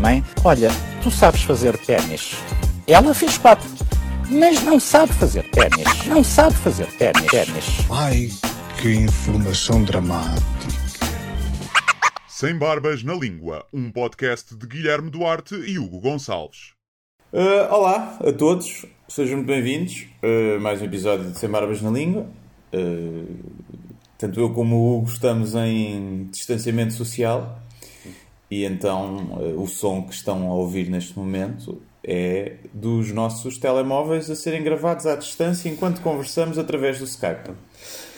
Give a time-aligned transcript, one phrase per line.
[0.00, 0.68] Mãe, olha,
[1.02, 2.34] tu sabes fazer ténis.
[2.86, 3.68] Ela fez quatro,
[4.28, 6.06] mas não sabe fazer ténis.
[6.06, 7.26] Não sabe fazer ténis.
[7.26, 7.64] ténis.
[7.90, 8.28] Ai,
[8.80, 10.42] que informação dramática.
[12.26, 16.72] Sem Barbas na Língua, um podcast de Guilherme Duarte e Hugo Gonçalves.
[17.32, 21.90] Uh, olá a todos, sejam muito bem-vindos a mais um episódio de Sem Barbas na
[21.90, 22.26] Língua.
[22.72, 23.36] Uh,
[24.16, 27.62] tanto eu como o Hugo estamos em distanciamento social
[28.50, 34.30] e então uh, o som que estão a ouvir neste momento é dos nossos telemóveis
[34.30, 37.50] a serem gravados à distância enquanto conversamos através do Skype.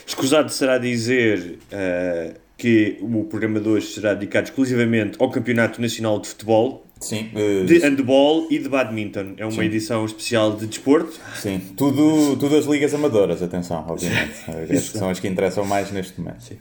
[0.07, 6.21] Escusado será dizer eh, que o programa de hoje será dedicado exclusivamente ao Campeonato Nacional
[6.21, 9.35] de Futebol, Sim, uh, de handball e de badminton.
[9.39, 9.63] É uma Sim.
[9.63, 11.19] edição especial de desporto.
[11.35, 14.35] sim tudo, tudo as ligas amadoras, atenção, obviamente.
[14.71, 16.55] As que são as que interessam mais neste momento.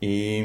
[0.00, 0.44] E,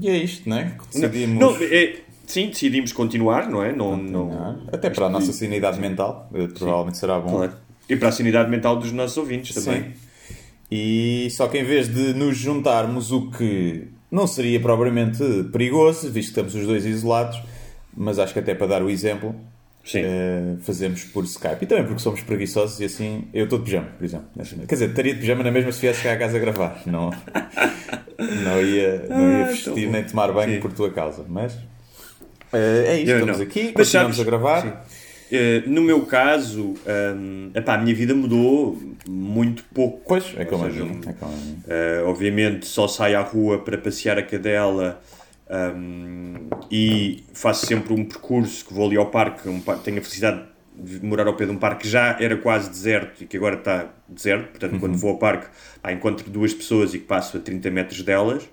[0.00, 0.76] e é isto, não é?
[0.78, 1.38] Que decidimos.
[1.38, 1.96] Não, é-
[2.26, 3.72] sim, decidimos continuar, não é?
[3.72, 7.36] Não, não, Não, Até para a nossa sanidade mental, eh, provavelmente será bom.
[7.36, 7.52] Claro.
[7.88, 9.82] E para a sanidade mental dos nossos ouvintes também.
[9.82, 9.92] Sim.
[10.70, 16.32] E só que em vez de nos juntarmos, o que não seria propriamente perigoso, visto
[16.32, 17.40] que estamos os dois isolados,
[17.96, 19.34] mas acho que até para dar o exemplo,
[19.94, 21.62] Eh, fazemos por Skype.
[21.62, 24.26] E também porque somos preguiçosos e assim, eu estou de pijama, por exemplo.
[24.68, 26.82] Quer dizer, estaria de pijama na mesma se viesse cá a casa a gravar.
[26.86, 27.10] Não,
[28.44, 30.60] não ia, não ia Ah, vestir nem tomar banho Sim.
[30.60, 31.24] por tua causa.
[31.28, 31.56] Mas
[32.52, 33.44] eh, é isto, Eu estamos não.
[33.46, 34.86] aqui, Mas continuamos sabes- a gravar.
[35.32, 36.74] Eh, no meu caso,
[37.16, 38.76] hum, epá, a minha vida mudou
[39.08, 40.02] muito pouco.
[40.06, 40.82] Pois, é como a seja.
[40.84, 41.32] É como.
[41.32, 45.00] Uh, obviamente só saio à rua para passear a cadela
[45.50, 50.02] um, e faço sempre um percurso que vou ali ao parque, um par- tenho a
[50.02, 50.44] felicidade
[50.76, 53.56] de morar ao pé de um parque que já era quase deserto e que agora
[53.56, 55.46] está deserto, portanto quando vou ao parque
[55.90, 58.48] encontro duas pessoas e que passo a 30 metros delas.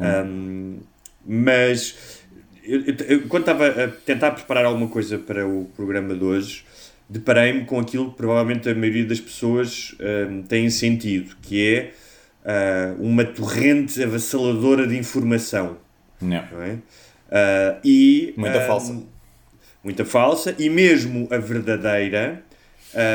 [0.00, 0.78] Um,
[1.26, 2.22] mas
[2.64, 6.64] eu- eu- eu- quando estava a tentar preparar alguma coisa para o programa de hoje
[7.08, 9.94] deparei-me com aquilo que provavelmente a maioria das pessoas
[10.30, 11.92] um, tem sentido, que é
[12.44, 15.78] uh, uma torrente avassaladora de informação.
[16.20, 16.44] Não.
[16.52, 16.72] Não é?
[16.72, 19.02] Uh, e, Muita um, falsa.
[19.82, 22.42] Muita falsa, e mesmo a verdadeira,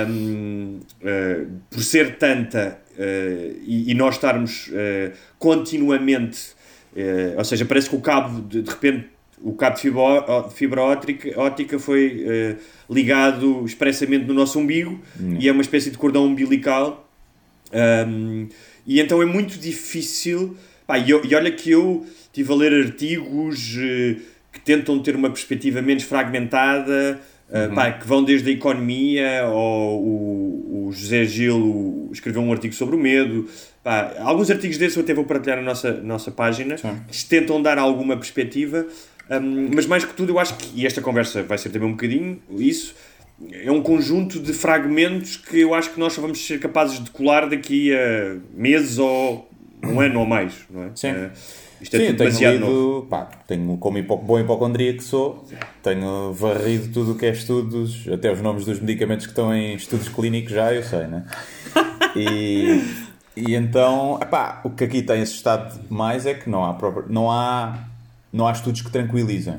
[0.09, 4.69] um, uh, por ser tanta uh, e, e nós estarmos
[5.39, 6.53] continuamente,
[7.37, 9.07] ou seja, parece que o cabo, de, de repente,
[9.41, 12.57] o cabo de fibra, fibra óptica, óptica foi
[12.89, 15.01] ligado expressamente no nosso umbigo
[15.39, 17.09] e é uma espécie de cordão umbilical
[17.73, 18.47] um,
[18.85, 20.57] e então é muito difícil.
[20.91, 24.17] Pá, e, eu- e olha que eu estive a ler artigos eh,
[24.51, 27.17] que tentam ter uma perspectiva menos fragmentada,
[27.49, 32.73] eh, pá, que vão desde a economia, ou o, o José Gil escreveu um artigo
[32.73, 33.47] sobre o medo.
[33.81, 36.75] Pá, alguns artigos desses eu até vou partilhar na nossa, nossa página,
[37.07, 38.85] que tentam dar alguma perspectiva.
[39.29, 41.91] Um, mas mais que tudo, eu acho que, e esta conversa vai ser também um
[41.93, 42.93] bocadinho isso,
[43.49, 47.09] é um conjunto de fragmentos que eu acho que nós só vamos ser capazes de
[47.11, 49.49] colar daqui a meses ou
[49.83, 50.91] um ano ou mais, não é?
[50.95, 51.07] Sim.
[51.09, 51.31] Eh,
[51.81, 53.07] isto é Sim, tudo tenho demasiado lido, novo.
[53.07, 55.43] pá, tenho, como hipo, bom hipocondria que sou,
[55.81, 59.73] tenho varrido tudo o que é estudos, até os nomes dos medicamentos que estão em
[59.73, 61.25] estudos clínicos já, eu sei, né?
[62.15, 62.83] E,
[63.35, 66.77] e então, epá, o que aqui tem assustado mais é que não há,
[67.09, 67.79] não há,
[68.31, 69.55] não há estudos que tranquilizem.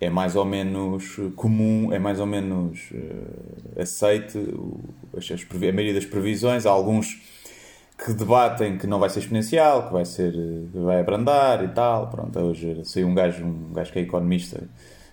[0.00, 4.38] É mais ou menos comum, é mais ou menos eh, aceite
[5.16, 6.66] as, as a maioria das previsões.
[6.66, 7.22] Há alguns
[7.96, 12.08] que debatem que não vai ser exponencial, que vai ser eh, vai abrandar e tal.
[12.08, 14.62] Pronto, hoje saiu um gajo, um gajo que é economista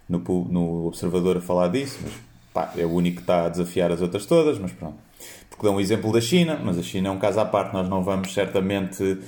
[0.09, 2.13] no, no Observador a falar disso, mas
[2.53, 4.97] pá, é o único que está a desafiar as outras todas, mas pronto.
[5.49, 7.87] Porque dão um exemplo da China, mas a China é um caso à parte, nós
[7.87, 9.19] não vamos certamente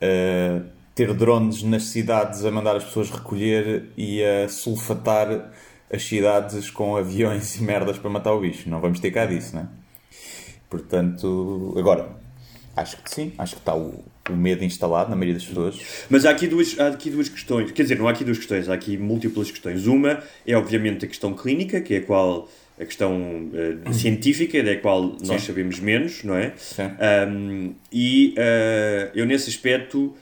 [0.00, 0.62] eh,
[0.94, 5.50] ter drones nas cidades a mandar as pessoas recolher e a sulfatar
[5.92, 8.70] as cidades com aviões e merdas para matar o bicho.
[8.70, 9.66] Não vamos ter cá disso, não é?
[10.68, 12.08] Portanto, agora,
[12.76, 15.78] acho que sim, acho que está o, o medo instalado na maioria das pessoas.
[16.08, 18.68] Mas há aqui, duas, há aqui duas questões, quer dizer, não há aqui duas questões,
[18.68, 19.86] há aqui múltiplas questões.
[19.86, 22.48] Uma é obviamente a questão clínica, que é a qual
[22.80, 25.48] a questão eh, científica, da qual nós Sim.
[25.48, 26.54] sabemos menos, não é?
[26.56, 26.84] Sim.
[27.28, 30.16] Um, e eh, eu nesse aspecto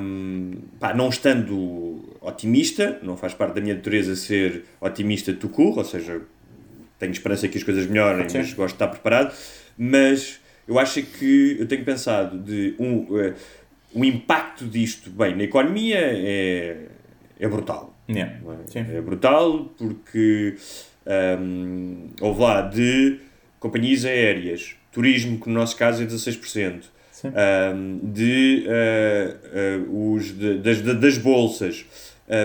[0.00, 5.76] hum, pá, não estando otimista, não faz parte da minha natureza ser otimista de court,
[5.76, 6.20] ou seja,
[6.98, 8.38] tenho esperança que as coisas melhorem, Sim.
[8.38, 9.32] mas gosto de estar preparado.
[9.78, 13.34] Mas eu acho que eu tenho pensado de um, eh,
[13.94, 16.86] o impacto disto, bem, na economia é,
[17.38, 17.94] é brutal.
[18.08, 18.34] Yeah.
[18.74, 18.96] é?
[18.96, 20.54] É brutal porque
[21.40, 23.18] hum, houve lá de
[23.58, 27.28] companhias aéreas, turismo, que no nosso caso é 16%, Sim.
[27.28, 31.84] hum, de, eh, eh, os, de- das, da- das bolsas,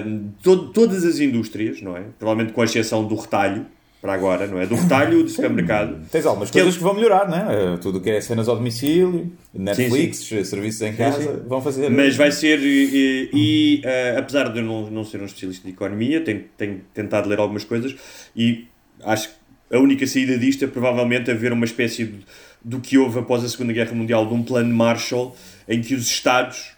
[0.05, 2.03] hum, to- todas as indústrias, não é?
[2.17, 3.65] Provavelmente com exceção do retalho,
[4.01, 4.65] para agora, não é?
[4.65, 5.99] Do retalho do supermercado.
[6.11, 7.77] Tens algumas Que coisas ele- que vão melhorar, não é?
[7.77, 10.17] Tudo o que é cenas ao domicílio, Netflix,
[10.47, 11.47] serviços em casa, sim.
[11.47, 11.89] vão fazer.
[11.89, 15.73] Mas vai ser, e, e, eh, apesar de eu não, não ser um especialista de
[15.73, 17.95] economia, tenho, tenho tentado ler algumas coisas
[18.35, 18.65] e
[19.03, 19.35] acho que
[19.75, 22.19] a única saída disto é provavelmente haver uma espécie de,
[22.63, 25.35] do que houve após a Segunda Guerra Mundial, de um plano Marshall
[25.69, 26.71] em que os Estados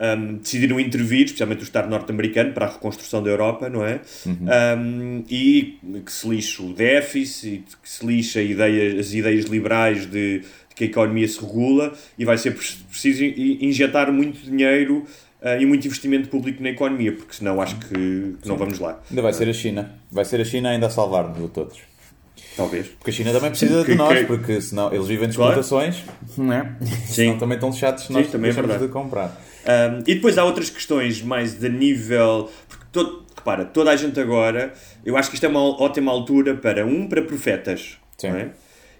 [0.00, 4.00] ahm, decidiram intervir, especialmente o Estado norte-americano, para a reconstrução da Europa, não é?
[4.48, 10.06] Ahm, e que se lixe o déficit, que se lixe a ideia, as ideias liberais
[10.06, 14.40] de, de que a economia se regula e vai ser pre- preciso in- injetar muito
[14.44, 15.04] dinheiro
[15.42, 17.88] ah, e muito investimento público na economia, porque senão acho que,
[18.42, 18.98] que não vamos lá.
[19.10, 19.90] Ainda vai ser a China.
[20.10, 21.78] Vai ser a China ainda a salvar-nos a todos.
[22.56, 22.88] Talvez.
[22.88, 25.60] Porque a China também precisa Que- de nós, que- porque senão eles vivem de Claro.
[25.60, 26.02] exportações,
[26.36, 26.72] não é?
[27.06, 29.40] Senão também estão chatos se nós Sim, também é de comprar.
[29.66, 32.50] Um, e depois há outras questões mais de nível.
[32.68, 34.72] Porque todo, repara, toda a gente agora.
[35.04, 37.98] Eu acho que isto é uma ótima altura para um, para profetas.
[38.16, 38.28] Sim.
[38.28, 38.50] não é?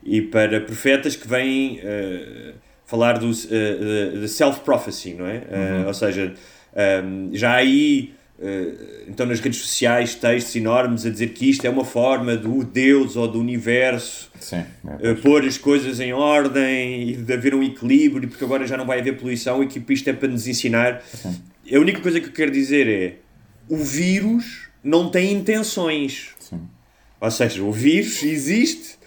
[0.02, 2.54] E para profetas que vêm uh,
[2.86, 5.38] falar do, uh, self-prophecy, não é?
[5.38, 6.32] Uh, ou seja,
[7.04, 8.14] um, já aí.
[8.40, 12.64] Uh, então, nas redes sociais, textos enormes a dizer que isto é uma forma do
[12.64, 14.64] Deus ou do universo Sim.
[15.00, 15.12] é.
[15.12, 18.86] uh, pôr as coisas em ordem e de haver um equilíbrio, porque agora já não
[18.86, 21.02] vai haver poluição e que isto é para nos ensinar.
[21.72, 23.16] A única coisa que eu quero dizer é:
[23.68, 26.30] o vírus não tem intenções.
[26.38, 26.60] Sim.
[27.20, 28.98] Ou seja, o vírus existe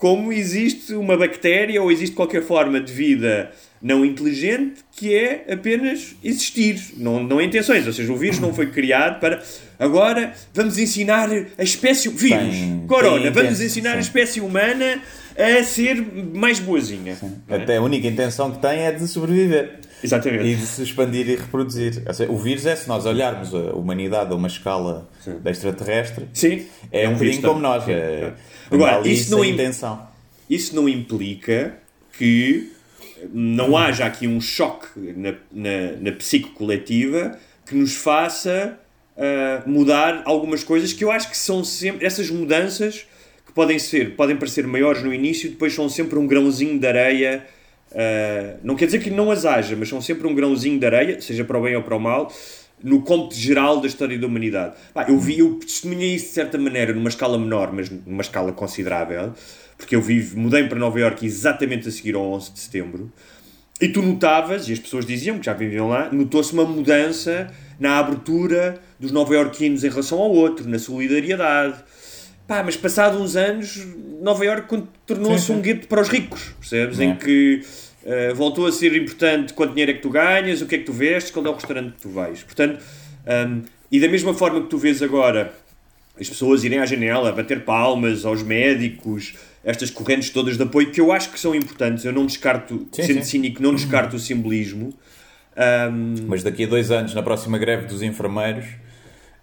[0.00, 6.14] como existe uma bactéria ou existe qualquer forma de vida não inteligente que é apenas
[6.22, 7.86] existir, não, não é intenções.
[7.86, 9.42] Ou seja, o vírus não foi criado para
[9.78, 12.08] agora vamos ensinar a espécie.
[12.10, 14.00] Vírus, Tem- corona, tem vamos ensinar a sim.
[14.00, 15.00] espécie humana
[15.36, 15.96] a ser
[16.34, 17.16] mais boazinha.
[17.48, 17.54] é?
[17.56, 19.80] Até a única intenção que tem é de sobreviver.
[20.02, 20.44] Exatamente.
[20.44, 22.02] E de se expandir e reproduzir.
[22.14, 26.66] Seja, o vírus é, se nós olharmos a humanidade a uma escala de extraterrestre, Sim,
[26.90, 27.86] é, um vírus bocadinho como nós.
[27.88, 28.32] É,
[28.70, 30.06] Agora, isso não intenção.
[30.48, 31.74] Isso não implica
[32.16, 32.72] que
[33.32, 38.78] não haja aqui um choque na, na, na psique coletiva que nos faça
[39.16, 43.06] ah, mudar algumas coisas que eu acho que são sempre essas mudanças
[43.46, 47.46] que podem ser podem parecer maiores no início depois são sempre um grãozinho de areia
[47.94, 51.20] ah, não quer dizer que não as haja mas são sempre um grãozinho de areia
[51.20, 52.32] seja para o bem ou para o mal
[52.82, 54.74] no cômputo geral da história da humanidade.
[55.06, 59.34] Eu vi eu testemunhei isso de certa maneira numa escala menor mas numa escala considerável
[59.80, 63.12] porque eu vivo, mudei para Nova Iorque exatamente a seguir ao 11 de setembro,
[63.80, 67.98] e tu notavas, e as pessoas diziam que já viviam lá, notou-se uma mudança na
[67.98, 71.82] abertura dos nova-iorquinos em relação ao outro, na solidariedade.
[72.46, 73.82] Pá, mas passado uns anos,
[74.20, 77.00] Nova Iorque tornou-se um gueto para os ricos, percebes?
[77.00, 77.04] É.
[77.04, 77.62] Em que
[78.04, 80.84] eh, voltou a ser importante quanto dinheiro é que tu ganhas, o que é que
[80.84, 82.42] tu vestes, qual é o restaurante que tu vais.
[82.42, 82.84] Portanto,
[83.48, 85.54] hum, e da mesma forma que tu vês agora
[86.20, 89.34] as pessoas irem à janela, bater palmas aos médicos,
[89.64, 92.04] estas correntes todas de apoio, que eu acho que são importantes.
[92.04, 93.30] Eu não descarto, Sim, sendo sim.
[93.30, 94.92] cínico, não descarto o simbolismo.
[95.56, 98.66] Ahm, Mas daqui a dois anos, na próxima greve dos enfermeiros,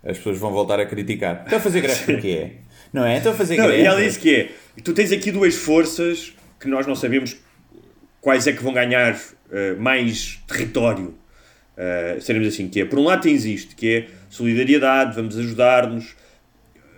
[0.04, 1.44] as pessoas vão voltar a criticar.
[1.44, 2.52] Estão a fazer greve porque é?
[2.92, 3.18] Não é?
[3.18, 3.84] Estão a fazer não, greve.
[3.84, 4.50] e ela disse que é:
[4.84, 7.38] tu tens aqui duas forças que nós não sabemos
[8.22, 9.20] quais é que vão ganhar
[9.52, 11.16] eh, mais território.
[11.78, 16.16] Uh, seremos assim, que é, por um lado tens isto, que é solidariedade, vamos ajudar-nos.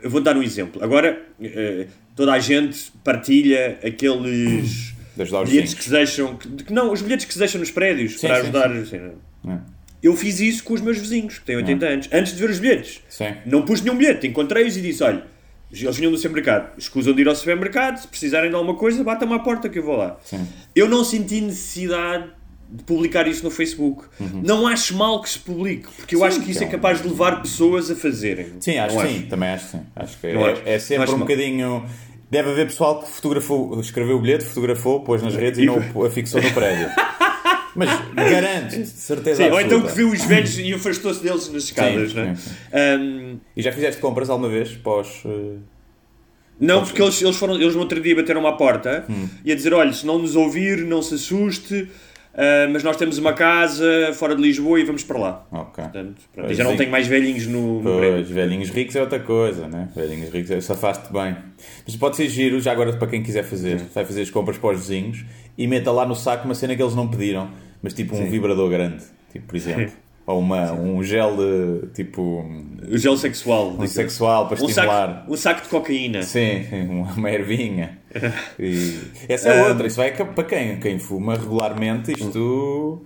[0.02, 0.82] Eu vou dar um exemplo.
[0.82, 1.88] Agora, eh,
[2.20, 7.34] toda a gente partilha aqueles De bilhetes que se deixam, que, não, os bilhetes que
[7.34, 8.70] se deixam nos prédios Sim, para ajudar.
[8.74, 8.82] sim.
[8.82, 9.12] assim,
[9.44, 9.54] não.
[9.54, 9.60] É.
[10.02, 12.60] Eu fiz isso com os meus vizinhos, que têm 80 anos, antes de ver os
[12.60, 13.02] bilhetes.
[13.10, 13.34] Sim.
[13.46, 15.24] Não pus nenhum bilhete, encontrei-os e disse: olha,
[15.72, 19.34] eles vinham do supermercado, escusam de ir ao supermercado, se precisarem de alguma coisa, batam-me
[19.34, 20.18] à porta que eu vou lá.
[20.24, 20.46] Sim.
[20.76, 22.30] Eu não senti necessidade
[22.72, 24.06] de publicar isso no Facebook.
[24.42, 26.26] Não acho mal que se publique, porque eu Uhum.
[26.32, 26.80] Sim, acho que isso é então.
[26.80, 28.54] capaz de levar pessoas a fazerem.
[28.62, 29.82] Sim, acho Não que sim, também acho que sim.
[29.96, 30.62] Acho que é, acho.
[30.66, 31.28] é sempre acho um mal.
[31.28, 31.86] bocadinho.
[32.30, 36.06] Deve haver pessoal que fotografou, escreveu o bilhete, fotografou, pôs nas redes e não o
[36.06, 36.88] afixou no prédio.
[37.76, 41.64] Mas garanto, de certeza Sim, ou então que viu os velhos e afastou-se deles nas
[41.64, 42.36] escadas, Sim, não é?
[42.36, 45.22] sim, Ahm, E já fizeste compras alguma vez pós.
[45.26, 45.58] eh,
[46.60, 49.28] Não, porque eles, eles foram, eles no outro dia bateram à porta Hum.
[49.46, 51.90] e a dizer: olha, se não nos ouvir, não se assuste,
[52.34, 55.48] ah, mas nós temos uma casa fora de Lisboa e vamos para lá.
[55.52, 55.84] Ok.
[55.84, 56.78] Portanto, pronto, já não sim.
[56.78, 58.00] tenho mais velhinhos no, no.
[58.00, 59.90] Pois, velhinhos ricos é outra coisa, né?
[59.96, 61.36] Velhinhos ricos, é- safaste bem.
[61.86, 64.70] Mas pode ser giro, já agora para quem quiser fazer, vai fazer as compras para
[64.76, 65.26] os vizinhos
[65.58, 67.50] e meta lá no saco uma cena que eles não pediram,
[67.82, 69.92] mas tipo um vibrador grande, tipo, por exemplo.
[70.26, 72.46] Ou uma, um gel de, tipo,
[72.88, 73.76] O gel sexual.
[73.80, 75.08] um sexual para um, estimular.
[75.08, 76.22] saco, um saco de cocaína.
[76.22, 76.68] Sim,
[77.18, 77.98] uma ervinha.
[78.60, 78.98] E
[79.28, 83.04] essa é outra, isso vai acabar- para quem, quem fuma regularmente, isto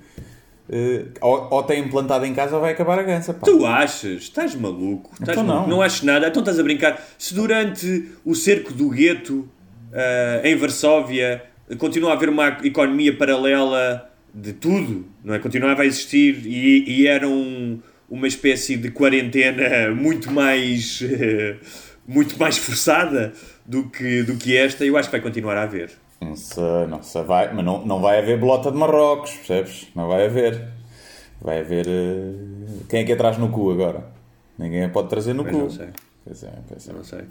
[0.70, 3.34] eh, ou, ou tem implantado em casa ou vai acabar a gança.
[3.34, 3.42] pá.
[3.46, 4.22] Tu achas?
[4.24, 5.10] Estás maluco?
[5.14, 5.70] Estás Então maluco?
[5.70, 5.78] não.
[5.78, 6.28] não achas nada?
[6.28, 7.02] Então estás a brincar.
[7.18, 9.48] Se durante o cerco do gueto
[9.94, 11.44] ah, em Varsóvia
[11.78, 15.40] continua a haver uma economia paralela de tudo, não é?
[15.40, 17.80] Continuava a existir e, e era um-
[18.10, 21.56] uma espécie de quarentena muito mais eh,
[22.08, 23.34] muito mais forçada
[23.66, 25.92] do que, do que esta, eu acho que vai continuar a haver.
[26.22, 29.88] Não sei, não sei, vai, mas não, não vai haver bolota de Marrocos, percebes?
[29.96, 30.68] Não vai haver.
[31.42, 31.86] Vai haver.
[31.88, 32.34] eh,
[32.90, 34.06] Quem é que atrás no cu agora?
[34.58, 35.58] Ninguém a pode trazer no Mas cu.
[35.60, 35.88] não sei.
[36.24, 36.94] Pois é, pois é.
[36.94, 37.22] Não sei.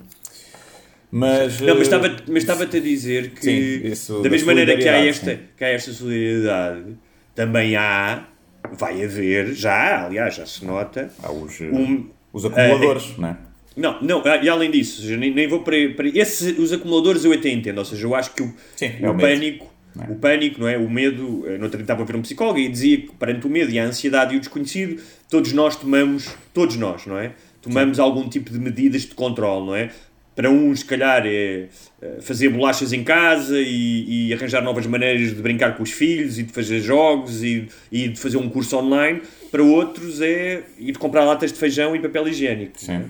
[1.10, 1.60] Mas.
[1.60, 4.88] Não, mas eh, estava- mas estava-te a dizer que, Sim, isso da mesma maneira que
[4.88, 5.40] há, esta, sim.
[5.56, 6.96] que há esta solidariedade,
[7.34, 8.24] também há,
[8.72, 13.28] vai haver, já há, aliás, já se nota, Há os, eh, um- os acumuladores, não
[13.28, 13.36] é?
[13.76, 17.48] Não, não, e além disso, nem, nem vou para, para esse, os acumuladores eu até
[17.48, 19.28] entendo, ou seja, eu acho que o, Sim, é o o medo.
[19.28, 19.72] pânico,
[20.08, 20.78] o pânico, não é?
[20.78, 23.46] O medo, eh, no outro dia estava a ver um psicólogo e dizia que perante
[23.46, 25.00] o medo e a ansiedade e o desconhecido,
[25.30, 27.32] todos nós tomamos, todos nós, não é?
[27.60, 29.90] Tomamos algum tipo de medidas de controle, não é?
[30.34, 31.66] Para uns, se calhar, é
[32.00, 36.38] eh, fazer bolachas em casa e, e arranjar novas maneiras de brincar com os filhos
[36.38, 39.20] e de fazer jogos e, e de fazer um curso online.
[39.50, 42.80] Para outros é ir comprar latas de feijão e papel higiênico.
[42.80, 42.92] Sim.
[42.92, 43.08] Não Ah,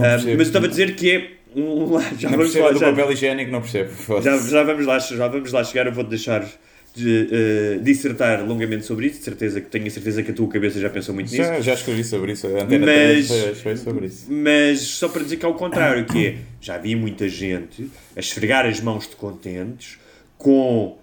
[0.00, 0.30] percebo.
[0.30, 2.00] mas eu estava a dizer que é um.
[2.18, 3.90] Já Não vamos falar, do já, papel higiênico, não percebo.
[4.22, 5.86] já, já vamos lá, já vamos lá chegar.
[5.86, 6.46] Eu vou-te deixar
[6.94, 9.18] de eh, dissertar longamente sobre isso.
[9.18, 11.36] De certeza que tenho a certeza que a tua cabeça já pensou muito nisso.
[11.42, 12.46] Já, já escrevi sobre isso.
[12.46, 14.26] A antena Mas- 3 foi- foi sobre isso.
[14.30, 18.20] Mas só para dizer que é o contrário, que é, já vi muita gente a
[18.20, 19.98] esfregar as mãos de contentes
[20.38, 20.98] com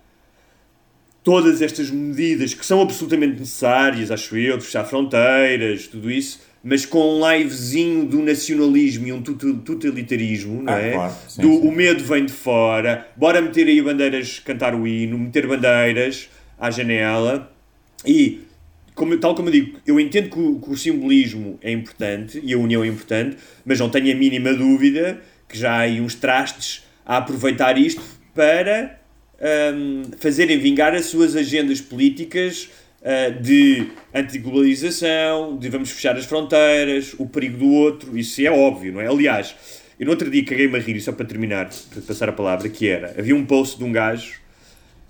[1.24, 6.86] todas estas medidas que são absolutamente necessárias, acho eu, de fechar fronteiras, tudo isso, mas
[6.86, 10.92] com um livezinho do nacionalismo e um totalitarismo, não Ah, é?
[10.94, 11.68] claro, sim, do sim.
[11.68, 16.70] o medo vem de fora, bora meter aí bandeiras, cantar o hino, meter bandeiras à
[16.70, 17.52] janela
[18.06, 18.42] e
[18.94, 22.54] como, tal como eu digo, eu entendo que o, que o simbolismo é importante e
[22.54, 26.16] a união é importante, mas não tenho a mínima dúvida que já há aí uns
[26.16, 28.02] trastes a aproveitar isto
[28.36, 29.00] para
[29.74, 32.70] hum, fazerem vingar as suas agendas políticas
[33.04, 38.94] ah, de antiglobalização, de vamos fechar as fronteiras, o perigo do outro, isso é óbvio,
[38.94, 39.08] não é?
[39.08, 39.56] Aliás,
[40.00, 42.88] eu no outro dia caguei-me a rir, só para terminar, para passar a palavra, que
[42.88, 44.40] era, havia um post de um gajo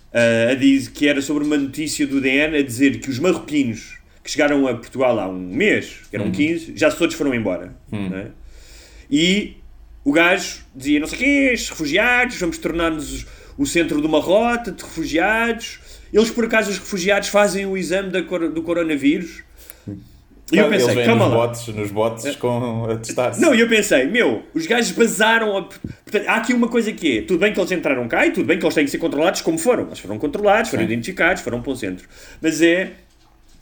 [0.09, 3.99] Uh, a diz que era sobre uma notícia do DN a dizer que os marroquinos
[4.23, 7.75] que chegaram a Portugal há um mês, eram 15, já todos foram embora.
[8.09, 8.27] não é?
[9.09, 9.57] E
[10.03, 13.27] o gajo dizia: não sei o quê, refugiados, vamos tornar-nos
[13.57, 15.79] o centro de uma rota de refugiados.
[16.11, 19.43] Eles, por acaso, os refugiados fazem o exame da do coronavírus.
[20.51, 21.47] E eu Eles pensei, vêm calma nos lá.
[21.47, 23.39] botes, nos botes com a testar-se.
[23.39, 25.55] Não, e eu pensei, meu, os gajos basaram.
[25.55, 25.61] A...
[25.61, 28.47] Portanto, há aqui uma coisa que é: tudo bem que eles entraram cá e tudo
[28.47, 29.85] bem que eles têm que ser controlados como foram.
[29.85, 30.91] Eles foram controlados, foram Sim.
[30.91, 32.07] identificados, foram para um centro.
[32.41, 32.93] Mas é.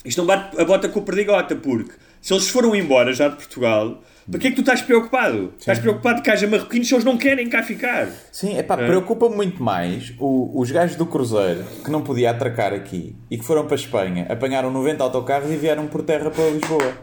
[0.05, 3.35] Isto não bate a bota com o perdigota, porque se eles foram embora já de
[3.35, 5.53] Portugal, para que é que tu estás preocupado?
[5.59, 8.07] Estás preocupado que haja marroquinos se eles não querem cá ficar.
[8.31, 12.73] Sim, é pá, preocupa-me muito mais o- os gajos do Cruzeiro que não podia atracar
[12.73, 16.49] aqui e que foram para a Espanha, apanharam 90 autocarros e vieram por terra para
[16.49, 16.93] Lisboa.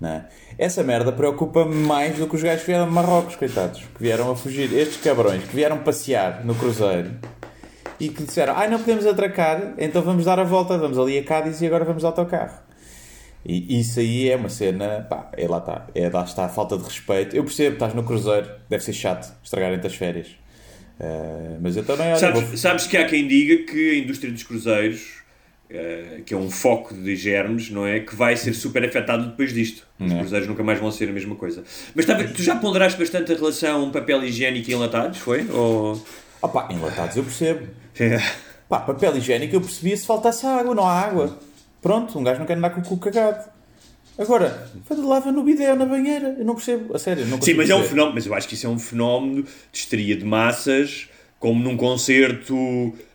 [0.00, 0.24] Não é?
[0.58, 4.30] Essa merda preocupa-me mais do que os gajos que vieram de Marrocos, coitados, que vieram
[4.30, 4.72] a fugir.
[4.72, 7.10] Estes cabrões que vieram passear no Cruzeiro
[8.00, 11.24] e que disseram: Ai, não podemos atracar, então vamos dar a volta, vamos ali a
[11.24, 12.54] Cádiz e agora vamos de autocarro.
[13.44, 16.76] E isso aí é uma cena, pá, é lá está, é lá está a falta
[16.78, 17.34] de respeito.
[17.36, 20.28] Eu percebo, estás no Cruzeiro, deve ser chato estragarem-te as férias.
[21.00, 24.30] Eh, mas eu também, olha, Sabes, vou- sabes que há quem diga que a indústria
[24.32, 25.22] dos cruzeiros,
[25.68, 27.98] eh, que é um foco de germes, não é?
[27.98, 29.86] Que vai ser super afetado depois disto.
[29.98, 30.18] Os É.
[30.18, 31.64] cruzeiros nunca mais vão ser a mesma coisa.
[31.96, 32.04] Mas
[32.36, 35.44] tu já ponderaste bastante a relação papel higiênico e enlatados, foi?
[35.50, 36.00] Ou...
[36.40, 37.66] Opa, enlatados eu percebo.
[37.98, 38.18] É.
[38.68, 41.38] Pá, papel higiênico eu percebia se faltasse água, não há água.
[41.82, 43.50] Pronto, um gajo não quer andar com o cu cagado.
[44.18, 47.68] Agora, lava no bidé ou na banheira, eu não percebo, a sério, não Sim, mas
[47.68, 49.48] é um fenómeno, mas eu acho que isso é um fenómeno de
[49.78, 51.08] histeria de massas,
[51.40, 52.54] como num concerto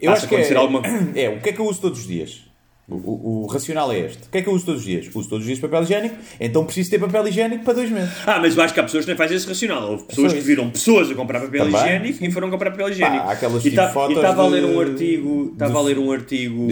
[0.01, 0.81] Eu acho que é, acontecer alguma
[1.15, 2.41] é, o que é que eu uso todos os dias?
[2.89, 4.23] O, o- o racional é este.
[4.27, 5.05] O que é que eu uso todos os dias?
[5.13, 8.09] Uso todos os dias papel higiênico, então preciso ter papel higiênico para dois meses.
[8.25, 9.91] Ah, mas eu acho que há pessoas que nem fazem esse racional.
[9.91, 12.89] Houve pessoas só que viram pessoas a comprar papel Também, higiênico e foram comprar papel
[12.89, 13.23] higiênico.
[13.27, 15.99] há aquelas e tipo tá- fotos e estava a ler um artigo, estava a ler
[15.99, 16.67] um artigo.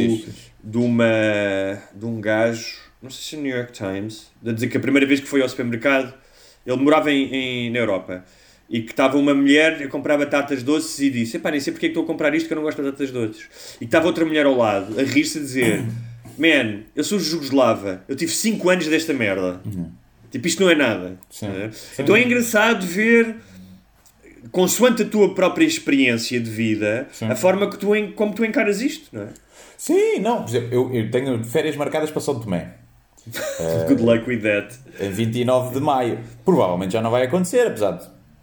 [0.65, 1.05] De uma
[1.93, 5.05] de um gajo, não sei se é New York Times, a dizer que a primeira
[5.05, 6.11] vez que foi ao supermercado,
[6.65, 8.25] ele morava em, em- na Europa.
[8.67, 11.85] E que estava uma mulher a comprar batatas doces e disse: Epá, nem sei porque
[11.85, 13.43] é que estou a comprar isto que eu não gosto de batatas doces.
[13.75, 15.83] E que estava outra mulher ao lado a rir-se a dizer:
[16.35, 19.61] Man, eu sou jugoslava, eu tive 5 anos desta merda.
[20.31, 21.19] Tipo, isto não é nada.
[21.29, 21.45] Sim.
[21.45, 21.69] Eh?
[21.71, 22.01] Sim.
[22.01, 23.35] Então é engraçado ver,
[24.51, 27.25] consoante a tua própria experiência de vida, Sim.
[27.27, 29.27] a forma que tu, como tu encaras isto, não é?
[29.77, 30.43] Sim, não.
[30.43, 32.75] Por exemplo, eu, eu tenho férias marcadas para São Tomé.
[33.87, 34.75] Good luck with that.
[34.99, 36.19] em 29 de maio.
[36.43, 37.91] Provavelmente já não vai acontecer, apesar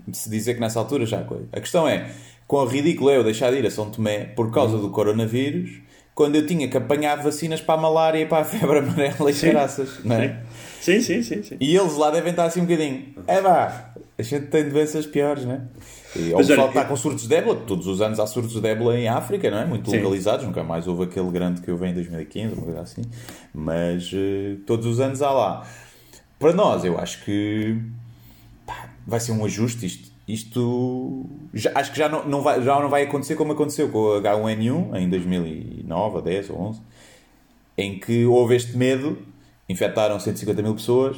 [0.06, 1.46] de se dizer que nessa altura já coisa.
[1.52, 2.10] A questão é,
[2.46, 5.80] quão ridículo é eu deixar de ir a São Tomé por causa do coronavírus
[6.14, 9.34] quando eu tinha que apanhar vacinas para a malária e para a febre amarela e
[9.34, 10.40] caraças, não é?
[10.80, 11.42] Sim, sim, sim.
[11.42, 11.56] sim.
[11.60, 13.14] E eles lá devem estar assim um bocadinho.
[13.26, 13.91] É vá,
[14.22, 15.60] a gente tem doenças piores, não é?
[16.16, 18.98] E, ou pessoal está com surtos de ébola, todos os anos há surtos de ébola
[18.98, 19.64] em África, não é?
[19.66, 19.98] Muito Sim.
[19.98, 23.02] localizados, nunca mais houve aquele grande que vi em 2015, uma coisa assim.
[23.54, 25.66] Mas eh, todos os anos há lá.
[26.38, 27.78] Para nós, eu acho que
[28.66, 30.12] pá, vai ser um ajuste isto.
[30.28, 33.98] Isto já- acho que já não, não vai, já não vai acontecer como aconteceu com
[33.98, 36.80] o H1N1 em 2009, ou 10 ou 11,
[37.76, 39.18] em que houve este medo,
[39.68, 41.16] infectaram 150 mil pessoas,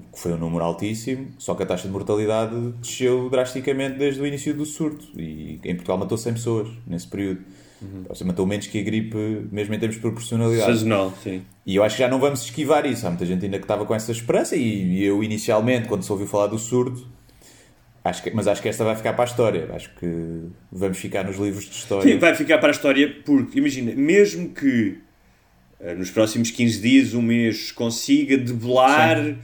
[0.00, 4.26] que foi um número altíssimo, só que a taxa de mortalidade desceu drasticamente desde o
[4.26, 5.06] início do surto.
[5.18, 7.44] E em Portugal matou 100 pessoas nesse período.
[8.08, 9.16] Ou seja, matou menos que a gripe,
[9.52, 10.72] mesmo em termos de proporcionalidade.
[10.72, 11.42] Sazonal, sim.
[11.66, 13.06] E eu acho que já não vamos esquivar isso.
[13.06, 14.56] Há muita gente ainda que estava com essa esperança.
[14.56, 17.06] E eu, inicialmente, quando se ouviu falar do surdo,
[18.02, 19.70] acho que, mas acho que esta vai ficar para a história.
[19.74, 22.10] Acho que vamos ficar nos livros de história.
[22.10, 24.98] Sim, vai ficar para a história porque, imagina, mesmo que
[25.80, 29.36] eh, nos próximos 15 dias, um mês, consiga debelar eh,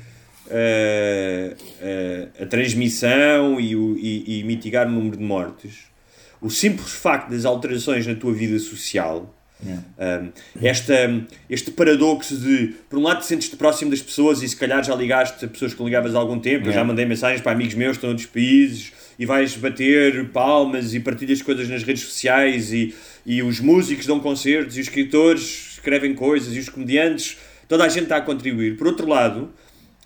[0.53, 5.79] eh, a transmissão e, o- e- e mitigar o número de mortes,
[6.41, 10.31] o simples facto das alterações na tua vida social, um,
[10.67, 10.95] esta,
[11.51, 14.95] este paradoxo de, por um lado, te sentes-te próximo das pessoas e se calhar já
[14.95, 16.61] ligaste a pessoas que ligavas há algum tempo.
[16.63, 16.85] Eu já Yeah.
[16.89, 21.01] mandei mensagens para amigos meus que estão em outros países e vais bater palmas e
[21.01, 22.95] partilhas coisas nas redes sociais e,
[23.27, 27.37] e os músicos dão concertos e os escritores escrevem coisas e os comediantes,
[27.69, 28.79] toda a gente está a contribuir.
[28.79, 29.51] Por outro lado,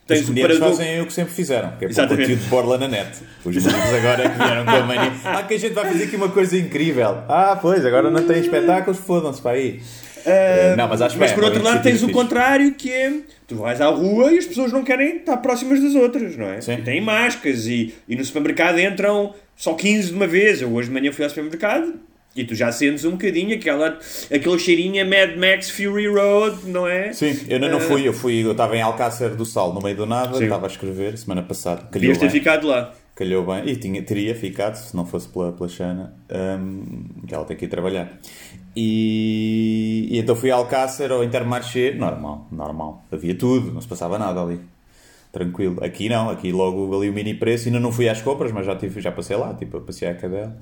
[0.06, 0.82] tens o comediantes paradoxo.
[0.82, 2.22] fazem o que sempre fizeram, que é pôr Exatamente.
[2.22, 3.10] conteúdo de borla na net.
[3.44, 5.12] Os músicos agora que vieram com a mania.
[5.24, 7.18] Ah, que a gente vai fazer aqui uma coisa incrível.
[7.28, 9.80] Ah, pois, agora não tem espetáculos, fodam-se para aí.
[10.26, 12.22] Eh, não, mas acho Mas bem, por é outro lado tens o iniciativa fixe.
[12.22, 13.12] contrário que é
[13.46, 16.62] tu vais à rua e as pessoas não querem estar próximas das outras, não é?
[16.62, 16.72] Sim.
[16.72, 20.62] E têm máscaras e, e no supermercado entram só 15 de uma vez.
[20.62, 21.92] Eu hoje de manhã fui ao supermercado
[22.36, 23.98] e tu já sentes um bocadinho aquela,
[24.32, 27.12] aquele cheirinho a Mad Max Fury Road, não é?
[27.12, 29.96] Sim, eu ainda não fui, eu fui, eu estava em Alcácer do Sal, no meio
[29.96, 31.88] do nada, estava a escrever semana passada.
[31.92, 32.92] Devias ter ficado lá.
[33.14, 36.12] calhou bem, e tinha, teria ficado se não fosse pela, pela Xana,
[36.58, 38.18] hum, que ela tem que ir trabalhar.
[38.76, 44.18] E, e então fui a Alcácer ao Intermarché, normal, normal, havia tudo, não se passava
[44.18, 44.60] nada ali.
[45.30, 45.82] Tranquilo.
[45.82, 48.76] Aqui não, aqui logo ali o mini preço, ainda não fui às compras, mas já,
[48.76, 50.56] tive, já passei lá, tipo, a passear a cadela.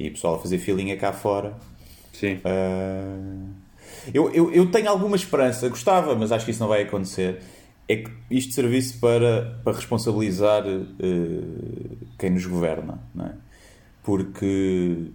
[0.00, 1.54] E o pessoal a fazer filinha cá fora.
[2.12, 2.38] Sim.
[2.44, 3.16] Ah,
[4.14, 7.40] eu, eu, eu tenho alguma esperança, gostava, mas acho que isso não vai acontecer.
[7.88, 13.32] É que isto servisse para, para responsabilizar eh, quem nos governa, não é?
[14.02, 15.06] Porque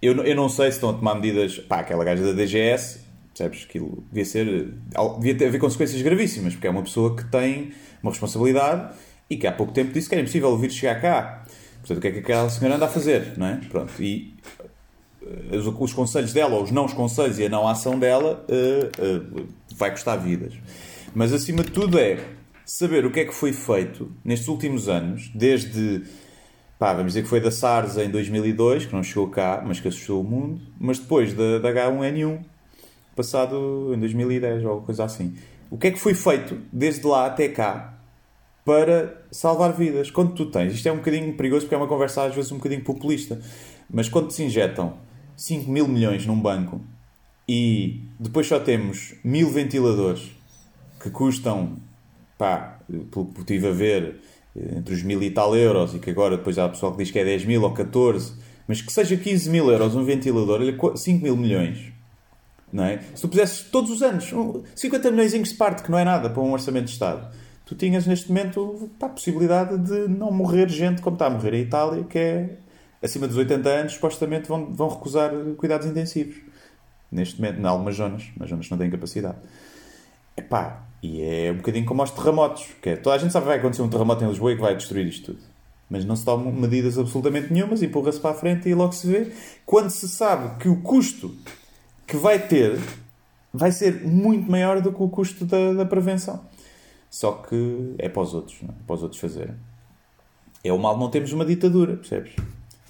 [0.00, 1.58] eu, não- eu não sei se estão a tomar medidas.
[1.58, 3.00] Pá, aquela gaja da DGS,
[3.34, 3.64] percebes?
[3.68, 4.74] Aquilo devia ser.
[5.18, 8.94] devia ter, haver consequências gravíssimas, porque é uma pessoa que tem uma responsabilidade
[9.28, 11.39] e que há pouco tempo disse que era impossível vir chegar cá.
[11.90, 13.56] Portanto, o que é que aquela senhora anda a fazer, não é?
[13.68, 14.32] Pronto, e
[15.50, 18.90] os, os conselhos dela, ou os não os conselhos e a não ação dela eh,
[18.96, 19.42] eh,
[19.74, 20.54] vai custar vidas.
[21.12, 22.24] Mas acima de tudo é
[22.64, 26.04] saber o que é que foi feito nestes últimos anos, desde
[26.78, 29.88] pá, vamos dizer que foi da SARS em 2002, que não chegou cá, mas que
[29.88, 32.40] assustou o mundo, mas depois da, da H1N1,
[33.16, 35.34] passado em 2010 ou coisa assim.
[35.68, 37.89] O que é que foi feito desde lá até cá
[38.70, 40.12] para salvar vidas?
[40.12, 42.56] Quando tu tens, isto é um bocadinho perigoso porque é uma conversa às vezes um
[42.56, 43.40] bocadinho populista,
[43.92, 44.94] mas quando se injetam
[45.36, 46.80] 5 mil milhões num banco
[47.48, 50.30] e depois só temos mil ventiladores
[51.00, 51.78] que custam,
[52.38, 52.78] pá,
[53.10, 54.20] pelo que estive a ver,
[54.76, 57.18] entre os mil e tal euros, e que agora depois há pessoal que diz que
[57.18, 58.34] é 10 mil ou 14,
[58.68, 61.92] mas que seja 15 mil euros um ventilador, olha, 5 mil milhões.
[62.72, 63.00] Não é?
[63.16, 66.30] Se tu pusesses todos os anos um- 50 milhões de parte, que não é nada
[66.30, 67.34] para um orçamento de Estado,
[67.70, 71.54] tu tinhas neste momento pá, a possibilidade de não morrer gente como está a morrer
[71.54, 72.56] a Itália, que é
[73.00, 76.34] acima dos 80 anos, supostamente vão, vão recusar cuidados intensivos.
[77.12, 79.36] neste momento, em algumas zonas, nas zonas não têm capacidade.
[80.36, 83.50] Epá, e é um bocadinho como aos terremotos, que é, toda a gente sabe que
[83.50, 85.44] vai acontecer um terremoto em Lisboa e que vai destruir isto tudo.
[85.88, 89.32] Mas não se tomam medidas absolutamente nenhumas, empurra-se para a frente e logo se vê.
[89.64, 91.32] Quando se sabe que o custo
[92.04, 92.80] que vai ter
[93.54, 96.44] vai ser muito maior do que o custo da, da prevenção.
[97.10, 98.72] Só que é para os outros, não é?
[98.86, 99.54] para os outros fazerem.
[100.62, 102.32] É o mal não termos uma ditadura, percebes?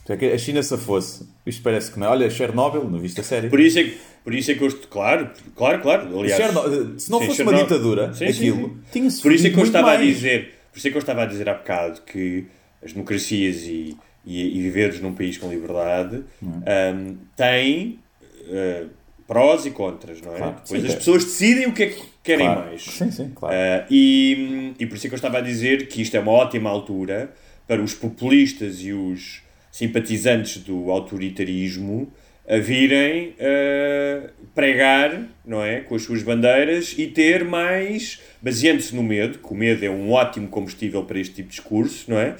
[0.08, 2.10] É que a China se fosse, isto parece que não é.
[2.10, 3.48] Olha, Chernobyl, não viste a série?
[3.48, 4.66] Por isso é que, por isso é que eu.
[4.66, 6.18] est- Claro, claro, claro.
[6.18, 7.62] Aliás, Cherno- Se não sim, fosse uma Chernobyl.
[7.78, 10.06] ditadura, Sim, aquilo tinha-se Por isso é que eu estava a mais.
[10.16, 12.44] dizer, por isso é que eu estava a dizer há bocado que
[12.84, 18.00] as democracias e, e, e viveres num país com liberdade hum, têm
[18.48, 18.88] uh,
[19.28, 20.38] prós e contras, não é?
[20.38, 20.96] Claro, Depois sim, as é.
[20.96, 22.60] pessoas decidem o que é que querem Claro.
[22.66, 22.82] mais.
[22.82, 23.54] Sim, sim, claro.
[23.54, 26.32] Uh, e, e por isso é que eu estava a dizer que isto é uma
[26.32, 27.32] ótima altura
[27.66, 32.12] para os populistas e os simpatizantes do autoritarismo
[32.48, 39.04] a virem uh, pregar, não é, com as suas bandeiras e ter mais, baseando-se no
[39.04, 42.34] medo, que o medo é um ótimo combustível para este tipo de discurso, não é?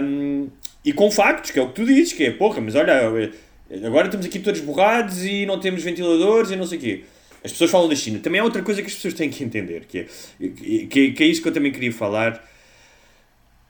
[0.00, 0.48] Um,
[0.84, 2.94] e com factos, que é o que tu dizes, que é, porra, mas olha,
[3.84, 7.04] agora estamos aqui todos borrados e não temos ventiladores e não sei o quê.
[7.42, 8.18] As pessoas falam da China.
[8.18, 10.06] Também há outra coisa que as pessoas têm que entender, que é,
[10.86, 12.46] que, que é isso que eu também queria falar,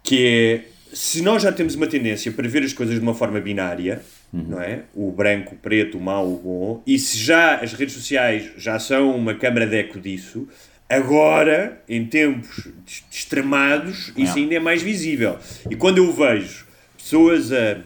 [0.03, 3.41] que é, se nós já temos uma tendência para ver as coisas de uma forma
[3.41, 4.03] binária,
[4.33, 4.85] não é?
[4.95, 8.79] O branco, o preto, o mau, o bom, e se já as redes sociais já
[8.79, 10.49] são uma câmara de eco disso,
[10.89, 12.69] agora, em tempos
[13.11, 15.39] extremados, isso ainda é mais visível.
[15.71, 17.81] E quando eu vejo pessoas a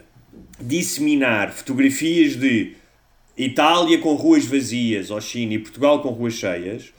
[0.61, 2.75] disseminar fotografias de
[3.37, 6.93] Itália com ruas vazias, ou China e Portugal com ruas cheias,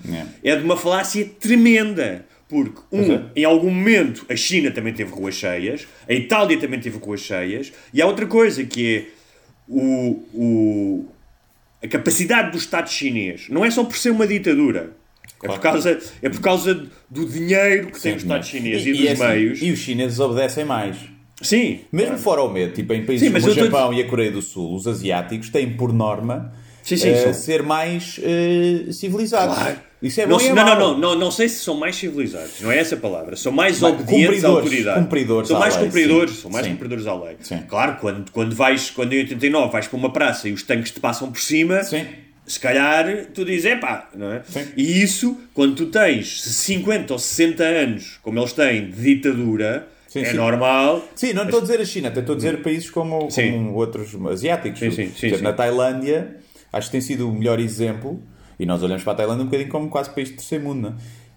[0.44, 0.52] É.
[0.52, 2.26] é de uma falácia tremenda.
[2.48, 3.24] Porque, um, é.
[3.36, 7.74] em algum momento a China também teve ruas cheias, a Itália também teve ruas cheias,
[7.92, 9.06] e há outra coisa que é
[9.68, 11.06] o, o,
[11.84, 13.48] a capacidade do Estado chinês.
[13.50, 14.92] Não é só por ser uma ditadura.
[15.44, 19.06] É, por causa, é por causa do dinheiro que tem o Estado chinês e, dos
[19.06, 19.62] é assim, meios.
[19.62, 20.98] e os chineses obedecem mais.
[21.42, 21.82] Sim.
[21.92, 24.08] Mesmo fora o medo, tipo em países Sim, como o eu tô- Japão e a
[24.08, 29.56] Coreia do Sul, os asiáticos têm por norma Sim, sim, são- ser mais eh, civilizados.
[29.56, 29.78] Claro.
[30.02, 31.96] Isso é não, bom e é não, não, não, não, não sei se são mais
[31.96, 33.36] civilizados, não é essa a palavra.
[33.36, 35.00] São mais Mas obedientes à autoridade.
[35.02, 37.38] cumpridores são mais lei, cumpridores, são mais cumpridores à lei.
[37.68, 41.00] Claro, quando, quando vais, quando em 89 vais para uma praça e os tanques te
[41.00, 41.82] passam por cima,
[42.46, 44.44] se calhar tu dizes, epá, não é?
[44.48, 44.66] Sim.
[44.78, 50.22] E isso, quando tu tens 50 ou 60 anos, como eles têm, de ditadura, Sim,
[50.22, 50.38] é sim.
[50.38, 51.04] normal.
[51.14, 54.16] Sim, não estou a dizer a China, até estou a dizer países como, como outros
[54.32, 54.80] asiáticos.
[54.80, 55.42] Sim, sim, sim, sim.
[55.42, 56.38] Na Tailândia,
[56.72, 58.24] acho que tem sido o melhor exemplo,
[58.58, 60.90] e nós olhamos para a Tailândia um bocadinho como quase país de terceiro mundo, não
[60.90, 60.94] é?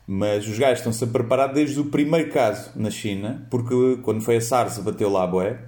[0.07, 4.37] mas os gajos estão-se a preparar desde o primeiro caso na China, porque quando foi
[4.37, 5.59] a SARS bateu lá, bué,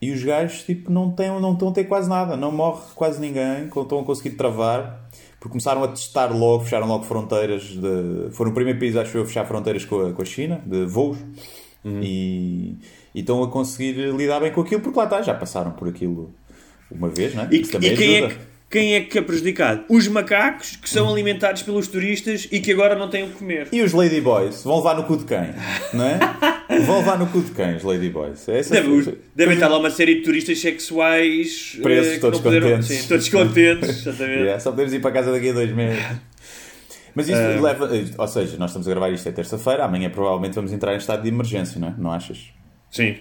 [0.00, 3.20] e os gajos tipo, não, têm, não estão a ter quase nada, não morre quase
[3.20, 5.08] ninguém, estão a conseguir travar,
[5.40, 9.24] porque começaram a testar logo, fecharam logo fronteiras, de, foram o primeiro país, acho eu,
[9.24, 11.18] a fechar fronteiras com a, com a China, de voos,
[12.02, 12.74] e,
[13.14, 16.34] e estão a conseguir lidar bem com aquilo, porque lá está, já passaram por aquilo
[16.90, 17.48] uma vez, não é?
[17.50, 18.34] E, também e quem, é ajuda.
[18.34, 19.84] que, quem é que é prejudicado?
[19.88, 23.68] Os macacos que são alimentados pelos turistas e que agora não têm o que comer.
[23.72, 25.54] E os Ladyboys vão levar no cu de quem?
[25.94, 26.18] Não é?
[26.84, 28.48] Vão levar no cu de quem, os Ladyboys?
[28.48, 32.88] É Deve, devem estar lá uma série de turistas sexuais Presos, eh, todos puderam- contentes.
[32.88, 34.40] Sim, todos contentes, exatamente.
[34.40, 36.02] Yeah, só podemos ir para casa daqui a dois meses.
[37.16, 37.60] Mas isso Ah.
[37.60, 37.88] leva.
[38.18, 41.22] Ou seja, nós estamos a gravar isto é terça-feira, amanhã provavelmente vamos entrar em estado
[41.22, 41.94] de emergência, não é?
[41.98, 42.50] Não achas?
[42.90, 43.16] Sim.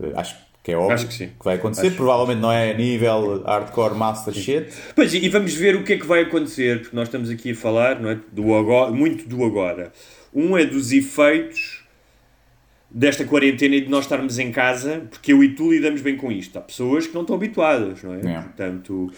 [0.00, 1.30] Eh, Acho que é óbvio Acho que sim.
[1.44, 1.90] vai acontecer.
[1.90, 4.68] Provavelmente não é nível hardcore master shit.
[4.94, 7.54] Pois, e vamos ver o que é que vai acontecer, porque nós estamos aqui a
[7.56, 9.92] falar não é, do agora, muito do agora.
[10.32, 11.82] Um é dos efeitos
[12.90, 16.30] desta quarentena e de nós estarmos em casa, porque eu e tu lidamos bem com
[16.30, 16.56] isto.
[16.58, 18.18] Há pessoas que não estão habituadas, não é?
[18.20, 18.40] É.
[18.42, 19.10] Portanto,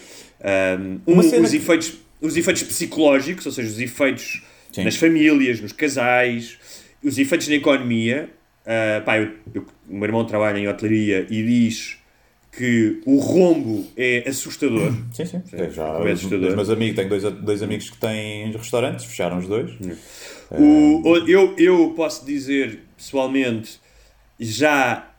[1.07, 4.83] um, um, os, que- efeitos, os efeitos psicológicos, ou seja, os efeitos Sim.
[4.83, 6.57] nas famílias, nos casais,
[7.03, 8.29] os efeitos na economia.
[8.65, 11.97] Ah, pá, eu- eu- o meu irmão trabalha em hotelaria e diz
[12.51, 14.91] que o rombo é assustador.
[15.13, 15.41] Sim, sim.
[15.45, 16.49] Sim, já, é assustador.
[16.49, 19.71] os meus amigos, tenho dois, dois amigos que têm restaurantes, fecharam os dois.
[20.51, 23.79] O- eu, eu posso dizer pessoalmente,
[24.39, 25.11] já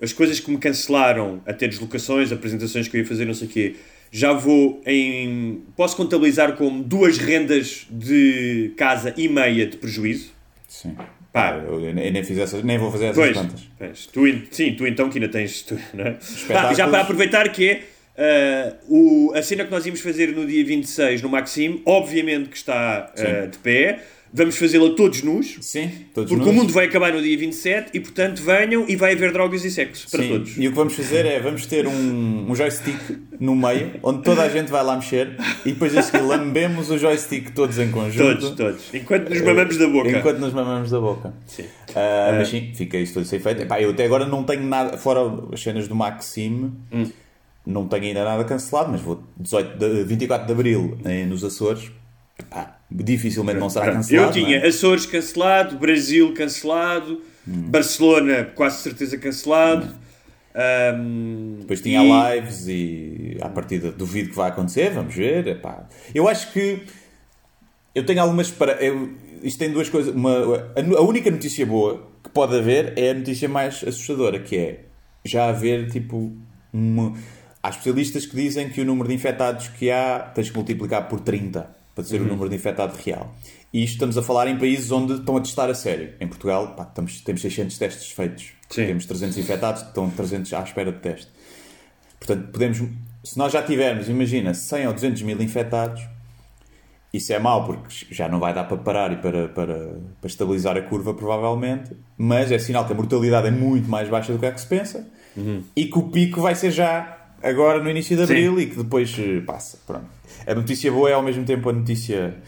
[0.00, 3.50] as coisas que me cancelaram, até deslocações, apresentações que eu ia fazer, não sei o
[3.50, 3.76] quê,
[4.10, 5.62] já vou em.
[5.76, 10.32] Posso contabilizar como duas rendas de casa e meia de prejuízo.
[10.68, 10.96] Sim.
[11.32, 13.68] Pá, Eu, eu nem, fiz essas, nem vou fazer essas Pois, contas.
[13.78, 14.06] pois.
[14.06, 15.62] Tu, sim, tu então que ainda tens.
[15.62, 16.74] Tu, é?
[16.74, 17.82] Já para aproveitar que é.
[18.16, 22.56] ah, o, a cena que nós íamos fazer no dia 26 no Maxime, obviamente que
[22.56, 24.00] está ah, de pé.
[24.32, 25.56] Vamos fazê-la todos nus.
[25.60, 26.52] Sim, todos Porque nus.
[26.54, 29.70] o mundo vai acabar no dia 27 e, portanto, venham e vai haver drogas e
[29.70, 30.56] sexo para Sim, todos.
[30.56, 32.98] E o que vamos fazer é, vamos ter um, um joystick
[33.40, 36.98] no meio, onde toda a gente vai lá mexer, e depois a seguir lambemos o
[36.98, 38.40] joystick todos em conjunto.
[38.40, 38.94] Todos, todos.
[38.94, 40.10] Enquanto nos mamamos da boca.
[40.10, 41.32] Enquanto nos mamamos da boca.
[41.46, 41.64] Sim.
[41.94, 43.62] Ah, Mas sim, fica isso tudo sem feito.
[43.62, 45.20] Epá, eu até agora não tenho nada, fora
[45.52, 47.06] as cenas do Maxime, Hum.
[47.66, 51.90] não tenho ainda nada cancelado, mas vou 18 de, 24 de Abril eh, nos Açores.
[52.38, 54.28] Epá, dificilmente não será cancelado.
[54.38, 54.66] Eu tinha é?
[54.66, 57.70] Açores cancelado, Brasil cancelado, Hum.
[57.70, 59.88] Barcelona quase certeza cancelado.
[60.54, 65.46] Ahm, Depois tinha e- lives e à partida duvido que vai acontecer, vamos ver.
[65.46, 65.88] epá.
[66.14, 66.82] Eu acho que
[67.94, 68.72] eu tenho algumas para.
[68.84, 69.10] Eu,
[69.42, 70.14] isto tem duas coisas.
[70.14, 74.56] Uma, a, a única notícia boa que pode haver é a notícia mais assustadora, que
[74.56, 74.80] é
[75.24, 76.32] já haver tipo
[76.72, 77.14] uma.
[77.62, 81.20] Há especialistas que dizem que o número de infectados que há tens que multiplicar por
[81.20, 83.34] 30 para ser o número de infectado real.
[83.72, 86.12] E isto estamos a falar em países onde estão a testar a sério.
[86.20, 88.52] Em Portugal, pá, estamos, temos 600 testes feitos.
[88.70, 88.86] Sim.
[88.86, 91.28] Temos 300 infectados, estão 300 à espera de teste.
[92.20, 92.78] Portanto, podemos,
[93.24, 96.06] se nós já tivermos, imagina, 100 ou 200 mil infectados,
[97.12, 99.74] isso é mau porque já não vai dar para parar e para, para,
[100.20, 104.32] para estabilizar a curva, provavelmente, mas é sinal que a mortalidade é muito mais baixa
[104.32, 105.04] do que é que se pensa
[105.74, 109.16] e que o pico vai ser já agora no início de abril e que depois
[109.44, 109.78] passa.
[109.84, 110.17] Pronto.
[110.48, 112.40] A notícia boa é ao mesmo tempo a notícia,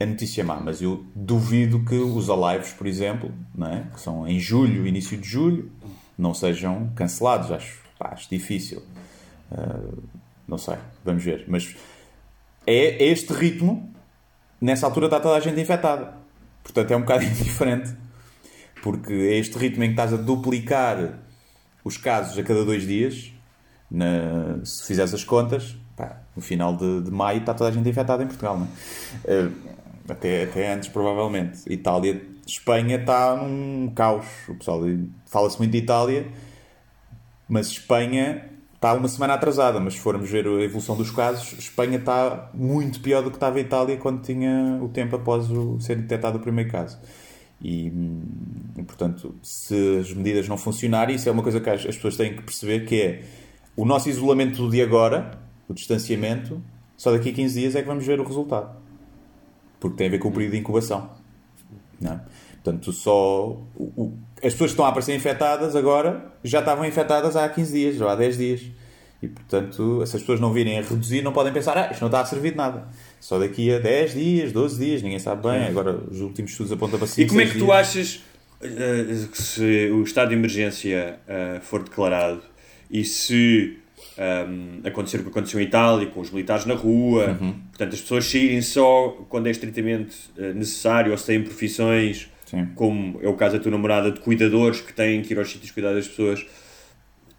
[0.00, 3.32] a notícia má, mas eu duvido que os alives, por exemplo,
[3.70, 3.84] é?
[3.94, 5.70] que são em julho, início de julho,
[6.18, 7.52] não sejam cancelados.
[7.52, 8.82] Acho, pá, acho difícil.
[9.52, 10.02] Uh,
[10.48, 10.74] não sei,
[11.04, 11.44] vamos ver.
[11.46, 11.76] Mas
[12.66, 13.94] é este ritmo,
[14.60, 16.14] nessa altura está toda a gente infectada.
[16.64, 17.94] Portanto, é um bocado diferente.
[18.82, 21.20] Porque é este ritmo em que estás a duplicar
[21.84, 23.32] os casos a cada dois dias.
[23.88, 25.76] Na- se fizeres as contas,
[26.36, 28.58] no final de, de maio está toda a gente infectada em Portugal.
[28.58, 28.68] Não é?
[29.24, 29.48] Eh,
[30.08, 31.60] até, até antes, provavelmente.
[31.66, 34.26] Itália, Espanha está num caos.
[34.48, 34.82] O pessoal
[35.26, 36.26] fala-se muito de Itália,
[37.48, 39.80] mas Espanha está uma semana atrasada.
[39.80, 43.56] Mas se formos ver a evolução dos casos, Espanha está muito pior do que estava
[43.58, 46.98] a Itália quando tinha o tempo após o, ser detectado o primeiro caso.
[47.62, 48.22] E, hum,
[48.86, 52.36] portanto, se as medidas não funcionarem, isso é uma coisa que as, as pessoas têm
[52.36, 53.22] que perceber que é
[53.74, 56.60] o nosso isolamento de agora, o distanciamento,
[56.96, 58.76] só daqui a 15 dias é que vamos ver o resultado.
[59.80, 61.10] Porque tem a ver com o período de incubação.
[62.00, 62.20] Não é?
[62.62, 67.36] Portanto, só o- o- as pessoas que estão a aparecer infectadas agora já estavam infectadas
[67.36, 68.62] há 15 dias ou há 10 dias.
[69.22, 72.08] E, portanto, se as pessoas não virem a reduzir, não podem pensar, ah, isto não
[72.08, 72.88] está a servir de nada.
[73.20, 75.66] Só daqui a 10 dias, 12 dias, ninguém sabe bem.
[75.66, 77.78] Agora, os últimos estudos apontam para 5 E como é que seis tu dias.
[77.78, 78.24] achas
[78.62, 82.42] eh, que se o estado de emergência eh, for declarado
[82.90, 83.78] e se
[84.18, 87.52] ehm, acontecer o que aconteceu em Itália, com os militares na rua, Uhum.
[87.70, 92.66] portanto, as pessoas saírem só quando é estritamente eh, necessário ou se têm profissões, Sim.
[92.74, 95.70] como é o caso da tua namorada, de cuidadores que têm que ir aos sítios
[95.70, 96.44] cuidar das pessoas,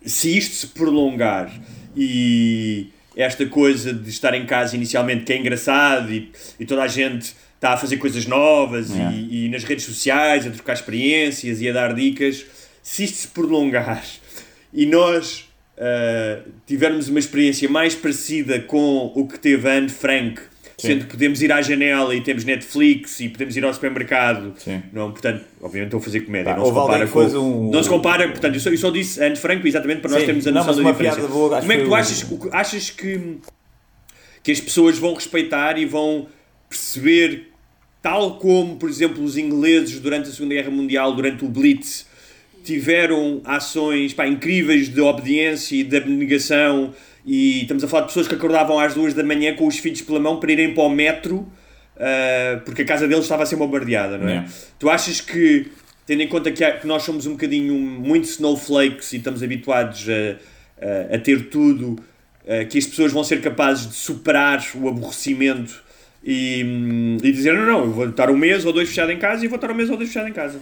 [0.06, 1.52] se isto se prolongar
[1.96, 6.88] e esta coisa de estar em casa inicialmente que é engraçado e, e toda a
[6.88, 9.16] gente está a fazer coisas novas Yeah.
[9.16, 12.46] e, e nas redes sociais a trocar experiências e a dar dicas,
[12.84, 14.04] se isto se prolongar
[14.74, 15.45] e nós
[15.78, 20.42] ah, tivermos uma experiência mais parecida com o que teve Anne Frank,
[20.78, 24.84] sendo que podemos ir à janela e temos Netflix e podemos ir ao supermercado, Sim.
[24.92, 27.90] não, portanto, obviamente estou a fazer comédia, Tá, não se compara com, um- não se
[27.90, 30.52] compara, portanto, eu só, eu só disse Anne Frank exatamente para nós Sim, termos a
[30.52, 31.28] não, noção mas da diferença.
[31.30, 33.38] boa, Como é que tu achas, achas que,
[34.44, 36.28] que as pessoas vão respeitar e vão
[36.70, 37.52] perceber,
[38.02, 42.06] tal como, por exemplo, os ingleses durante a Segunda Guerra Mundial, durante o Blitz,
[42.66, 46.94] tiveram ações pá, incríveis de obediência e de abnegação
[47.26, 50.02] e estamos a falar de pessoas que acordavam às duas da manhã com os filhos
[50.02, 51.48] pela mão para irem para o metro
[51.98, 54.32] ah, porque a casa deles estava a ser bombardeada, não é?
[54.32, 54.50] Yeah.
[54.78, 55.68] Tu achas que,
[56.06, 60.06] tendo em conta que, há- que nós somos um bocadinho muito snowflakes e estamos habituados
[60.10, 61.96] a, a, a ter tudo,
[62.48, 65.84] ah, que as pessoas vão ser capazes de superar o aborrecimento
[66.24, 69.18] e, hum, e dizer: não, não, eu vou estar um mês ou dois fechado em
[69.18, 70.60] casa e vou estar um mês ou dois fechado em casa?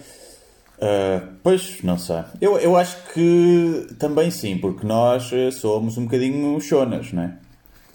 [0.76, 2.24] Uh, pois, não sei.
[2.40, 7.38] Eu, eu acho que também sim, porque nós eh, somos um bocadinho chonas, não é?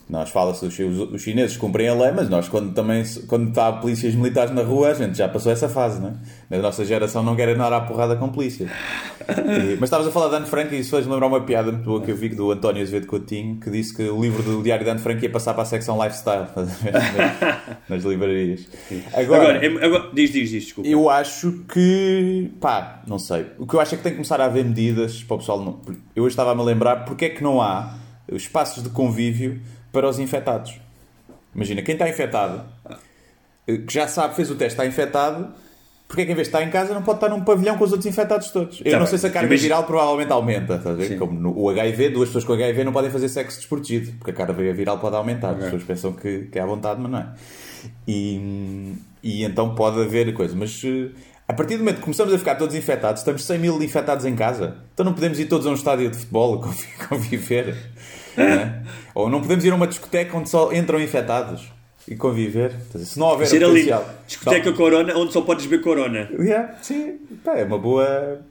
[0.09, 4.51] Nós fala-se, os, chineses cumprem a lei, mas nós, quando também quando está polícias militares
[4.51, 6.17] na rua, a gente já passou essa fase, não
[6.49, 6.57] é?
[6.57, 8.65] A nossa geração não quer andar à porrada com polícia.
[8.65, 11.85] E- mas estavas a falar de Anne Frank e isso fez-me lembrar uma piada muito
[11.85, 14.83] boa que eu vi do António Azevedo Coutinho, que disse que o livro do Diário
[14.83, 16.47] de Anne Frank ia passar para a secção lifestyle
[17.87, 18.67] nas, livrarias.
[19.13, 20.89] Agora, é- agora diz, diz, diz, desculpa.
[20.89, 23.45] Eu acho que, pá, não sei.
[23.59, 25.61] O que eu acho é que tem que começar a haver medidas para o pessoal.
[25.63, 25.79] Não...
[26.15, 27.93] Eu hoje estava a me lembrar porque é que não há
[28.31, 30.79] espaços de convívio para os infectados.
[31.55, 32.63] Imagina, quem está infectado
[33.65, 35.49] que já sabe, fez o teste, está infectado,
[36.07, 37.83] porque é que em vez de estar em casa não pode estar num pavilhão com
[37.83, 38.79] os outros infectados todos?
[38.79, 39.07] Eu Tá não bem.
[39.07, 41.07] sei se a carga Imagina- viral provavelmente aumenta, estás a ver?
[41.09, 41.17] Sim.
[41.19, 44.33] Como no, o HIV, duas pessoas com HIV não podem fazer sexo desprotegido, porque a
[44.33, 45.51] carga viral pode aumentar.
[45.51, 47.27] As pessoas pensam que, que é à vontade, mas não é.
[48.07, 50.55] E, e então pode haver coisa.
[50.55, 51.09] Mas eh,
[51.47, 54.35] a partir do momento que começamos a ficar todos infectados, estamos 100 mil infectados em
[54.35, 56.59] casa, então não podemos ir todos a um estádio de futebol
[57.07, 57.75] conviver.
[58.39, 58.81] Não é?
[59.13, 61.71] Ou não podemos ir a uma discoteca onde só entram infectados
[62.07, 62.73] e conviver.
[62.97, 64.09] Se não houver Ser o ali, potencial.
[64.27, 64.77] discoteca Não.
[64.77, 66.29] Corona, onde só podes ver Corona.
[66.39, 68.41] Yeah, sim, pá, é uma boa.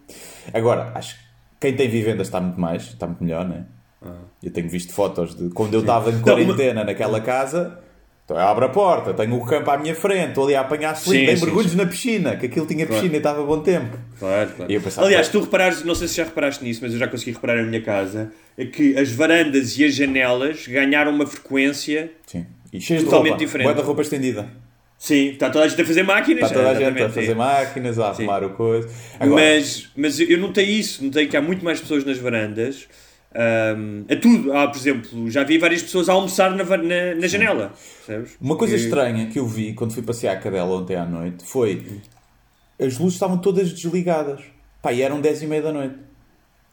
[0.54, 1.20] Agora, acho que
[1.60, 3.64] quem tem vivendas está muito mais, está muito melhor, né?
[4.42, 7.80] Eu tenho visto fotos de quando eu estava em Então, uma- quarentena naquela casa.
[8.28, 10.94] Então eu abro a porta, tenho o campo à minha frente, estou ali a apanhar
[10.94, 11.78] Sim, dei sim, mergulhos sim.
[11.78, 13.96] na piscina, que aquilo tinha piscina e estava a bom tempo.
[14.18, 14.80] Claro, claro.
[14.82, 17.62] Pensava, Aliás, tu reparares, não sei se já reparaste nisso, mas eu já consegui reparar
[17.62, 22.12] na minha casa, é que as varandas e as janelas ganharam uma frequência.
[22.26, 22.44] Sim.
[22.70, 23.74] E cheios de Totalmente roupa, diferente.
[23.74, 24.46] da roupa estendida.
[24.98, 26.42] Sim, está toda a gente a fazer máquinas.
[26.50, 27.34] Está toda a gente a fazer sim.
[27.34, 28.90] máquinas, a arrumar o coisa.
[29.18, 32.86] Agora, Mas, mas eu notei isso, notei que há muito mais pessoas nas varandas.
[33.34, 34.52] Ahm, a tudo.
[34.52, 37.72] Há, por exemplo, já vi várias pessoas a almoçar na, na, na janela.
[38.06, 38.36] Percebes?
[38.40, 41.44] Uma coisa Que- estranha que eu vi quando fui passear a cadela ontem à noite
[41.44, 42.00] foi
[42.80, 44.40] as luzes estavam todas desligadas.
[44.80, 45.96] Pá, e eram 10 e meia da noite.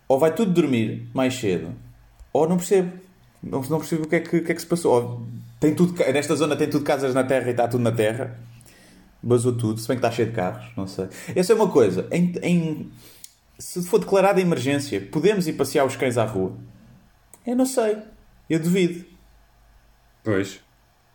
[0.07, 1.73] Ou vai tudo dormir mais cedo,
[2.31, 2.91] ou não percebo.
[3.41, 4.93] Não, não percebo o que é que, que é que se passou.
[4.93, 5.25] Ou
[5.59, 8.37] tem tudo, nesta zona tem tudo casas na terra e está tudo na terra.
[9.23, 11.07] Basou tudo, se bem que está cheio de carros, não sei.
[11.35, 12.07] Essa é uma coisa.
[12.11, 12.91] Em, em-
[13.59, 16.53] se for declarada emergência, podemos ir passear os cães à rua?
[17.45, 17.97] Eu não sei.
[18.49, 19.05] Eu duvido.
[20.23, 20.59] Pois.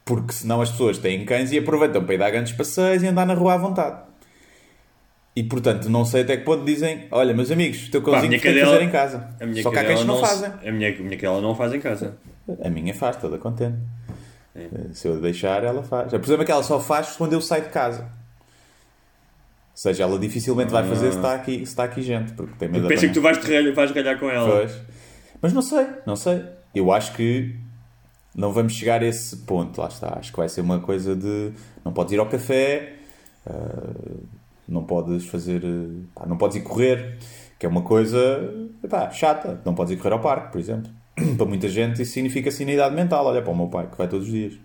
[0.05, 3.27] Porque senão as pessoas têm cães e aproveitam para ir dar grandes passeios e andar
[3.27, 4.03] na rua à vontade.
[5.37, 8.41] E portanto, não sei até que ponto dizem: Olha, meus amigos, o teu cãozinho tem
[8.41, 9.29] que cadela- fazer em casa.
[9.63, 10.69] Só que há cães que não, se- fazem.
[10.69, 12.19] A minha, a minha cadela não faz em casa.
[12.65, 13.79] A minha faz, toda contente.
[14.93, 16.13] Se eu deixar, ela faz.
[16.13, 18.11] O problema é que ela só faz quando eu saio de casa.
[19.81, 22.69] Ou seja, ela dificilmente vai fazer se está aqui, se está aqui gente, porque tem
[22.69, 24.47] medo de Pensa que tu vais, te vais ralhar com ela.
[24.47, 24.79] Pois.
[25.41, 26.45] Mas não sei, não sei.
[26.75, 27.57] Eu acho que
[28.35, 30.19] não vamos chegar a esse ponto, lá está.
[30.19, 32.93] Acho que vai ser uma coisa de não podes ir ao café,
[33.47, 33.95] ah,
[34.69, 35.63] não podes fazer,
[36.15, 37.17] pá, não podes ir correr,
[37.59, 39.63] que é uma coisa pá, chata.
[39.65, 40.93] Não podes ir correr ao parque, por exemplo.
[41.39, 43.25] para muita gente isso significa sanidade mental.
[43.25, 44.59] Olha para o meu pai que vai todos os dias.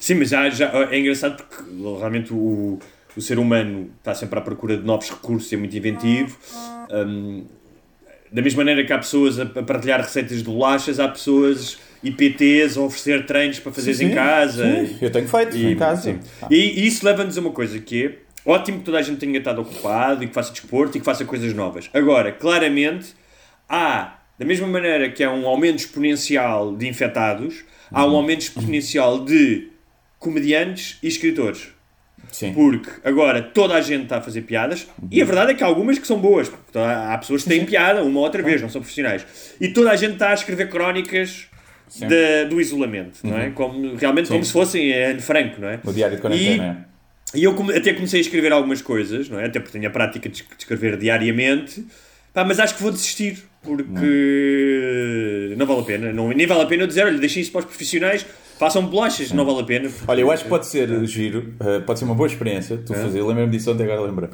[0.00, 1.62] Sim, mas já, já é engraçado porque
[2.00, 2.80] realmente o,
[3.16, 6.36] o ser humano está sempre à procura de novos recursos, é muito inventivo.
[6.90, 7.44] Hum,
[8.30, 12.80] da mesma maneira que há pessoas a, partilhar receitas de bolachas, há pessoas IPTs a
[12.82, 14.64] oferecer treinos para fazeres em casa.
[14.86, 16.02] sim, eu tenho feito em casa.
[16.02, 16.18] sim.
[16.42, 16.48] Ah.
[16.50, 19.38] E, e isso leva-nos a uma coisa que é ótimo que toda a gente tenha
[19.38, 21.88] estado ocupado e que faça desporto e que faça coisas novas.
[21.94, 23.08] Agora, claramente,
[23.68, 28.12] há, da mesma maneira que há um aumento exponencial de infectados, há Uhum.
[28.12, 29.68] um aumento exponencial de
[30.18, 31.68] comediantes e escritores.
[32.32, 32.52] Sim.
[32.52, 35.66] Porque agora toda a gente está a fazer piadas e a verdade é que há
[35.66, 36.48] algumas que são boas.
[36.48, 39.24] Porque há pessoas que têm piada uma ou outra vez, não são profissionais.
[39.60, 41.46] E toda a gente está a escrever crónicas
[42.00, 43.50] da- do isolamento, não é?
[43.50, 44.44] Como, realmente como Uhum.
[44.44, 44.48] Sim.
[44.48, 45.78] se fossem Anne Franco, não é?
[45.84, 46.86] O diário de quarentena.
[46.92, 46.96] é.
[47.38, 49.46] E eu come- até comecei a escrever algumas coisas, não é?
[49.46, 51.84] Até porque tenho a prática de de escrever diariamente.
[52.34, 56.12] Pá, mas acho que vou desistir, porque não, vale a pena.
[56.12, 58.26] Não, nem vale a pena eu dizer, olha, deixem isso para os profissionais,
[58.58, 59.90] façam bolachas, não vale a pena.
[60.06, 62.76] Olha, eu acho que pode ser giro, eh, pode ser uma boa experiência.
[62.78, 64.30] Tu fazer, eu lembro-me disso ontem, agora lembro.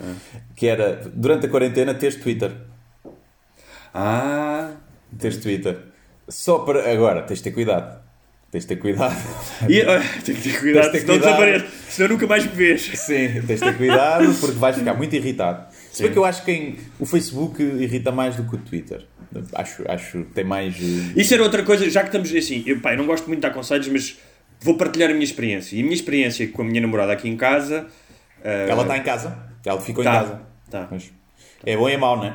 [0.57, 2.53] Que era, durante a quarentena, teres Twitter.
[3.95, 4.71] Ah...
[5.19, 5.79] Teres Twitter.
[6.29, 6.91] Só para.
[6.91, 8.01] Agora, tens de ter cuidado.
[8.51, 9.17] Tens de ter cuidado.
[9.69, 9.83] E,
[10.25, 11.65] tenho que ter cuidado, Tens de ter senão cuidado.
[11.89, 12.83] senão nunca mais me vês.
[12.83, 15.67] Sim, tens de ter cuidado porque vais ficar muito irritado.
[15.93, 19.05] Se bem que eu acho que quem, o Facebook irrita mais do que o Twitter.
[19.55, 20.75] Acho, acho que tem mais.
[20.77, 23.39] eh, Isso era outra coisa, já que estamos assim, eu, pá, eu não gosto muito
[23.41, 24.19] de dar conselhos, mas
[24.61, 25.77] vou partilhar a minha experiência.
[25.77, 27.87] E a minha experiência com a minha namorada aqui em casa.
[28.45, 29.37] eh, Ela está em casa.
[29.65, 30.41] Ela ficou Tá, em casa.
[30.71, 30.89] tá.
[30.91, 31.11] Mas
[31.65, 32.35] é bom e é mau, não é?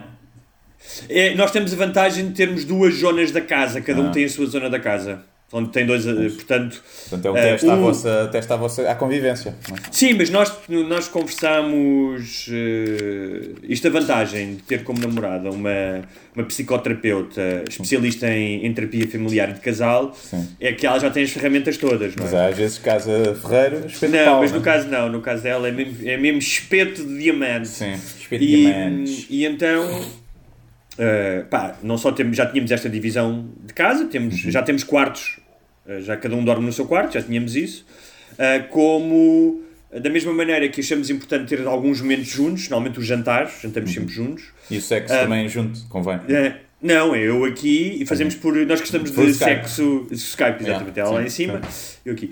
[1.10, 4.12] É, nós temos a vantagem de termos duas zonas da casa, cada um Ah.
[4.12, 5.24] tem a sua zona da casa.
[5.54, 6.84] Onde tem dois, portanto.
[7.10, 9.56] Portanto, é um eh, teste, à um- vossa, teste à vossa à convivência.
[9.72, 9.76] é?
[9.92, 12.50] Sim, mas nós, nós conversamos.
[12.52, 16.02] eh, isto a vantagem de ter como namorada uma,
[16.36, 20.48] uma psicoterapeuta especialista em, em terapia familiar e de casal Sim.
[20.60, 22.30] é que ela já tem as ferramentas todas, não é?
[22.30, 24.62] Mas às vezes, casa Ferreiro, espeto Não, pau, mas no é?
[24.62, 27.70] caso não, no caso dela é mesmo, é mesmo espeto de diamante.
[27.70, 29.26] Sim, espeto de diamantes.
[29.30, 30.06] e então,
[30.98, 34.52] eh, pá, não só temos, já tínhamos esta divisão de casa, temos, Uhum.
[34.52, 35.40] já temos quartos,
[35.88, 37.86] eh, já cada um dorme no seu quarto, já tínhamos isso,
[38.38, 39.62] eh, como
[40.02, 43.96] da mesma maneira que achamos importante ter alguns momentos juntos, normalmente os jantares, jantamos Uhum.
[44.02, 44.44] sempre juntos.
[44.70, 45.20] E o sexo Ah.
[45.20, 46.20] também junto, convém.
[46.80, 48.54] Não, é eu aqui e fazemos por.
[48.68, 49.50] Nós gostamos Por de Skype.
[49.68, 50.08] sexo.
[50.12, 50.96] Skype, exatamente.
[50.96, 51.62] Yeah, Ela lá sim, em cima,
[52.06, 52.30] eu aqui.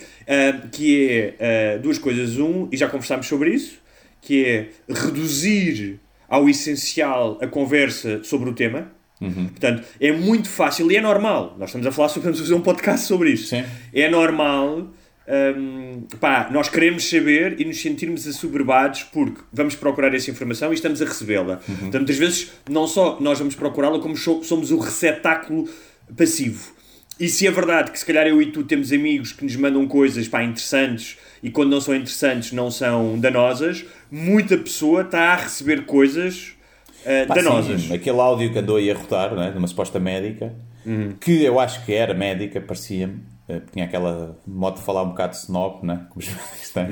[0.71, 2.37] Que é duas coisas.
[2.37, 3.79] Um, e já conversámos sobre isso,
[4.21, 5.99] que é reduzir
[6.29, 8.91] ao essencial a conversa sobre o tema.
[9.21, 9.47] Uhum.
[9.47, 11.55] Portanto, é muito fácil e é normal.
[11.57, 13.47] Nós estamos a falar sobre, vamos fazer um podcast sobre isto.
[13.47, 13.63] Sim.
[13.93, 14.87] É normal.
[15.57, 20.75] hum, pá, nós queremos saber e nos sentirmos assoberbados porque vamos procurar essa informação e
[20.75, 21.59] estamos a recebê-la.
[21.67, 21.75] Uhum.
[21.75, 25.67] Portanto, muitas vezes não só nós vamos procurá-la, como so- somos o receptáculo
[26.15, 26.74] passivo.
[27.19, 29.87] E se é verdade que se calhar eu e tu temos amigos que nos mandam
[29.87, 35.35] coisas pá, interessantes e quando não são interessantes não são danosas, muita pessoa está a
[35.37, 36.53] receber coisas
[37.05, 37.81] ah, Pá, danosas.
[37.83, 39.51] sim, aquele áudio que andou aí a rotar, não é?
[39.51, 40.53] de uma suposta médica,
[41.21, 43.19] que eu acho que era médica, parecia-me.
[43.47, 46.01] eh, Tinha aquela modo de falar um bocado de snob, né?
[46.09, 46.87] como os médicos têm.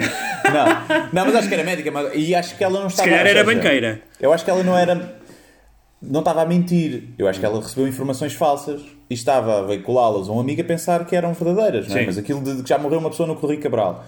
[0.53, 3.09] Não, não, mas acho que era médica, mas- e acho que ela não Se estava
[3.09, 4.01] calhar ou era seja, banqueira.
[4.21, 5.21] Eu acho que ela não era.
[6.03, 7.09] Não estava a mentir.
[7.17, 10.65] Eu acho que ela recebeu informações falsas e estava a veiculá-las a um amigo a
[10.65, 12.05] pensar que eram verdadeiras, é?
[12.05, 14.03] Mas aquilo de que já morreu uma pessoa no Correio Cabral.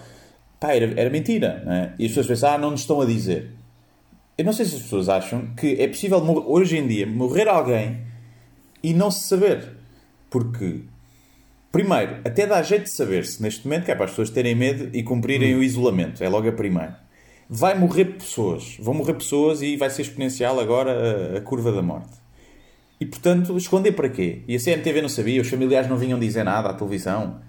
[0.60, 1.92] Pá, era, era mentira, é?
[1.98, 3.50] E as pessoas pensam, ah, não nos estão a dizer.
[4.36, 7.98] Eu não sei se as pessoas acham que é possível, hoje em dia, morrer alguém
[8.82, 9.72] e não se saber.
[10.28, 10.82] Porque,
[11.72, 14.90] primeiro, até dá jeito de saber-se neste momento, que é para as pessoas terem medo
[14.92, 16.22] e cumprirem o isolamento.
[16.22, 17.05] É logo a primeira.
[17.48, 18.76] Vai morrer pessoas.
[18.80, 22.10] Vão morrer pessoas e vai ser exponencial agora a, a curva da morte.
[23.00, 24.42] E, portanto, esconder para quê?
[24.48, 27.40] E a CMTV não sabia, os familiares não vinham dizer nada à televisão.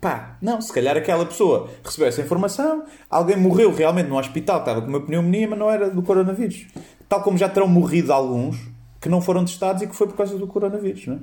[0.00, 4.80] Pá, não, se calhar aquela pessoa recebeu essa informação, alguém morreu realmente no hospital, estava
[4.80, 6.66] com uma pneumonia, mas não era do coronavírus.
[7.08, 8.56] Tal como já terão morrido alguns
[9.00, 11.18] que não foram testados e que foi por causa do coronavírus, não é?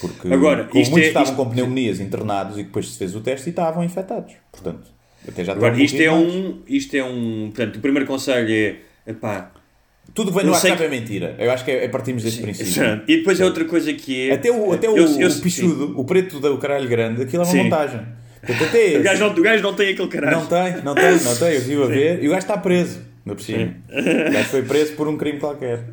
[0.00, 3.48] Porque Agora, muitos é- estavam isto- com pneumonias internados e depois se fez o teste
[3.48, 4.34] e estavam infectados.
[4.52, 4.90] Portanto,
[5.48, 6.22] Agora, isto é mais.
[6.34, 6.58] um.
[6.68, 7.50] Isto é um.
[7.54, 8.76] Portanto, o primeiro conselho é.
[9.10, 9.52] Epá,
[10.14, 11.36] Tudo que vem no eu WhatsApp que- é mentira.
[11.38, 13.02] Eu acho que é, é partimos desse princípio.
[13.06, 14.34] E depois é outra coisa que é.
[14.34, 17.46] Até o, até o, Eu- eu- o pichudo, o preto do caralho grande, aquilo é
[17.46, 17.62] uma Sim.
[17.64, 18.00] montagem.
[18.44, 20.36] Portanto, até O gajo, não, o gajo não tem aquele caralho.
[20.38, 21.48] Não tem, não tem, não tem.
[21.48, 22.22] Eu estive a ver.
[22.24, 23.00] E o gajo está preso,
[23.38, 23.74] cima.
[24.28, 25.84] O gajo foi preso por um crime qualquer.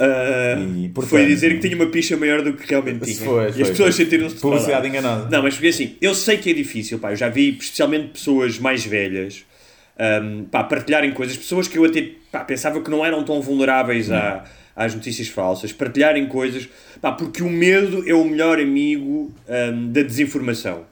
[0.00, 3.16] Ah, E, portanto, foi dizer que tinha uma picha maior do que realmente tinha.
[3.24, 5.28] Foi, e as pessoas sentiram-se Publicidade enganosa.
[5.30, 7.12] Não, mas porque assim, eu sei que é difícil, pá.
[7.12, 9.44] Eu já vi, especialmente pessoas mais velhas,
[9.98, 11.36] ahm, pá, partilharem coisas.
[11.36, 15.72] Pessoas que eu até pá, pensava que não eram tão vulneráveis à- às notícias falsas.
[15.72, 16.68] Partilharem coisas,
[17.00, 20.84] pá, porque o medo é o melhor amigo ahm, da desinformação.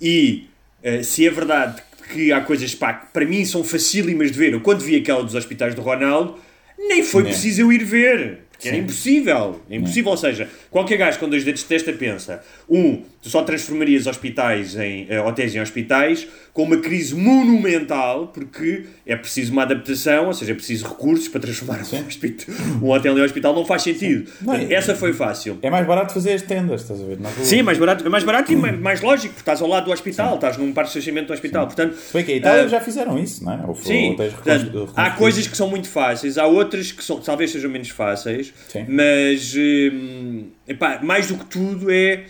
[0.00, 0.46] E
[0.82, 1.80] eh, se é verdade
[2.12, 5.22] que há coisas pá, que para mim são facílimas de ver, eu quando vi aquela
[5.22, 6.38] dos hospitais do Ronaldo,
[6.78, 7.30] nem foi Né.
[7.30, 8.40] preciso eu ir ver.
[8.52, 8.84] Porque era Sim.
[8.84, 9.60] impossível.
[9.68, 10.10] É impossível.
[10.12, 14.74] Ou seja, qualquer gajo com dois dedos de testa pensa: um, tu só transformarias hospitais
[14.76, 16.26] em eh, hotéis em hospitais
[16.56, 21.38] com uma crise monumental, porque é preciso uma adaptação, ou seja, é preciso recursos para
[21.42, 23.54] transformar um, hospital, um hotel em hospital.
[23.54, 24.32] Não faz sentido.
[24.40, 25.58] Não, é- Essa foi fácil.
[25.60, 27.18] É mais barato fazer as tendas, estás a ver?
[27.18, 27.44] Rua.
[27.44, 29.84] Sim, é mais barato, é mais barato e mais, mais lógico, porque estás ao lado
[29.84, 31.66] do hospital, estás num parque de estacionamento do hospital.
[31.66, 33.60] Portanto, Se bem que a Itália ah, já fizeram isso, não é?
[33.66, 37.50] Ou Sim, hotéis portanto, há coisas que são muito fáceis, há outras que são, talvez
[37.50, 38.86] sejam menos fáceis, Sim.
[38.88, 42.24] mas hum, epá, mais do que tudo é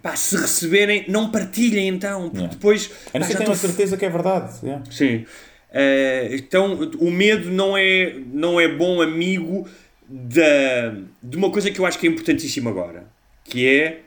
[0.00, 2.54] epá, se receberem, não partilhem então, porque Yeah.
[2.54, 2.90] depois.
[3.12, 4.58] A não pá, ser tenham a certeza que é verdade.
[4.62, 4.84] yeah.
[4.90, 5.26] Sim.
[5.72, 9.68] Eh, então o medo não é, não é bom amigo
[10.08, 13.04] da, de uma coisa que eu acho que é importantíssima agora,
[13.44, 14.00] que é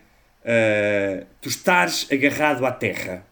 [0.44, 3.26] eh, tu estares agarrado à terra.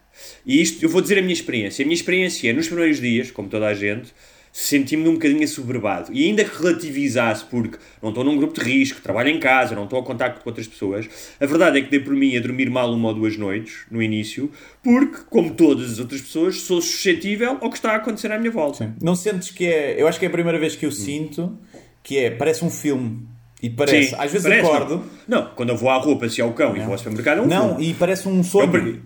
[0.46, 1.82] E isto, eu vou dizer a minha experiência.
[1.82, 4.12] A minha experiência é, nos primeiros dias, como toda a gente,
[4.52, 6.12] senti-me um bocadinho assoberbado.
[6.12, 9.84] E ainda que relativizasse, porque não estou num grupo de risco, trabalho em casa, não
[9.84, 11.08] estou a contacto com outras pessoas,
[11.40, 14.02] a verdade é que dei por mim a dormir mal uma ou duas noites, no
[14.02, 14.50] início,
[14.82, 18.50] porque, como todas as outras pessoas, sou suscetível ao que está a acontecer à minha
[18.50, 18.94] volta.
[19.02, 20.00] Não sentes que é.
[20.00, 21.56] Eu acho que é a primeira vez que eu sinto
[22.02, 22.30] que é.
[22.30, 23.26] Parece um filme.
[23.62, 24.10] E parece.
[24.10, 25.04] Sim, às vezes parece, acordo.
[25.28, 25.42] Não.
[25.44, 27.46] não, quando eu vou à rua passear o cão e vou ao supermercado, é um
[27.46, 27.90] Não, filme.
[27.90, 28.70] e parece um É sonho.
[28.72, 29.00] per-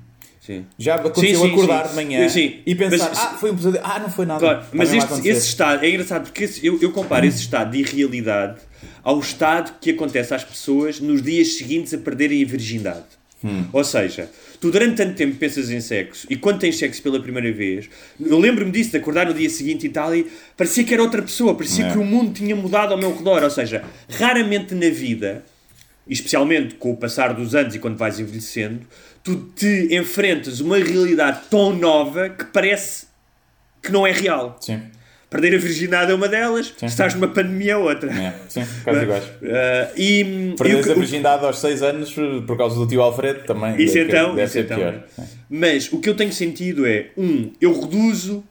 [0.47, 0.64] Sim.
[0.78, 1.88] Já aconteceu Sim, sim, acordar sim.
[1.88, 2.26] de manhã
[2.64, 3.84] e pensar, Mas- ah, foi um pesadelo.
[3.84, 4.38] Ah, não foi nada.
[4.38, 7.78] Claro, mas este, esse estado é engraçado porque esse- eu, eu comparo esse estado de
[7.80, 8.61] irrealidade
[9.03, 13.05] ao estado que acontece às pessoas nos dias seguintes a perderem a virgindade.
[13.44, 13.64] Hum.
[13.72, 14.30] Ou seja,
[14.61, 17.88] tu durante tanto tempo pensas em sexo e quando tens sexo pela primeira vez,
[18.18, 20.26] eu lembro-me disso, de acordar no dia seguinte e tal, e
[20.57, 21.92] parecia que era outra pessoa, parecia É.
[21.92, 23.42] que o mundo tinha mudado ao meu redor.
[23.42, 25.44] Ou seja, raramente na vida,
[26.09, 28.80] especialmente com o passar dos anos e quando vais envelhecendo,
[29.27, 33.07] tu te enfrentas uma realidade tão nova que parece
[33.83, 34.57] que não é real.
[34.61, 34.81] Sim.
[35.29, 38.09] Perder a virgindade é uma delas, estás numa pandemia é outra.
[38.12, 39.24] É, sim, quase iguais.
[39.24, 42.14] Uh, e, que- a virgindade aos 6 anos
[42.47, 43.74] por causa do tio Alfredo também.
[43.83, 44.79] Isso deve, então, deve isso ser então.
[44.79, 45.05] pior.
[45.51, 48.45] Mas o que eu tenho sentido é, um, eu reduzo,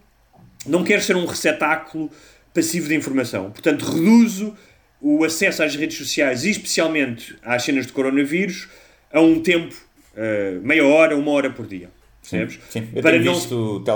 [0.67, 2.11] não quero ser um receptáculo
[2.53, 3.49] passivo de informação.
[3.51, 4.53] Portanto, reduzo
[4.99, 8.67] o acesso às redes sociais e especialmente às cenas de coronavírus
[9.13, 9.73] a um tempo,
[10.15, 11.89] uh, meia hora, uma hora por dia.
[12.21, 12.59] Percebes?
[12.69, 13.35] Sim, eu para, não,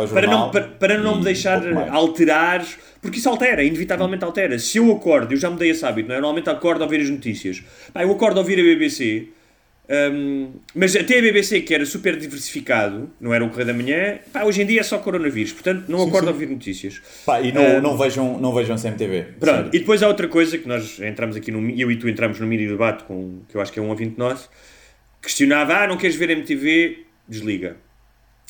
[0.08, 2.64] para não para, para não me deixar alterar,
[3.02, 4.60] porque isso altera, inevitavelmente altera.
[4.60, 6.20] Se eu acordo, eu já mudei esse hábito, não é?
[6.20, 7.64] Normalmente acordo a ouvir as notícias.
[7.92, 9.30] Pá, eu acordo a ouvir a BBC,
[9.90, 14.20] um, mas até a BBC, que era super diversificado, não era o Correio da Manhã,
[14.32, 16.30] pá, hoje em dia é só coronavírus, portanto não sim, acordo sim.
[16.30, 17.02] a ouvir notícias.
[17.26, 19.26] Pá, e não, um, não, vejam, não vejam CMTV.
[19.40, 19.72] Pronto, sério.
[19.74, 22.46] e depois há outra coisa que nós entramos aqui, no, eu e tu entramos no
[22.46, 24.48] mini debate, com, que eu acho que é um ouvinte nosso,
[25.22, 27.06] questionava, ah, não queres ver MTV?
[27.28, 27.78] Desliga.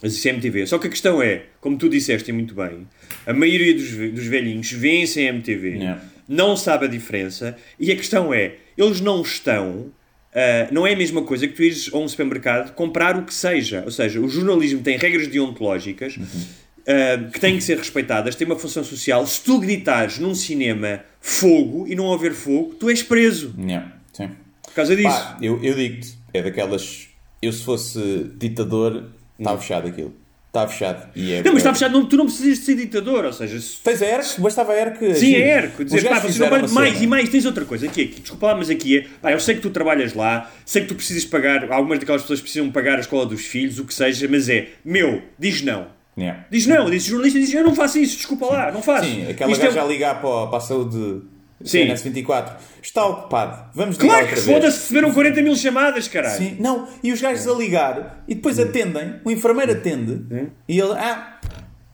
[0.01, 0.67] Mas isso é MTV.
[0.67, 2.87] Só que a questão é, como tu disseste muito bem,
[3.25, 6.01] a maioria dos, dos velhinhos vêem sem MTV, yeah.
[6.27, 9.91] não sabe a diferença, e a questão é, eles não estão
[10.29, 13.33] Uh, não é a mesma coisa que tu ires a um supermercado comprar o que
[13.33, 13.81] seja.
[13.83, 16.23] Ou seja, o jornalismo tem regras deontológicas uhum.
[16.23, 19.25] uh, que têm que ser respeitadas, tem uma função social.
[19.25, 23.55] Se tu gritares num cinema fogo e não houver fogo, tu és preso.
[23.57, 24.29] Yeah, sim.
[24.61, 25.09] Por causa disso.
[25.09, 27.07] Pá, eu, eu digo-te, é daquelas.
[27.41, 29.05] Eu, se fosse ditador,
[29.39, 29.57] hum.
[29.57, 30.13] fechado aquilo.
[30.49, 31.09] Está fechado.
[31.15, 33.59] E é, não, mas está fechado, não, tu não precisas de ser ditador, ou seja...
[33.61, 33.77] Se...
[33.83, 35.13] Tens a ERC, bastava a ERC...
[35.13, 35.85] Sim, a ERC.
[35.85, 38.55] Dizer, pá, você não pode mais e mais, tens outra coisa, aqui, aqui, desculpa lá,
[38.55, 41.71] mas aqui é, pá, eu sei que tu trabalhas lá, sei que tu precisas pagar,
[41.71, 45.21] algumas daquelas pessoas precisam pagar a escola dos filhos, o que seja, mas é, meu,
[45.37, 45.87] diz não.
[46.17, 46.45] Yeah.
[46.49, 48.51] Diz não, diz jornalista, diz, eu não faço isso, desculpa Sim.
[48.51, 49.05] lá, não faço.
[49.07, 49.83] Sim, aquela Isto gaja é...
[49.83, 51.21] a ligar para, para a saúde
[51.63, 51.85] Sim.
[51.85, 52.55] CNS 24.
[52.81, 53.69] Está ocupado.
[53.73, 56.37] Vamos ligar claro que foda-se, receberam 40 mil chamadas, caralho.
[56.37, 56.57] Sim.
[56.59, 60.25] Não, e os gajos a ligar e depois atendem, o enfermeiro atende
[60.67, 61.39] e ele, ah,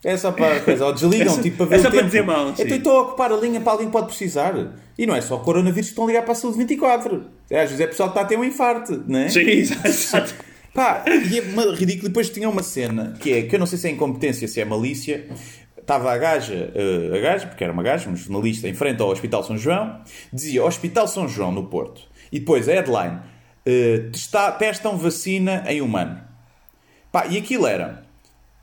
[0.04, 2.06] é só para coisa, ou desligam, essa, tipo para ver é só o para tempo.
[2.06, 2.54] dizer mal.
[2.54, 2.62] Sim.
[2.62, 4.54] Então estou a ocupar a linha para alguém que pode precisar.
[4.96, 7.24] E não é só coronavírus que estão a ligar para a saúde 24.
[7.50, 9.28] É, às vezes é pessoal que está a ter um infarto, não é?
[9.28, 9.40] Sim,
[9.84, 10.32] exato.
[10.72, 12.08] Pá, e é ridículo.
[12.08, 14.64] Depois tinha uma cena que é que eu não sei se é incompetência, se é
[14.64, 15.26] malícia,
[15.86, 19.08] estava a gaja, uh, a gaja, porque era uma gaja, um jornalista, em frente ao
[19.08, 20.00] Hospital São João,
[20.32, 22.02] dizia Hospital São João, no Porto.
[22.32, 26.20] E depois a headline: uh, testa, testam vacina em humano.
[27.12, 28.04] Pá, e aquilo era.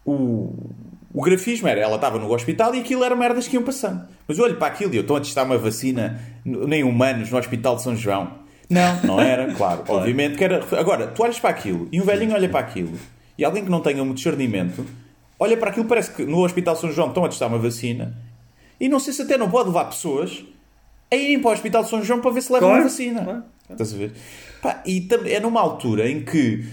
[0.05, 0.69] O,
[1.13, 4.05] o grafismo era, ela estava no hospital e aquilo era merdas que iam passando.
[4.27, 7.77] Mas olho para aquilo e eu estou a testar uma vacina nem humanos no Hospital
[7.77, 8.39] de São João.
[8.69, 9.83] Não, não era, claro.
[9.87, 10.61] Obviamente que era.
[10.77, 12.99] Agora, tu olhas para aquilo e um velhinho olha para aquilo
[13.37, 14.85] e alguém que não tenha muito discernimento
[15.43, 18.17] olha para aquilo, parece que no Hospital São João estão a testar uma vacina
[18.79, 20.43] e não sei se até não pode levar pessoas
[21.11, 23.23] a irem para o Hospital São João para ver se levam claro, uma vacina.
[23.23, 23.43] Claro.
[23.69, 24.11] Estás a ver?
[24.61, 26.65] Pá, e é numa altura em que,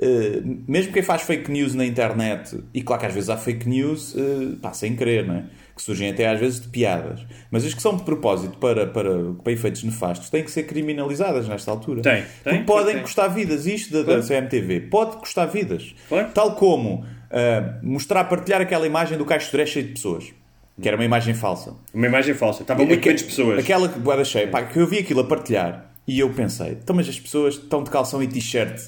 [0.00, 3.68] uh, mesmo quem faz fake news na internet, e claro que às vezes há fake
[3.68, 5.44] news, uh, pá, sem querer, não é?
[5.74, 9.32] que surgem até às vezes de piadas, mas as que são de propósito para, para,
[9.42, 12.02] para efeitos nefastos têm que ser criminalizadas nesta altura.
[12.02, 13.02] Tem, tem Porque podem tem.
[13.02, 13.66] custar vidas.
[13.66, 14.20] Isto da, claro.
[14.20, 15.94] da CMTV pode custar vidas.
[16.08, 16.30] Claro.
[16.32, 20.32] Tal como uh, mostrar, partilhar aquela imagem do Caixo de cheio de pessoas.
[20.80, 21.74] Que era uma imagem falsa.
[21.92, 22.62] Uma imagem falsa.
[22.62, 23.58] Estavam muito menos pessoas.
[23.58, 24.48] Aquela que boa cheia.
[24.48, 27.82] Pá, que eu vi aquilo a partilhar e eu pensei, então mas as pessoas estão
[27.84, 28.80] de calção e t-shirt.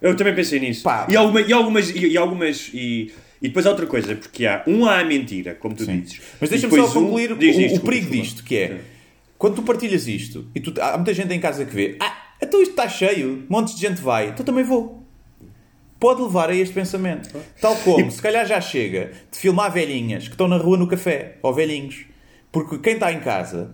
[0.00, 0.82] Eu também pensei nisso.
[0.82, 1.90] Pá, e, alguma, e algumas...
[1.90, 5.54] E, e algumas e, e depois há outra coisa, porque há um há a mentira,
[5.54, 6.00] como tu Sim.
[6.00, 6.20] dizes.
[6.40, 8.68] Mas deixa-me só concluir um, diz, o, o, perigo disto, que é...
[8.68, 8.78] Sim.
[9.36, 12.60] Quando tu partilhas isto, e tu, há muita gente em casa que vê, ah, então
[12.60, 14.99] isto está cheio, montes de gente vai, então também vou
[16.00, 17.28] pode levar a este pensamento.
[17.60, 21.36] Tal como, se calhar já chega de filmar velhinhas que estão na rua no café,
[21.42, 22.06] ou velhinhos,
[22.50, 23.70] porque quem está em casa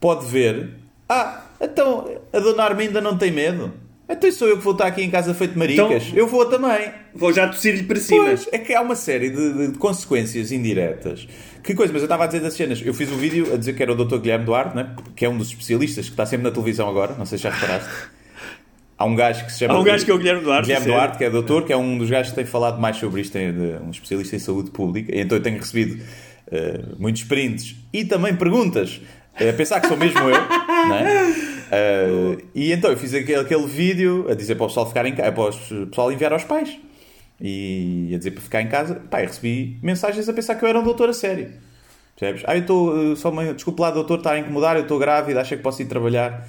[0.00, 0.74] pode ver,
[1.08, 3.72] ah, então a dona Arminda não tem medo.
[4.10, 6.04] Então sou eu que vou estar aqui em casa feito maricas.
[6.06, 6.90] Então, eu vou também.
[7.14, 8.24] Vou já tossir-lhe para cima.
[8.24, 11.28] Pois, é que há uma série de, de, consequências indiretas.
[11.62, 12.80] Que coisa, mas eu estava a dizer das cenas.
[12.82, 14.16] Eu fiz um vídeo a dizer que era o Dr.
[14.16, 14.96] Guilherme Duarte, né?
[15.14, 17.16] que é um dos especialistas que está sempre na televisão agora.
[17.18, 17.90] Não sei se já reparaste.
[18.98, 19.74] Há um gajo que se chama.
[19.74, 20.66] Há um gajo que é o Guilherme Duarte.
[20.66, 23.20] Guilherme Duarte, que é doutor, que é um dos gajos que tem falado mais sobre
[23.20, 23.48] isto, é
[23.80, 25.14] um especialista em saúde pública.
[25.14, 26.02] E então eu tenho recebido
[26.48, 29.00] uh, muitos prints e também perguntas,
[29.40, 31.24] uh, a pensar que sou mesmo eu, não é?
[31.68, 35.14] Uh, e então eu fiz aquele, aquele vídeo a dizer para o pessoal ficar em
[35.14, 36.76] casa, para o pessoal enviar aos pais.
[37.40, 38.96] E a dizer para ficar em casa.
[38.96, 41.52] Pá, recebi mensagens a pensar que eu era um doutor a sério.
[42.18, 42.42] Percebes?
[42.44, 43.14] Ah, eu estou.
[43.14, 45.84] Só uma, desculpe lá, doutor, está a incomodar, eu estou grávida, acha que posso ir
[45.84, 46.48] trabalhar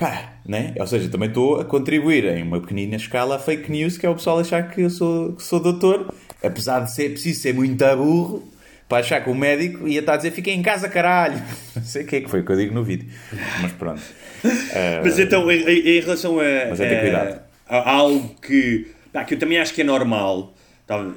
[0.00, 0.72] pá, né?
[0.80, 4.08] Ou seja, também estou a contribuir em uma pequenina escala a fake news, que é
[4.08, 7.84] o pessoal achar que eu sou, que sou doutor, apesar de ser preciso ser muito
[7.96, 8.50] burro
[8.88, 11.40] para achar que o médico ia estar a dizer fiquem em casa, caralho.
[11.76, 13.08] Não sei o que é que foi que eu digo no vídeo,
[13.60, 14.00] mas pronto.
[14.42, 19.34] Uh, mas então, em, em relação a, mas é a, a, algo que, pá, que
[19.34, 20.54] eu também acho que é normal,
[20.86, 21.12] tá,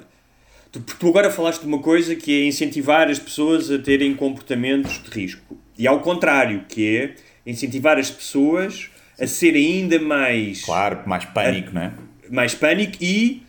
[0.74, 5.02] tu, tu agora falaste de uma coisa que é incentivar as pessoas a terem comportamentos
[5.02, 5.58] de risco.
[5.76, 7.16] E ao contrário, que é
[7.46, 8.90] incentivar as pessoas
[9.20, 10.64] a ser ainda mais.
[10.64, 11.94] Claro, mais pânico, a, não é?
[12.30, 13.44] Mais pânico e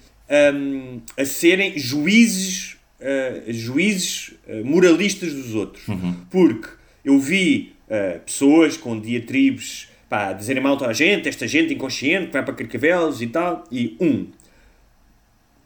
[0.55, 5.87] um, a serem juízes, uh, juízes uh, moralistas dos outros.
[5.89, 6.15] Uhum.
[6.31, 6.69] Porque
[7.05, 12.33] eu vi uh, pessoas com diatribes pá, dizerem mal a gente, esta gente inconsciente que
[12.33, 13.65] vai para Carcavelos e tal.
[13.71, 14.27] E um,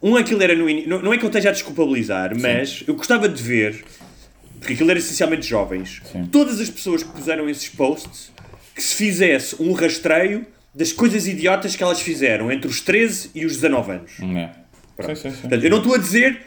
[0.03, 0.89] um aquilo era no início.
[0.89, 3.85] Não, não é que eu esteja a desculpabilizar, mas eu gostava de ver,
[4.59, 8.33] porque aquilo era essencialmente jovens, todas as pessoas que puseram esses posts,
[8.75, 13.45] que se fizesse um rastreio das coisas idiotas que elas fizeram entre os 13 e
[13.45, 14.13] os 19 anos.
[14.21, 14.51] É.
[14.97, 15.17] Pronto.
[15.17, 15.41] Sim, sim, sim.
[15.43, 16.41] Portanto, eu não estou a dizer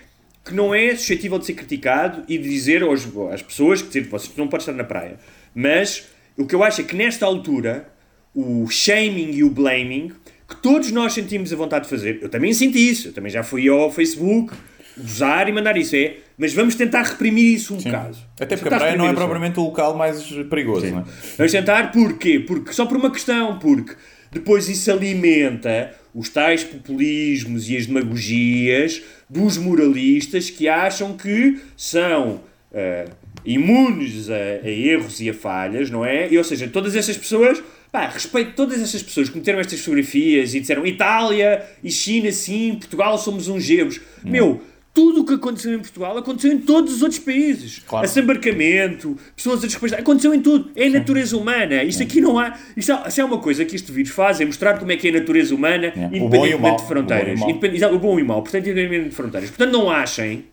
[0.43, 4.07] que não é suscetível de ser criticado e de dizer aos, às pessoas que dizer,
[4.07, 5.17] vocês não podem estar na praia.
[5.53, 6.07] Mas
[6.37, 7.89] o que eu acho é que nesta altura
[8.33, 10.11] o shaming e o blaming
[10.47, 12.19] que todos nós sentimos a vontade de fazer.
[12.21, 13.09] Eu também senti isso.
[13.09, 14.53] Eu também já fui ao Facebook
[14.97, 15.95] usar e mandar isso.
[15.95, 18.17] É, mas vamos tentar reprimir isso um bocado.
[18.39, 21.03] Até porque a praia não é propriamente o local mais perigoso, não é?
[21.37, 22.39] Vamos tentar porquê?
[22.39, 23.93] Porque, só por uma questão, porque
[24.31, 32.41] depois isso alimenta os tais populismos e as demagogias dos moralistas que acham que são
[32.73, 33.05] ah,
[33.45, 36.27] imunes a, a erros e a falhas, não é?
[36.27, 37.61] E, ou seja, todas essas pessoas,
[37.91, 42.73] pá, respeito todas essas pessoas que meteram estas fotografias e disseram Itália e China sim,
[42.79, 44.01] Portugal somos uns gebos.
[44.23, 44.59] Meu,
[44.93, 47.81] tudo o que aconteceu em Portugal aconteceu em todos os outros países.
[47.87, 48.05] Claro.
[48.05, 50.69] Assambarcamento, pessoas a desrespeitar, aconteceu em tudo.
[50.75, 51.83] É a natureza humana.
[51.83, 52.57] Isto aqui não há.
[52.75, 55.07] Isto é, se é uma coisa que este vídeo faz, é mostrar como é que
[55.07, 56.09] é a natureza humana, mau.
[56.13, 57.39] independentemente de fronteiras.
[57.39, 57.51] O bom e.
[57.51, 59.49] Independ- o bom e o mau, portanto, independentemente de fronteiras.
[59.49, 60.45] Portanto, não achem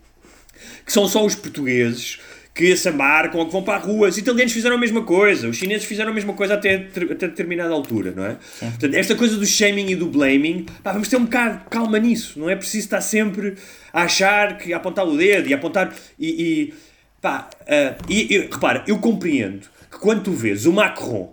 [0.84, 2.18] que são só os portugueses
[2.58, 4.08] que assambarcam ou que vão para a rua.
[4.08, 7.72] Os italianos fizeram a mesma coisa, os chineses fizeram a mesma coisa até, até determinada
[7.72, 8.36] altura, não é?
[8.58, 12.00] Portanto, esta coisa do shaming e do blaming, pá, vamos ter um bocado de calma
[12.00, 12.36] nisso.
[12.36, 13.54] Não é preciso estar sempre
[13.92, 15.94] a achar que a apontar o dedo e a apontar.
[16.18, 16.74] E, e,
[17.22, 21.32] pá, ah, e, e repara, eu compreendo que quando tu vês o Macron,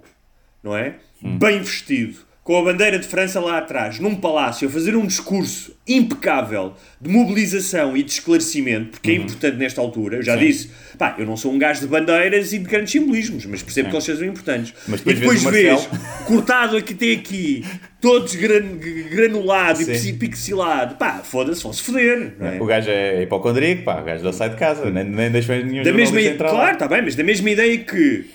[0.61, 0.97] não é?
[1.23, 5.75] Bem vestido, com a bandeira de França lá atrás, num palácio, a fazer um discurso
[5.87, 9.15] impecável de mobilização e de esclarecimento, porque Uhum.
[9.17, 10.17] é importante nesta altura.
[10.17, 13.47] Eu já disse, pá, eu não sou um gajo de bandeiras e de grandes simbolismos,
[13.47, 14.75] mas percebo que eles sejam importantes.
[14.87, 16.01] Mas e depois depois vês Marcelo.
[16.27, 17.65] cortado aqui até aqui,
[17.99, 18.77] todo desgran-
[19.09, 19.91] granulado e Sim.
[19.93, 22.33] pixi- pixelado, pá, foda-se, vão-se foder.
[22.39, 22.61] É?
[22.61, 25.83] O gajo é hipocondríaco, pá, o gajo não sai de casa, nem, nem deixa nenhum
[25.83, 26.19] da mesma.
[26.37, 28.25] Claro, está bem, mas da mesma ideia que.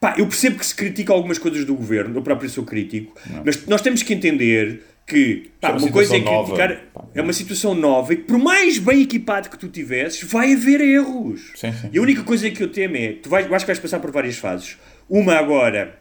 [0.00, 3.66] Pá, eu percebo que se critica algumas coisas do governo, eu próprio sou crítico, mas
[3.66, 6.76] nós temos que entender que pá, É uma uma coisa é criticar.
[6.94, 10.52] Pá, é uma situação nova e que, por mais bem equipado que tu tivesses, vai
[10.52, 11.52] haver erros.
[11.56, 11.88] Sim, sim.
[11.92, 13.98] E a única coisa que eu temo é: tu vais, eu acho que vais passar
[14.00, 14.76] por várias fases.
[15.08, 15.98] Uma agora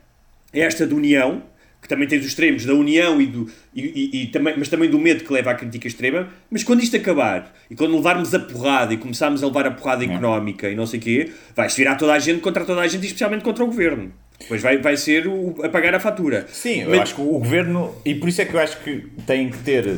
[0.53, 1.41] é esta de união,
[1.87, 3.81] que também tens os extremos da união e do, e,
[4.13, 6.27] e- e também, mas também do medo que leva à crítica extrema.
[6.51, 10.03] Mas quando isto acabar e quando levarmos a porrada e começarmos a levar a porrada
[10.03, 13.03] económica e não sei o quê, vai-se virar toda a gente contra toda a gente
[13.03, 14.11] e especialmente contra o governo.
[14.37, 16.45] Depois vai, vai ser o, a pagar a fatura.
[16.51, 19.07] Sim, eu Mas- acho que o governo, e por isso é que eu acho que
[19.25, 19.97] tem que ter,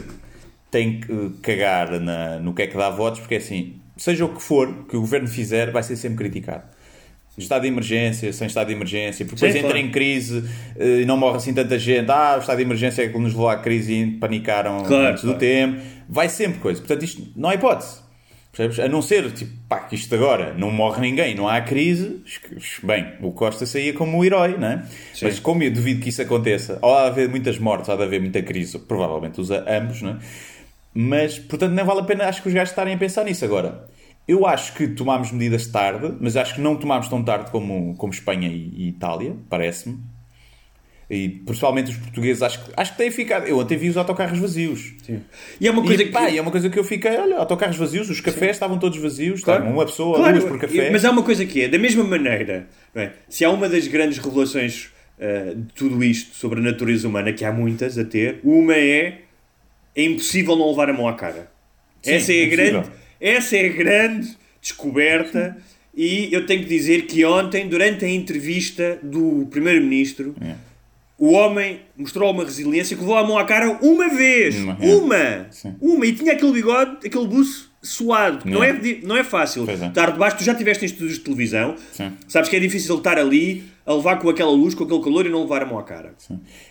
[0.71, 4.23] tem que eh, cagar na- no que é que dá votos, porque é assim, seja
[4.25, 6.63] o que for que o governo fizer, vai ser sempre criticado.
[7.43, 9.85] Estado de emergência, sem estado de emergência, porque depois Sim, entra claro.
[9.87, 10.43] em crise
[10.77, 12.09] eh, e não morre assim tanta gente.
[12.11, 15.23] Ah, o estado de emergência é que nos levou à crise e panicaram Claro, antes
[15.23, 15.39] do claro.
[15.39, 15.81] tempo.
[16.07, 16.79] Vai sempre coisa.
[16.81, 18.07] Portanto, isto não há hipótese.
[18.51, 18.79] Percebes?
[18.79, 22.21] A não ser, tipo, pá, que isto agora não morre ninguém, não há crise,
[22.81, 24.83] bem, o Costa saía como o herói, não é?
[25.21, 28.01] Mas como eu duvido que isso aconteça, ou há de haver muitas mortes, há de
[28.01, 30.17] haver muita crise, provavelmente usa ambos, não é?
[30.91, 33.87] Mas, portanto, não vale a pena, acho que os gajos estarem a pensar nisso agora.
[34.27, 38.13] Eu acho que tomámos medidas tarde, mas acho que não tomámos tão tarde como, como
[38.13, 39.97] Espanha e, e Itália, parece-me.
[41.09, 43.47] E principalmente os portugueses, acho que, acho que têm ficado.
[43.47, 44.93] Eu ontem vi os autocarros vazios.
[45.59, 46.11] E é uma coisa e, que.
[46.11, 49.41] pá, é uma coisa que eu fiquei, olha, autocarros vazios, os cafés estavam todos vazios,
[49.43, 49.65] Claro.
[49.65, 50.91] uma pessoa, Claro, duas por café.
[50.91, 53.11] Mas há uma coisa que é, da mesma maneira, é?
[53.27, 57.43] se há uma das grandes revelações ah, de tudo isto sobre a natureza humana, que
[57.43, 59.21] há muitas a ter, uma é
[59.95, 61.51] é impossível não levar a mão à cara.
[62.03, 62.71] Sim, essa, é a impossível.
[62.81, 62.89] grande,
[63.19, 65.57] essa é a grande descoberta.
[65.95, 70.53] E eu tenho que dizer que ontem, durante a entrevista do Primeiro-Ministro, É.
[71.17, 74.55] o homem mostrou uma resiliência que levou a mão à cara uma vez.
[74.55, 75.17] Uma, Uma!
[75.17, 75.45] é.
[75.51, 75.75] Sim.
[75.81, 76.05] Uma!
[76.05, 78.47] E tinha aquele bigode, aquele buço suado.
[78.49, 78.69] Não, É.
[78.69, 79.65] é, di- não é fácil.
[79.69, 79.73] É.
[79.87, 82.11] Estar debaixo, tu já estiveste em estúdios de televisão, Sim.
[82.27, 85.29] sabes que é difícil estar ali a levar com aquela luz, com aquele calor e
[85.29, 86.13] não levar a mão à cara.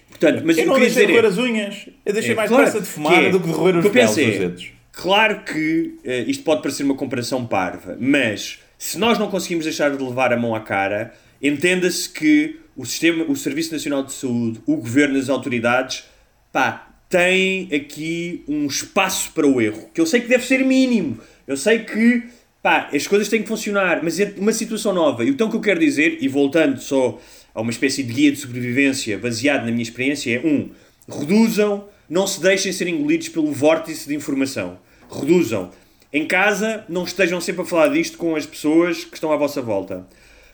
[0.08, 1.12] Portanto, mas eu eu não deixei dizer.
[1.20, 1.88] roer é- as unhas.
[2.06, 3.88] Eu deixei é, mais claro, pressa de fumar que é, do que de roer os
[3.90, 4.70] pelos dos é, dedos.
[5.00, 9.96] Claro que eh, isto pode parecer uma comparação parva, mas se nós não conseguimos deixar
[9.96, 14.60] de levar a mão à cara, entenda-se que o sistema, o Serviço Nacional de Saúde,
[14.66, 16.02] o governo, as autoridades,
[16.50, 21.20] pá, têm aqui um espaço para o erro, que eu sei que deve ser mínimo.
[21.46, 22.24] Eu sei que
[22.60, 25.24] pá, as coisas têm que funcionar, mas é uma situação nova.
[25.24, 27.20] E então o que eu quero dizer, e voltando só
[27.54, 30.70] a uma espécie de guia de sobrevivência baseado na minha experiência, é um,
[31.08, 34.87] reduzam, não se deixem ser engolidos pelo vórtice de informação.
[35.10, 35.70] Reduzam.
[36.12, 39.60] Em casa, não estejam sempre a falar disto com as pessoas que estão à vossa
[39.60, 40.06] volta.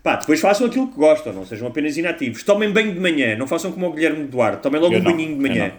[0.02, 2.42] Pá, depois façam aquilo que gostam, não sejam apenas inativos.
[2.42, 5.10] Tomem banho de manhã, não façam como o Guilherme Duarte, tomem logo Eu um não,
[5.12, 5.72] banhinho de manhã.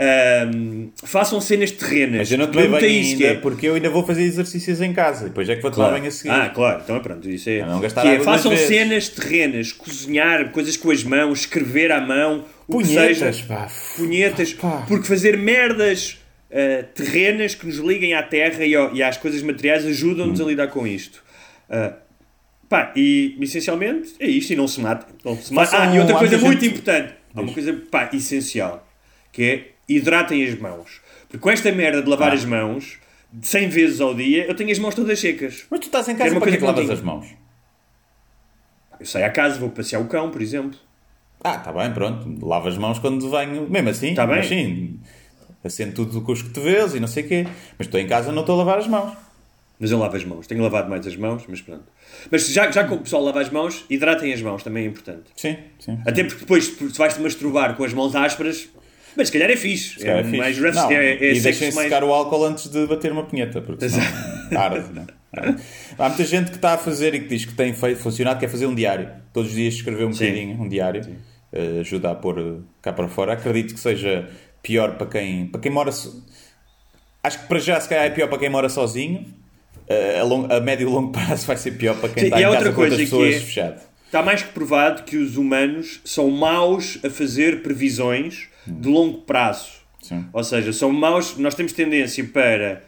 [0.00, 2.18] Ahm, façam cenas terrenas.
[2.18, 5.24] Mas eu não tomei banho ainda é- porque eu ainda vou fazer exercícios em casa.
[5.24, 5.98] Depois é que vou tomar Claro.
[6.00, 6.30] banho a seguir.
[6.30, 7.66] Ah, claro, então pronto, isso é.
[7.66, 12.78] Não que é, façam cenas terrenas, cozinhar, coisas com as mãos, escrever à mão, o
[12.78, 13.44] que Punhetas, seja.
[13.48, 13.68] pá.
[13.96, 14.84] punhetas, Pá.
[14.86, 16.18] porque fazer merdas
[16.52, 20.44] ah, terrenas que nos liguem à terra e, ao- e às coisas materiais ajudam-nos a
[20.44, 20.48] Hum.
[20.48, 21.22] lidar com isto.
[21.70, 21.94] Ah,
[22.68, 25.14] pá, e essencialmente é isto, e não se matem.
[25.24, 25.54] Não se.
[25.54, 28.86] Façam- Ah, e outra coisa muita muito gente- importante, há uma coisa pá, essencial,
[29.32, 31.00] que é hidratem as mãos.
[31.28, 32.34] Porque com esta merda de lavar Ah.
[32.34, 32.98] as mãos
[33.42, 35.66] 100 vezes ao dia, eu tenho as mãos todas secas.
[35.70, 37.26] Mas tu estás em casa uma para é coisa que que lavas as mãos?
[38.98, 40.78] Eu saio à casa, vou passear o cão, por exemplo.
[41.44, 42.44] Ah, está bem, pronto.
[42.44, 43.68] Lava as mãos quando venho.
[43.70, 44.36] Mesmo assim, Tá bem.
[44.36, 44.98] mas sim.
[45.62, 47.46] Acendo tudo com os cotovelos e não sei o quê.
[47.76, 49.12] Mas estou em casa não estou a lavar as mãos.
[49.80, 50.46] Mas eu lavo as mãos.
[50.46, 51.84] Tenho lavado mais as mãos, mas pronto.
[52.30, 55.30] Mas já, já que o pessoal lava as mãos, hidratem as mãos, também é importante.
[55.36, 55.98] Sim, sim.
[56.04, 58.68] Até porque depois se vais-te masturbar com as mãos ásperas,
[59.16, 59.98] mas se calhar é fixe.
[60.00, 60.36] Se calhar é fixe.
[60.36, 61.88] mais rough, Não, é, é e deixem mais...
[61.88, 63.84] secar o álcool antes de bater uma punheta, porque
[64.56, 65.06] arde, não é?
[65.32, 65.62] Arde.
[65.96, 68.46] Há muita gente que está a fazer e que diz que tem feito, funcionado, que
[68.46, 69.10] é fazer um diário.
[69.32, 70.26] Todos os dias escrever um Sim.
[70.26, 71.16] bocadinho, um diário.
[71.52, 73.32] Eh, ajuda a pôr eh, cá para fora.
[73.32, 74.28] Acredito que seja
[74.62, 75.92] pior para quem, para quem mora...
[75.92, 76.22] so-
[77.22, 79.26] Acho que para já se calhar é pior para quem mora sozinho.
[79.88, 82.38] Eh, a, long- a médio e longo prazo vai ser pior para quem Sim, está
[82.38, 83.80] e em casa outra com coisa pessoas é- fechado.
[84.06, 89.68] Está mais que provado que os humanos são maus a fazer previsões de longo prazo.
[90.00, 90.24] Sim.
[90.32, 92.82] Ou seja, são maus, nós temos tendência para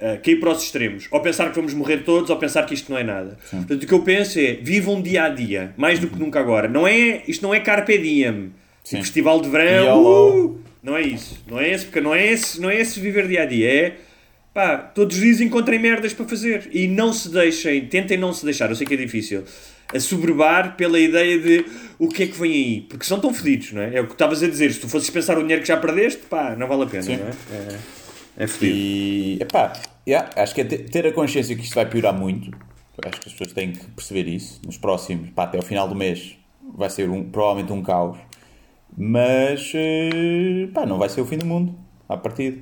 [0.00, 1.06] uh, cair para os extremos.
[1.12, 3.38] Ou pensar que vamos morrer todos, ou pensar que isto não é nada.
[3.48, 6.66] Portanto, o que eu penso é, vivam dia a dia, mais do que nunca agora.
[6.66, 8.50] Não é, isto não é carpe diem.
[8.82, 8.96] Sim.
[8.96, 10.02] Festival de verão.
[10.02, 11.42] Uh, não é isso.
[11.48, 13.68] Não é esse, porque não é esse, não é esse viver dia a dia.
[13.68, 13.96] É,
[14.52, 16.68] pá, todos os dias encontrem merdas para fazer.
[16.72, 19.42] E não se deixem, tentem não se deixar, eu sei que é difícil,
[19.92, 21.64] a soberbar pela ideia de
[21.98, 22.80] o que é que vem aí.
[22.82, 23.96] Porque são tão fedidos, não é?
[23.96, 24.72] É o que estavas a dizer.
[24.72, 27.16] Se tu fosses pensar o dinheiro que já perdeste, pá, não vale a pena, Sim.
[27.16, 27.30] não é?
[27.52, 28.76] É, é fedido.
[28.78, 29.72] E epá,
[30.06, 32.50] yeah, acho que é te- ter a consciência que isto vai piorar muito.
[33.04, 34.60] Acho que as pessoas têm que perceber isso.
[34.64, 36.36] Nos próximos, pá, até ao final do mês,
[36.76, 38.18] vai ser um, provavelmente um caos.
[38.96, 41.74] Mas eh, pá, não vai ser o fim do mundo
[42.08, 42.58] à partida.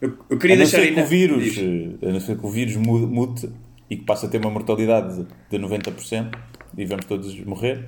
[0.00, 2.46] Eu, eu queria a não deixar ser que o vírus, eh, a não ser que
[2.46, 3.50] o vírus mu- mute
[3.90, 6.30] e que passe a ter uma mortalidade de 90%
[6.78, 7.84] e vamos todos morrer.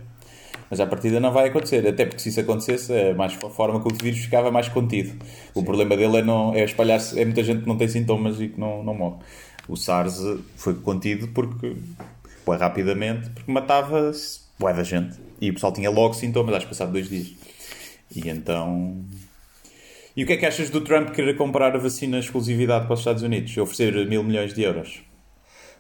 [0.69, 3.81] Mas à partida não vai acontecer, até porque se isso acontecesse, é mais a forma
[3.81, 5.15] que o vírus ficava mais contido.
[5.55, 8.49] O problema dele é, não, é espalhar-se, é muita gente que não tem sintomas e
[8.49, 9.17] que não, não morre.
[9.69, 10.21] O SARS
[10.57, 11.77] foi contido porque,
[12.45, 14.13] bué rapidamente, porque matava
[14.59, 15.17] bué da gente.
[15.41, 17.33] E o pessoal tinha logo sintomas, acho que passado dois dias.
[18.15, 19.05] E então...
[20.17, 23.01] E o que é que achas do Trump querer comprar a vacina exclusividade para os
[23.01, 25.03] Estados Unidos e oferecer mil milhões de euros?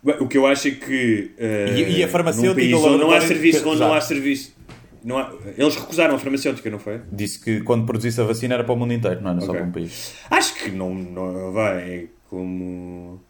[0.02, 1.30] Bem, O que eu acho é que.
[1.38, 3.66] eh, E- e a farmacêutica, onde não há serviço.
[3.68, 4.54] Onde não há serviço
[5.02, 7.00] não há- eles recusaram a farmacêutica, não foi?
[7.10, 9.60] Disse que quando produzisse a vacina era para o mundo inteiro, não era só Ok.
[9.60, 10.12] para um país.
[10.30, 11.78] Acho que não, não vai.
[11.90, 13.20] É como.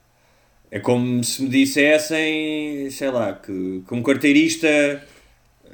[0.73, 4.67] É como se me dissessem, sei lá, que, que um carteirista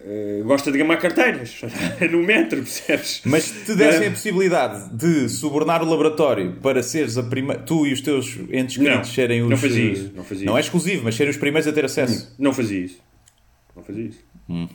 [0.04, 1.60] eh, gosta de gamar carteiras
[2.10, 3.22] no metro, percebes?
[3.24, 4.08] Mas se te dessem Não.
[4.08, 8.76] a possibilidade de subornar o laboratório para seres a primeira, tu e os teus entes
[8.78, 9.50] Não, queridos serem os.
[9.50, 10.66] não fazia eh, isso, não fazia Não é isso.
[10.68, 12.34] exclusivo, mas serem os primeiros a ter acesso.
[12.38, 12.98] Não fazia isso.
[13.76, 14.18] Não fazia isso.
[14.48, 14.66] Não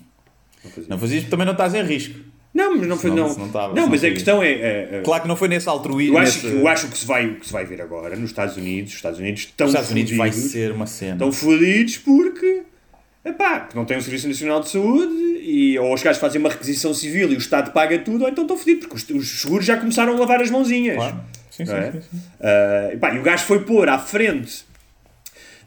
[0.72, 2.20] fazia Não fazias porque também não estás em risco.
[2.54, 3.12] Não, mas não foi.
[3.12, 4.52] Não, se não estava, não mas não a questão é.
[4.52, 6.16] é- é- Claro que não foi nesse altruísmo.
[6.16, 6.56] eu, acho nesse...
[6.56, 8.92] que, eu acho que se vai, o que se vai ver agora nos Estados Unidos,
[8.92, 11.14] os Estados Unidos estão Os Estados Unidos vai ser uma cena.
[11.14, 12.64] estão fodidos porque
[13.30, 16.50] epá, porque não tem um Serviço Nacional de Saúde e, ou os gajos fazem uma
[16.50, 19.66] requisição civil e o Estado paga tudo, ou então estão fodidos, porque os, os seguros
[19.66, 20.96] já começaram a lavar as mãozinhas.
[20.96, 21.20] Claro.
[21.52, 21.92] Sim, sim, é?
[21.92, 22.22] sim, sim.
[22.40, 24.66] Ah, epá, e o gajo foi pôr à frente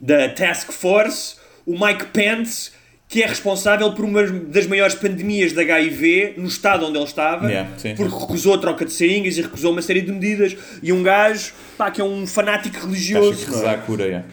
[0.00, 1.36] da Task Force
[1.66, 2.70] o Mike Pence,
[3.08, 7.48] que é responsável por uma das maiores pandemias de HIV no estado onde ele estava,
[7.48, 8.20] Yeah, sim, porque sim.
[8.20, 10.56] recusou a troca de seringas e recusou uma série de medidas.
[10.80, 13.32] E um gajo pá, que é um fanático religioso.
[13.32, 13.56] Acho que é?
[13.56, 14.24] rezar a cura, é.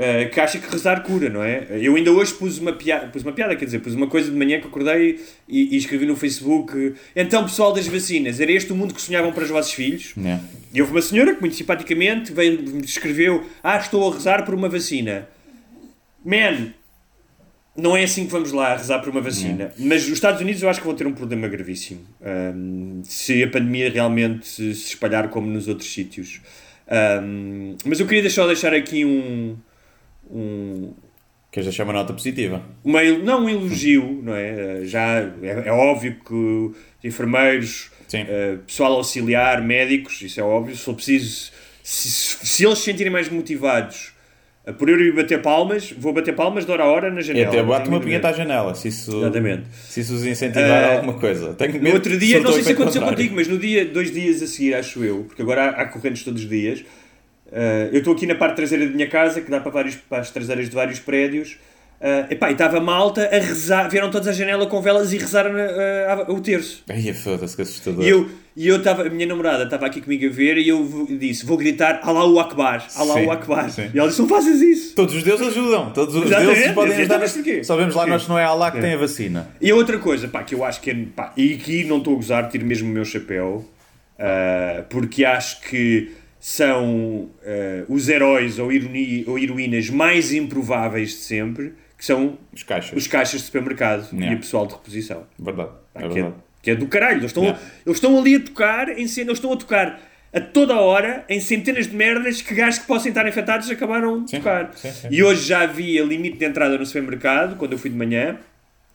[0.00, 1.66] Uh, que acha que rezar cura, não é?
[1.78, 4.36] Eu ainda hoje pus uma piada, pus uma piada, quer dizer, pus uma coisa de
[4.36, 6.94] manhã que acordei e, e escrevi no Facebook.
[7.14, 10.14] Então, pessoal das vacinas, era este o mundo que sonhavam para os vossos filhos?
[10.24, 10.40] É.
[10.72, 14.54] E houve uma senhora que, muito simpaticamente, veio, me escreveu: Ah, estou a rezar por
[14.54, 15.28] uma vacina.
[16.24, 16.72] Man,
[17.76, 19.72] não é assim que vamos lá rezar por uma vacina.
[19.78, 22.00] Mas os Estados Unidos eu acho que vão ter um problema gravíssimo.
[22.22, 26.40] Um, se a pandemia realmente se se espalhar como nos outros sítios.
[27.22, 29.56] Um, mas eu queria só deixar aqui um.
[30.32, 30.92] Um
[31.52, 32.62] Queres deixar uma nota positiva?
[32.84, 34.78] uma, não um elogio, não é?
[34.82, 40.76] Uh, Já é, é óbvio que os enfermeiros, uh, pessoal auxiliar, médicos, isso é óbvio.
[40.76, 41.50] Se for preciso,
[41.82, 42.08] se,
[42.46, 44.12] se eles se sentirem mais motivados
[44.66, 47.22] Uh, Por eu ir bater palmas, vou bater palmas de hora a hora na E
[47.22, 47.48] janela.
[47.48, 49.62] até tenho uma pinheta à janela, se isso, Exatamente.
[49.72, 51.54] se isso os incentivar Ah, a alguma coisa.
[51.54, 53.16] Tenho No outro dia, não sei se aconteceu contrário.
[53.16, 56.22] contigo, mas no dia, dois dias a seguir, acho eu, porque agora há, há correntes
[56.24, 56.84] todos os dias.
[57.50, 60.18] Uh, eu estou aqui na parte traseira da minha casa, que dá para, vários, para
[60.18, 61.58] as traseiras de vários prédios.
[62.00, 65.50] Uh, epá, e estava malta a rezar, vieram todos à janela com velas e rezaram
[65.50, 66.82] uh, o terço.
[66.88, 68.02] Ai, foda-se, que assustador.
[68.02, 68.26] E eu,
[68.56, 71.58] e eu estava, a minha namorada estava aqui comigo a ver e eu disse: Vou
[71.58, 73.68] gritar Allahu Akbar, Allahu Sim, Akbar.
[73.68, 73.90] sim.
[73.92, 74.94] E ela disse: Não fazes isso.
[74.94, 77.18] Todos os deuses ajudam, todos os Exatamente, deuses podem ajudar.
[77.18, 79.48] "Mas porquê?" Só vemos lá nós não é Allah que tem a vacina.
[79.60, 80.96] E outra coisa, pá, que eu acho que é.
[81.14, 83.68] Pá, e aqui não estou a gozar, tiro mesmo o meu chapéu,
[84.18, 91.16] ah, porque acho que são ah, os heróis ou, ironi, ou heroínas mais improváveis de
[91.16, 92.96] sempre, que são Os caixas.
[92.96, 94.32] os caixas de supermercado Yeah.
[94.32, 95.26] e o pessoal de reposição.
[95.38, 95.70] Verdade.
[95.92, 96.34] Pá, É que, é, verdade.
[96.62, 97.18] que é do caralho.
[97.18, 97.62] Eles estão, Yeah.
[97.86, 100.00] eles estão ali a tocar em cena, eles estão a tocar
[100.32, 104.30] a toda hora em centenas de merdas que gajos que possam estar infectados acabaram de
[104.30, 104.70] Sim, tocar.
[104.76, 105.08] sim, sim.
[105.10, 108.38] E hoje já havia limite de entrada no supermercado, quando eu fui de manhã.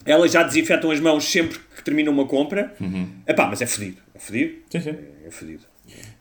[0.06, 2.74] Elas já desinfetam as mãos sempre que terminam uma compra.
[2.80, 3.08] Uhum.
[3.28, 3.98] Epá, mas é fedido.
[4.16, 4.54] É fedido.
[4.74, 5.64] É fedido.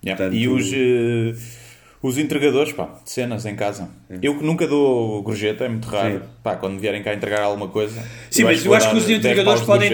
[0.04, 0.16] Yeah.
[0.16, 1.34] Portanto- E os, eh,
[2.02, 3.88] os entregadores, pá, de cenas em casa.
[4.20, 6.18] Eu que nunca dou gorjeta, é muito raro.
[6.18, 6.20] Sim.
[6.42, 8.02] Pá, quando vierem cá entregar alguma coisa.
[8.30, 9.90] Sim, mas eu vou acho que os 10 entregadores podem.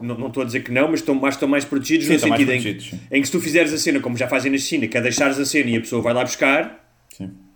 [0.00, 2.18] Não, não estou a dizer que não, mas estão, mas estão mais protegidos Sim, no
[2.18, 3.00] sentido em, protegidos, sim.
[3.10, 5.38] em que se tu fizeres a cena como já fazem na China, que é deixares
[5.38, 6.81] a cena e a pessoa vai lá buscar.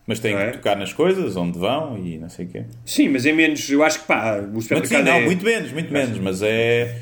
[0.08, 0.46] Mas têm é?
[0.52, 2.64] que tocar nas coisas, onde vão e não sei o quê.
[2.84, 3.68] Sim, mas é menos.
[3.68, 5.24] Eu acho que pá, o Mas, supermercado sim, não, é.
[5.24, 6.96] muito menos, muito menos, mas é,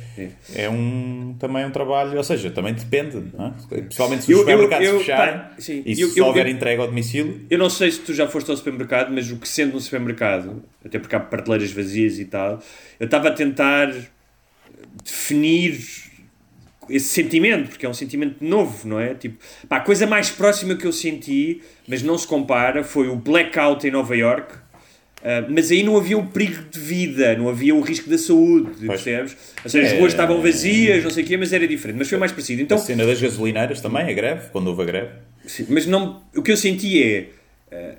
[0.54, 3.76] é um, também um trabalho, ou seja, também depende, não é?
[3.82, 5.82] principalmente se os eu- supermercados eu- fecharem pá, sim.
[5.84, 8.56] e se Eu- houver entrega ao domicílio, Eu não sei se tu já foste ao
[8.56, 12.58] supermercado, mas o que sendo um supermercado, até porque há prateleiras vazias e tal,
[12.98, 13.92] eu estava a tentar
[15.04, 15.78] definir
[16.90, 19.14] esse sentimento, porque é um sentimento novo, não é?
[19.14, 19.36] Tipo,
[19.68, 23.86] pá, a coisa mais próxima que eu senti, mas não se compara, foi o blackout
[23.86, 24.54] em Nova York.
[25.26, 28.86] Ah, mas aí não havia o perigo de vida, não havia o risco da saúde,
[28.86, 29.34] percebes?
[29.64, 29.98] Ou seja, as É.
[29.98, 31.96] ruas estavam vazias, não sei o quê, mas era diferente.
[31.96, 32.60] Mas foi mais parecido.
[32.60, 35.08] Então, a cena das gasolineiras também, a greve, quando houve a greve.
[35.46, 37.28] Sim, mas não, o que eu senti é.
[37.70, 37.94] eh,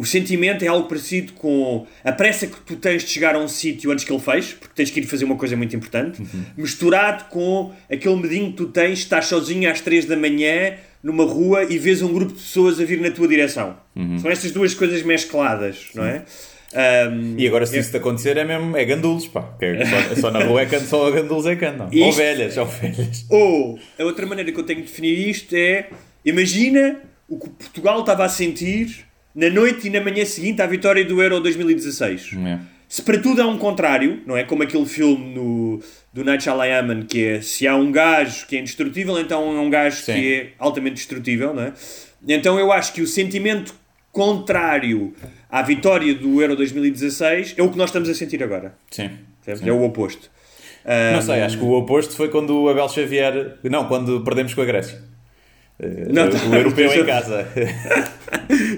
[0.00, 3.46] o sentimento é algo parecido com a pressa que tu tens de chegar a um
[3.46, 6.22] sítio antes que ele feche, porque tens que ir fazer uma coisa muito importante,
[6.56, 11.64] misturado com aquele medinho que tu tens, estás sozinho às 3 da manhã numa rua
[11.64, 13.76] e vês um grupo de pessoas a vir na tua direção.
[14.22, 16.22] São estas duas coisas mescladas, não é?
[16.72, 19.54] Ahm, E agora se é- isso te acontecer é mesmo, é gandulos, pá.
[19.60, 21.86] É só, só na rua é que só gandulos é que andam.
[21.88, 23.26] Ou Isto- velhas, ou velhas.
[23.28, 25.88] Ou a outra maneira que eu tenho de definir isto é:
[26.24, 29.04] imagina o que Portugal estava a sentir
[29.34, 32.30] na noite e na manhã seguinte à vitória do Euro 2016.
[32.46, 32.58] É.
[32.88, 34.42] Se para tudo há um contrário, não é?
[34.42, 35.80] Como aquele filme no,
[36.12, 39.70] do Night Shyamalan que é se há um gajo que é indestrutível, então é um
[39.70, 40.12] gajo Sim.
[40.14, 41.72] que é altamente destrutível, não é?
[42.26, 43.74] Então eu acho que o sentimento
[44.10, 45.14] contrário
[45.48, 48.74] à vitória do Euro 2016 é o que nós estamos a sentir agora.
[48.90, 49.10] Sim.
[49.42, 49.68] Sim.
[49.68, 50.30] É o oposto.
[51.12, 53.58] Não sei, acho que o oposto foi quando o Abel Xavier.
[53.64, 55.00] Não, quando perdemos com a Grécia.
[55.82, 56.38] Eh, Não, o, tá.
[56.46, 57.46] o europeu em casa.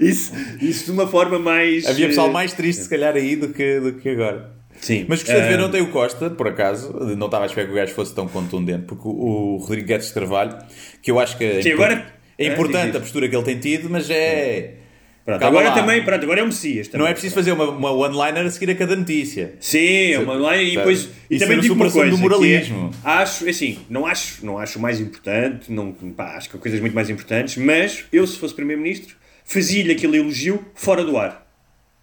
[0.01, 0.31] Isso,
[0.61, 1.85] isso de uma forma mais.
[1.85, 4.51] Havia pessoal eh, mais triste, se calhar, aí do que, do que agora.
[4.79, 5.05] Sim.
[5.07, 6.91] Mas gostei de ver Ah, ontem o Costa, por acaso.
[7.15, 10.13] Não estava a esperar que o gajo fosse tão contundente, porque o, Rodrigo Guedes de
[10.13, 10.57] Carvalho,
[11.01, 13.35] que eu acho que é, Sim, impor- agora- é é, importante diz a postura que
[13.35, 14.75] ele tem tido, mas é.
[15.25, 15.81] Pronto, Calma agora lá.
[15.81, 16.87] também, pronto, agora é um Messias.
[16.89, 16.99] Também.
[17.05, 19.55] Não é preciso fazer uma, uma one-liner a seguir a cada notícia.
[19.59, 22.19] Sim, é uma lá e depois e Isso também era digo uma coisa do é,
[22.19, 22.91] moralismo.
[23.03, 26.79] acho assim não acho não acho o mais importante não pá, acho que há coisas
[26.81, 29.15] muito mais importantes mas eu se fosse primeiro-ministro
[29.45, 31.47] fazia-lhe aquele elogio fora do ar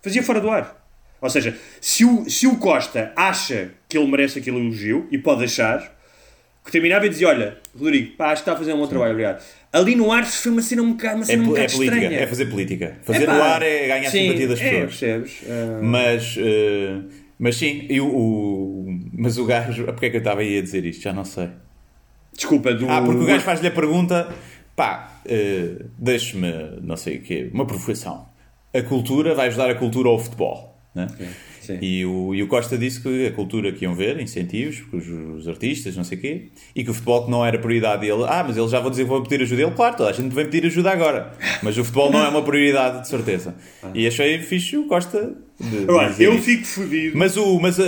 [0.02, 0.82] fazia fora do ar
[1.20, 5.44] ou seja se o se o Costa acha que ele merece aquele elogio e pode
[5.44, 5.94] achar
[6.64, 9.12] que terminava e dizia olha Rodrigo pá, acho que está a fazer um bom trabalho
[9.12, 9.42] obrigado
[9.72, 11.72] ali no ar foi uma cena um bocado uma É, cena um po- é bocado
[11.76, 12.96] política, estranha é fazer política.
[13.02, 14.84] Fazer Epá, no ar é ganhar a sim, simpatia das é, pessoas.
[14.90, 16.98] percebes Ah, Mas, eh,
[17.38, 20.84] mas sim, e o, mas o gajo, porque é que eu estava aí a dizer
[20.84, 21.02] isto?
[21.02, 21.48] Já não sei.
[22.34, 24.28] desculpa do Ah, porque o gajo faz-lhe a pergunta,
[24.76, 26.52] pá, eh, deixe-me,
[26.82, 28.26] não sei o quê, uma provocação.
[28.74, 31.06] A cultura vai ajudar a cultura ao futebol, né?
[31.78, 31.78] Sim.
[31.80, 35.48] E o, e o Costa disse que a cultura que iam ver, incentivos, os, os
[35.48, 38.24] artistas, não sei o quê, e que o futebol que não era prioridade dele.
[38.28, 39.62] Ah, mas ele já vou dizer que vou pedir ajuda.
[39.62, 41.32] Ele, claro, toda a gente vem pedir ajuda agora.
[41.62, 43.54] Mas o futebol não é uma prioridade, de certeza.
[43.94, 47.84] E achei fixe o Costa de, Agora, eu fico fodido Mas, o, mas a,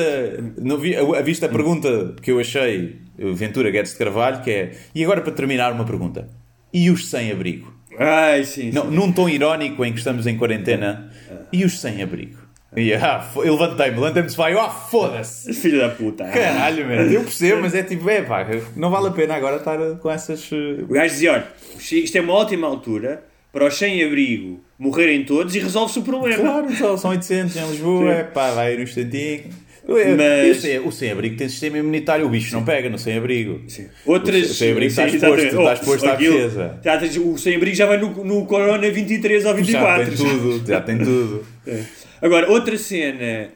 [0.61, 4.51] não vi, a, a vista a pergunta que eu achei, Ventura Guedes de Carvalho, que
[4.51, 6.29] é, e agora para terminar uma pergunta,
[6.73, 7.73] e os sem-abrigo?
[7.99, 8.95] Ai, sim, Não, sim.
[8.95, 11.11] num tom irónico em que estamos em quarentena,
[11.53, 12.42] e os sem-abrigo?
[12.75, 15.53] E ah, fo- eu levantei-me, levantei-me do sofá e, ah, foda-se!
[15.61, 16.25] Filho da puta.
[16.25, 19.79] Caralho, mano, eu percebo, mas é tipo, é pá, não vale a pena agora estar
[20.01, 20.49] com essas.
[20.53, 21.47] eh, O gajo dizia: olha,
[21.79, 26.43] isto é uma ótima altura para os sem-abrigo morrerem todos e resolve-se o problema.
[26.43, 28.19] Claro, só são 800 em Lisboa, Sim.
[28.21, 29.43] é pá, vai no instantinho.
[29.87, 33.61] Mas- O sem- O sem-abrigo tem sistema imunitário, o bicho não pega no sem-abrigo.
[34.07, 34.51] Outras.
[34.51, 37.21] O sem-abrigo está Sim, exposto, está exposto à aquilo- defesa.
[37.21, 40.05] o sem-abrigo já vai no, no Corona 23 ou 24.
[40.05, 41.45] Já tem tudo, já tem tudo.
[41.67, 41.81] É.
[42.23, 43.51] Agora, outra cena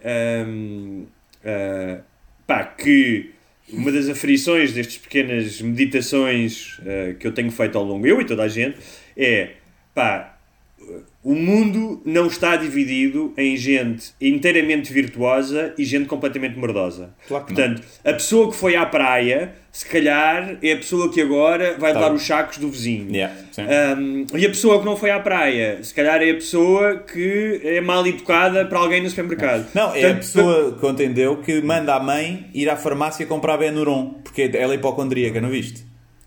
[0.46, 1.06] hum,
[1.44, 2.00] ah,
[2.44, 3.30] pá, que
[3.72, 8.26] uma das aferições destas pequenas meditações ah, que eu tenho feito ao longo, eu e
[8.26, 8.76] toda a gente,
[9.16, 9.50] é
[9.94, 10.35] pá,
[11.26, 17.10] o mundo não está dividido em gente inteiramente virtuosa e gente completamente merdosa.
[17.26, 17.56] Claro que não.
[17.56, 21.92] Portanto, a pessoa que foi à praia, se calhar, é a pessoa que agora vai
[21.92, 21.98] Tá.
[21.98, 23.12] levar os sacos do vizinho.
[23.12, 23.34] Yeah.
[23.98, 27.60] Um, e a pessoa que não foi à praia, se calhar é a pessoa que
[27.64, 29.66] é mal educada para alguém no supermercado.
[29.74, 33.56] Não, é a Portanto, pessoa que entendeu que manda a mãe ir à farmácia comprar
[33.56, 35.84] Benuron, porque ela é hipocondríaca, não viste?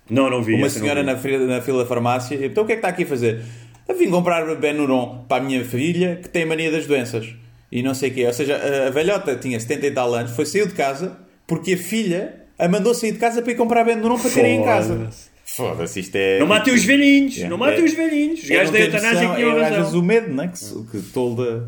[0.09, 0.55] Não, não vi.
[0.55, 1.05] Uma senhora vi.
[1.05, 3.41] na fila, na fila da farmácia, então o que é que está aqui a fazer?
[3.89, 7.27] Eu vim comprar Benuron para a minha filha que tem mania das doenças
[7.71, 8.25] e não sei o quê.
[8.27, 11.17] Ou seja, a- velhota tinha 70 e tal anos, foi saiu de casa
[11.47, 14.63] porque a filha a mandou sair de casa para ir comprar Benuron para terem em
[14.63, 15.09] casa.
[15.45, 15.99] Foda-se.
[16.01, 16.39] Isto é.
[16.39, 17.49] Não matem os velhinhos, Yeah.
[17.49, 18.43] não matem É- os velhinhos.
[18.43, 19.99] Os é gajos da eutanásia tinham é, às vezes razão.
[19.99, 20.51] o medo, né?
[20.53, 21.67] que, que tolda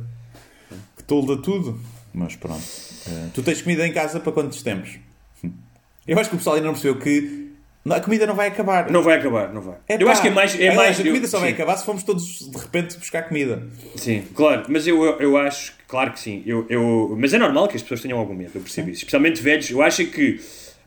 [0.96, 1.80] que tolda tudo.
[2.14, 2.62] Mas pronto.
[3.08, 5.00] Eh, tu tens comida em casa para quantos tempos?
[6.08, 7.51] Eu acho que o pessoal ainda não percebeu que
[7.90, 8.92] a comida não vai acabar.
[8.92, 9.76] Não vai acabar, não vai.
[9.90, 10.54] É eu pá, acho que é mais.
[10.54, 11.56] É aliás, mais a comida eu- só vai sim.
[11.56, 13.64] acabar se formos todos de repente buscar comida.
[13.96, 17.38] Sim, claro, mas eu, eu, eu acho, que- claro que sim, eu, eu, mas é
[17.40, 20.40] normal que as pessoas tenham algum medo, eu percebo isso, especialmente velhos, eu acho que,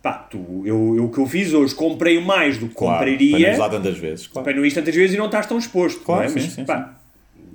[0.02, 2.92] pá, tu, eu, eu, o que eu fiz hoje, comprei mais do que Para não
[2.92, 4.26] compraria, ir lá tantas vezes.
[4.28, 4.44] Claro.
[4.44, 6.28] para não ir tantas vezes e não estás tão exposto, Claro, não é?
[6.30, 6.94] sim, mas, sim, pá,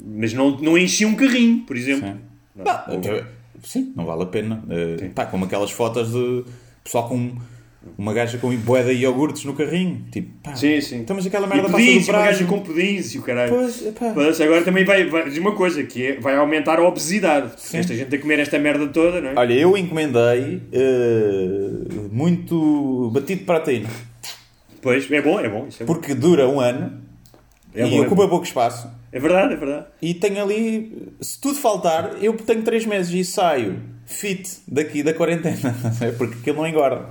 [0.05, 2.07] mas não, não enchi um carrinho, por exemplo.
[2.09, 2.17] Sim.
[2.55, 3.23] Não, Não, ou-
[3.63, 4.61] sim, não vale a pena.
[4.69, 6.43] Eh, pá, como aquelas fotos de
[6.83, 7.35] pessoal com
[7.97, 10.05] uma gaja com boeda e iogurtes no carrinho.
[10.11, 10.97] Tipo, pá, Sim, sim.
[10.99, 13.53] Então, mas aquela E merda passa do pudins, uma gaja com pudins e o caralho.
[13.53, 13.83] Pois.
[14.15, 17.51] Mas agora também vai, vai dizer uma coisa, que é, vai aumentar a obesidade.
[17.57, 17.77] Sim.
[17.77, 19.33] Esta gente a comer esta merda toda, não é?
[19.35, 21.69] Olha, eu encomendei eh,
[22.11, 23.89] muito batido de proteína.
[24.81, 25.67] Pois, é bom, é bom.
[25.67, 25.93] Isso é, bom.
[25.93, 27.01] Porque dura um ano
[27.73, 28.29] É e bom, é ocupa bom.
[28.29, 28.89] pouco espaço.
[29.11, 29.85] é verdade, é verdade.
[30.01, 35.13] E tenho ali, se tudo faltar, eu tenho 3 meses e saio fit daqui da
[35.13, 35.75] quarentena.
[36.17, 37.09] Porque aquilo não engorda.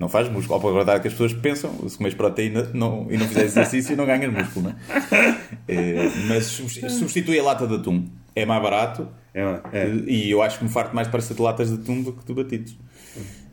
[0.00, 0.54] Não faz músculo.
[0.54, 3.52] Ou para a verdade que as pessoas pensam, se comes proteína não, e não fizeres
[3.52, 5.36] exercício, não ganhas músculo, não é?
[5.68, 8.04] Eh, mas substi- substitui a lata de atum.
[8.34, 9.42] É mais barato É,
[9.72, 9.88] é.
[10.06, 12.24] e eu acho que me farto mais para ser de latas de atum do que
[12.24, 12.76] de batidos.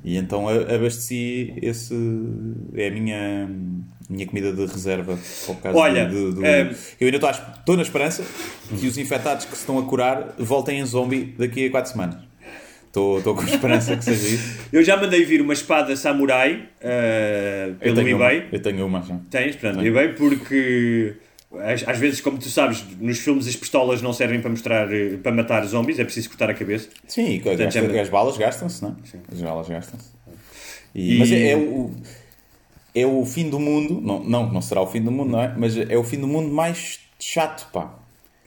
[0.04, 1.94] E então abasteci esse.
[2.74, 3.50] É a minha,
[4.10, 5.18] minha comida de reserva.
[5.46, 6.10] Por causa Olha,
[6.44, 8.24] eh, eu ainda estou, estou na esperança
[8.80, 12.27] que os infectados que se estão a curar voltem em zombie daqui a 4 semanas.
[12.98, 14.60] Estou, estou com esperança que seja isso.
[14.74, 18.40] Eu já mandei vir uma espada samurai uh, Eu pelo tenho eBay.
[18.40, 18.48] uma.
[18.52, 19.20] Eu tenho uma já.
[19.30, 19.88] Tens, pronto, Tenho.
[19.88, 21.14] eBay, porque
[21.60, 25.18] às, às vezes, como tu sabes, nos filmes as pistolas não servem para mostrar, eh,
[25.22, 26.90] para matar zombies, é preciso cortar a cabeça.
[27.08, 28.94] Sim, e Portanto, gasta- é- as balas gastam-se, não é?
[29.32, 30.10] As balas gastam-se.
[30.96, 31.92] E- Mas é, é o,
[32.96, 35.54] é o fim do mundo, não, não, não será o fim do mundo, não é?
[35.56, 37.94] Mas é o fim do mundo mais chato, pá.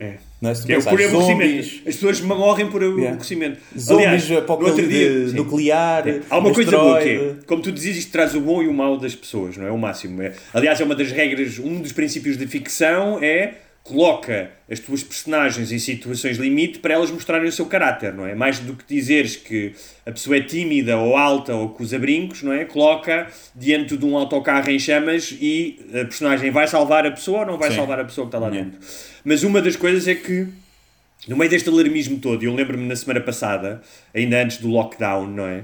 [0.01, 0.13] É.
[0.41, 0.53] Não é?
[0.55, 1.21] Que é por aborrecimento.
[1.21, 3.09] zombies, As pessoas morrem por Yeah.
[3.09, 3.59] aborrecimento.
[3.77, 5.35] zombies Aliás, no outro apocalipse dia, sim.
[5.35, 8.67] nuclear, Há uma coisa boa que é, como tu dizes, isto traz o bom e
[8.67, 9.71] o mau das pessoas, não é?
[9.71, 10.19] O máximo.
[10.23, 10.33] É.
[10.53, 15.71] Aliás, é uma das regras, um dos princípios da ficção é coloca as tuas personagens
[15.71, 18.35] em situações limite para elas mostrarem o seu caráter, não é?
[18.35, 19.73] Mais do que dizeres que
[20.05, 22.63] a pessoa é tímida ou alta ou com os abrincos, não é?
[22.65, 27.45] Coloca diante de um autocarro em chamas e a personagem vai salvar a pessoa ou
[27.45, 27.77] não vai Sim.
[27.77, 28.69] salvar a pessoa que está lá Yeah.
[28.71, 28.87] dentro.
[29.23, 30.47] Mas uma das coisas é que
[31.27, 33.81] no meio deste alarmismo todo, eu lembro-me na semana passada,
[34.13, 35.63] ainda antes do lockdown, não é?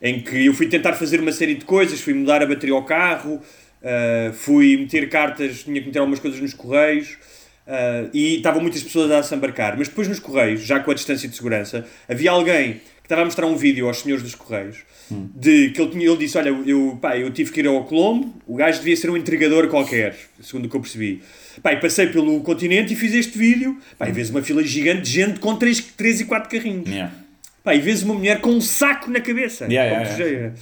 [0.00, 2.84] Em que eu fui tentar fazer uma série de coisas, fui mudar a bateria ao
[2.84, 3.40] carro,
[3.82, 7.16] ah, fui meter cartas, tinha que meter algumas coisas nos correios,
[7.68, 9.76] ah, e estavam muitas pessoas a se embarcar.
[9.76, 13.24] Mas depois nos correios, já com a distância de segurança, havia alguém que estava a
[13.26, 14.78] mostrar um vídeo aos senhores dos correios,
[15.10, 18.34] de que ele, tinha, ele disse, olha, eu, pá, eu tive que ir ao Colombo,
[18.46, 21.22] o gajo devia ser um entregador qualquer, segundo o que eu percebi.
[21.62, 23.78] Pá, passei pelo continente e fiz este vídeo.
[23.98, 26.88] Pá, e vês uma fila gigante de gente com 3, três e 4 carrinhos.
[26.88, 27.12] Yeah.
[27.64, 29.64] Pá, e vês uma mulher com um saco na cabeça.
[29.64, 30.54] Yeah, yeah, que yeah.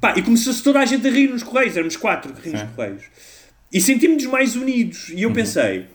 [0.00, 1.74] Pá, e começou-se toda a gente a rir nos correios.
[1.74, 3.02] Éramos quatro a rir nos correios.
[3.72, 5.08] E sentimos-nos mais unidos.
[5.08, 5.18] Uhum.
[5.18, 5.86] E eu pensei,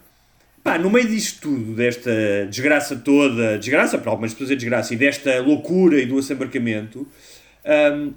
[0.63, 2.11] pá, no meio disto tudo, desta
[2.49, 7.07] desgraça toda, desgraça para algumas pessoas é desgraça, e desta loucura e do assambarcamento,
[7.65, 8.13] hum,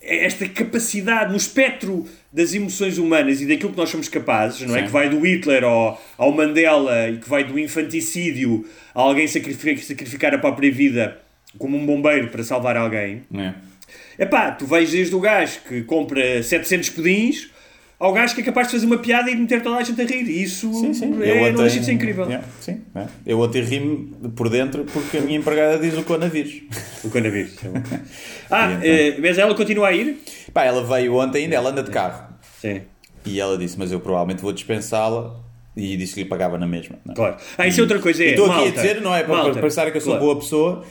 [0.00, 4.80] esta capacidade no espectro das emoções humanas e daquilo que nós somos capazes, não é?
[4.80, 4.86] Sim.
[4.86, 8.64] Que vai do Hitler ao, ao Mandela e que vai do infanticídio
[8.94, 11.18] a alguém sacrificar, sacrificar a própria vida
[11.58, 13.24] como um bombeiro para salvar alguém.
[13.32, 13.58] Yeah.
[14.18, 17.50] Epá, tu vais desde o gajo que compra 700 pudins
[17.98, 20.00] ao gajo que é capaz de fazer uma piada e de meter toda a gente
[20.00, 20.26] a rir.
[20.28, 21.22] E isso Sim, sim.
[21.22, 22.24] é, não deixa de ser incrível.
[22.26, 23.06] Yeah, sim, é.
[23.26, 26.62] Eu ontem ri-me por dentro porque a minha empregada diz o coronavírus.
[27.04, 27.54] O coronavírus.
[27.62, 27.72] bom.
[28.50, 28.82] ah, então?
[28.82, 30.16] eh, mas ela continua a ir?
[30.52, 32.28] Pá, ela veio ontem ainda, ela anda de carro.
[32.60, 32.82] Sim,
[33.24, 35.36] E ela disse, mas eu provavelmente vou dispensá-la.
[35.80, 36.96] E disse que lhe pagava na mesma.
[37.08, 37.14] é?
[37.14, 37.36] claro.
[37.56, 38.22] Ah, isso é outra coisa.
[38.24, 40.24] É, E Estou aqui a dizer, não é para malta, pensar que eu sou claro.
[40.26, 40.84] boa pessoa,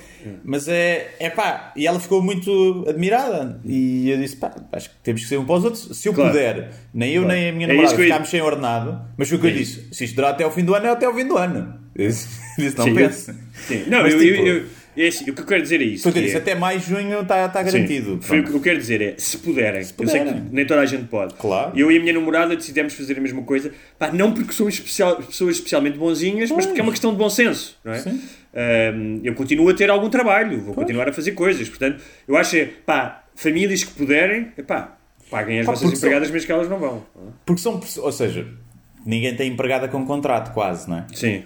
[0.46, 3.60] mas é, é pá, e ela ficou muito admirada.
[3.66, 5.90] E eu disse, pá, acho que temos que ser um para os outros.
[5.98, 6.32] Se eu Claro.
[6.32, 7.38] puder, nem eu Claro.
[7.38, 9.54] nem a minha É namorada ia- ficámos sem ordenado, mas foi o que eu É
[9.54, 11.74] disse: se isto durar até ao fim do ano, é até ao fim do ano.
[11.96, 12.28] Eu disse,
[12.78, 13.34] não Sim, pense.
[13.68, 13.84] Sim.
[13.88, 14.66] Não, Mas, eu, tipo, eu, eu-
[15.06, 16.12] assim, o que eu quero dizer é isso.
[16.12, 17.72] Que é- até mais junho está está Sim.
[17.72, 18.20] garantido.
[18.22, 20.34] Foi o que eu quero dizer é, se puderem, eu sei puderem.
[20.46, 21.34] que nem toda a gente pode.
[21.36, 21.78] Claro.
[21.78, 25.18] Eu e a minha namorada decidimos fazer a mesma coisa, pá, não porque somos especial-
[25.18, 28.00] pessoas especialmente bonzinhas, mas porque é uma questão de bom senso, não é?
[28.00, 28.22] Sim.
[29.24, 32.66] Eu continuo a ter algum trabalho, vou continuar a fazer coisas, portanto, eu acho é,
[32.66, 34.98] pá, famílias que puderem, pá,
[35.30, 37.06] paguem as Pá, vossas porque são- empregadas, mesmo que elas não vão.
[37.46, 38.48] Porque são ou seja,
[39.06, 41.06] ninguém tem empregada com contrato, quase, não é?
[41.14, 41.44] Sim,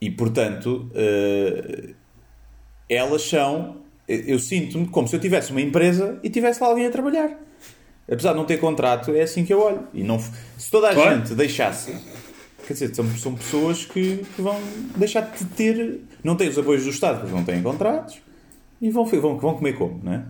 [0.00, 1.94] E portanto, eh,
[2.88, 3.76] elas são.
[4.06, 7.30] Eu sinto-me como se eu tivesse uma empresa e tivesse lá alguém a trabalhar.
[8.06, 9.86] Apesar de não ter contrato, é assim que eu olho.
[9.94, 11.16] E não, se toda a Claro.
[11.18, 11.96] gente deixasse.
[12.66, 14.58] Quer dizer, são, são pessoas que, que vão
[14.96, 16.00] deixar de ter.
[16.22, 18.18] Não têm os apoios do Estado, porque não têm contratos.
[18.80, 20.22] E vão, vão, vão comer como, não é?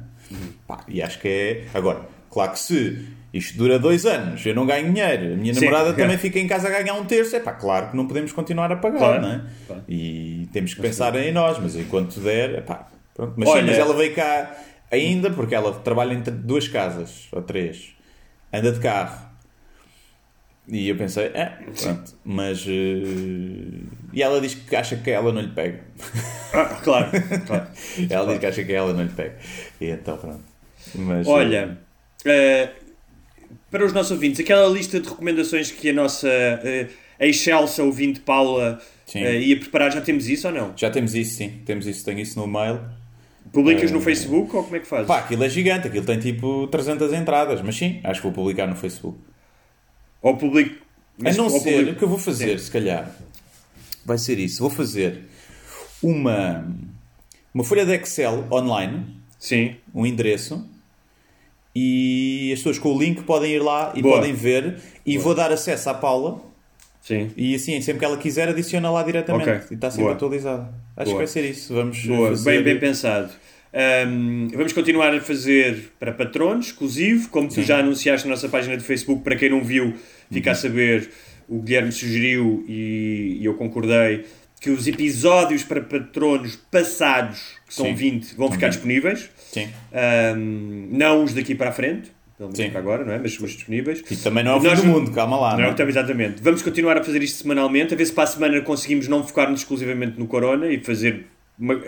[0.66, 1.64] Pá, e acho que é.
[1.74, 5.64] Agora, claro que se isto dura dois anos, eu não ganho dinheiro, a minha Sim,
[5.66, 5.92] namorada é.
[6.00, 8.70] também fica em casa a ganhar um terço, é pá, claro que não podemos continuar
[8.72, 9.44] a pagar, Claro, não é?
[9.66, 9.82] claro.
[9.88, 13.34] E temos que pensar em nós, mas enquanto der, é pá, pronto.
[13.36, 14.54] Mas, sim, Olha- mas ela veio cá
[14.90, 17.90] ainda porque ela trabalha t- duas casas, ou três,
[18.52, 19.34] anda de carro.
[20.66, 21.46] E eu pensei, é,
[21.78, 22.64] pronto, mas.
[22.66, 23.82] eh,
[24.14, 25.80] E ela diz que acha que ela não lhe pega.
[26.54, 27.10] Ah, claro,
[27.46, 27.66] claro.
[28.08, 29.36] Ela diz que acha que ela não lhe pega.
[29.80, 30.40] E então, pronto.
[30.94, 31.78] Mas, eh, Olha,
[32.24, 32.70] eh,
[33.74, 36.86] para os nossos ouvintes, aquela lista de recomendações que a nossa eh,
[37.18, 39.18] excelsa ouvinte Paula Sim.
[39.24, 40.72] eh, ia preparar, já temos isso ou não?
[40.76, 41.60] Já temos isso, sim.
[41.66, 42.80] Temos isso, tenho isso no mail.
[43.52, 45.08] Publicas Eh, no Facebook ou como é que fazes?
[45.08, 48.68] Pá, aquilo é gigante, aquilo tem tipo 300 entradas, mas sim, acho que vou publicar
[48.68, 49.18] no Facebook.
[50.22, 50.76] Ou publico.
[51.18, 53.10] A mas- não ser, publico- o que eu vou fazer, se calhar,
[54.06, 54.60] vai ser isso.
[54.60, 55.22] Vou fazer
[56.00, 56.64] uma,
[57.52, 59.04] uma folha de Excel online,
[59.36, 60.64] Sim, um endereço,
[61.74, 64.16] e as pessoas com o link podem ir lá e Boa.
[64.18, 64.76] podem ver.
[65.04, 66.40] E vou dar acesso à Paula,
[67.00, 67.30] sim.
[67.36, 69.48] e assim, sempre que ela quiser, adiciona lá diretamente.
[69.50, 69.60] Ok.
[69.70, 70.14] E está sempre Boa.
[70.14, 70.74] atualizada.
[70.96, 71.06] Acho Boa.
[71.06, 71.74] que vai ser isso.
[71.74, 72.50] Vamos Boa, fazer...
[72.50, 73.30] bem, bem pensado.
[73.76, 78.76] Ahm, vamos continuar a fazer para patronos, exclusivo, como tu já anunciaste na nossa página
[78.76, 79.94] de Facebook, para quem não viu,
[80.30, 80.52] fica Uhum.
[80.52, 81.10] a saber,
[81.48, 84.24] o Guilherme sugeriu e, e eu concordei
[84.60, 87.94] que os episódios para patronos passados, que são Sim.
[87.94, 89.28] 20, vão ficar disponíveis.
[89.54, 89.68] Sim.
[89.92, 92.70] Ahm, não os daqui para a frente, pelo menos Sim.
[92.70, 93.18] para agora, não é?
[93.18, 94.02] Mas os disponíveis.
[94.10, 95.52] E também não é o fim Nós- do mundo, calma lá.
[95.52, 95.70] Não, não é?
[95.70, 96.42] então, exatamente.
[96.42, 99.60] Vamos continuar a fazer isto semanalmente, a ver se para a semana conseguimos não focar-nos
[99.60, 101.26] exclusivamente no Corona e fazer.
[101.58, 101.80] uma-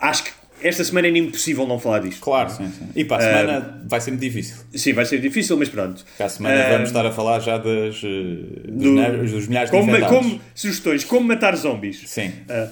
[0.00, 0.30] Acho que
[0.62, 2.20] esta semana é impossível não falar disto.
[2.20, 2.88] Claro, sim, sim.
[2.96, 4.56] E para a semana vai ser muito difícil.
[4.74, 6.04] Sim, vai ser difícil, mas pronto.
[6.16, 9.46] Para a semana Ah, vamos estar a falar já das, eh, dos, do- milhares, dos
[9.48, 10.18] milhares de Como, infectados.
[10.18, 12.02] como sugestões, como matar zombies.
[12.06, 12.32] Sim.
[12.48, 12.68] Ah,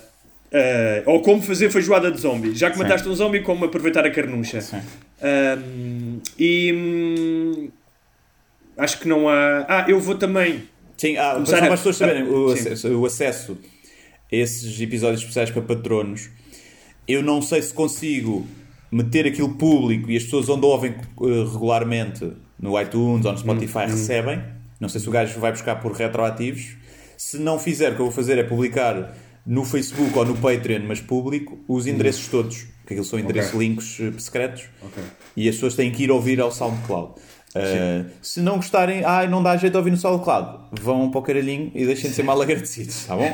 [0.52, 2.58] ah, ou como fazer feijoada de zombies.
[2.58, 2.82] Já que Sim.
[2.82, 4.08] mataste um zombie, como aproveitar a.
[5.22, 7.68] Ahm, e hum,
[8.76, 9.64] acho que não há.
[9.68, 10.62] Ah, eu vou também.
[10.96, 12.60] Sim, ah, Começar só a- para as pessoas saberem, o, Sim.
[12.60, 13.58] acesso, o acesso
[14.32, 16.28] a esses episódios especiais para patronos,
[17.08, 18.46] eu não sei se consigo
[18.92, 23.86] meter aquilo público e as pessoas onde ouvem eh, regularmente no iTunes ou no Spotify
[23.86, 24.42] recebem.
[24.78, 26.76] Não sei se o gajo vai buscar por retroativos.
[27.16, 29.14] Se não fizer, o que eu vou fazer é publicar
[29.50, 32.56] no Facebook ou no Patreon, mas público, os endereços todos.
[32.86, 34.64] Que aquilo são endereços links eh, secretos.
[35.36, 37.14] E as pessoas têm que ir ouvir ao SoundCloud.
[37.52, 41.22] Uh, se não gostarem, ah, não dá jeito de ouvir no SoundCloud, vão para o
[41.22, 43.24] caralhinho e deixem de ser mal agradecidos, tá bom?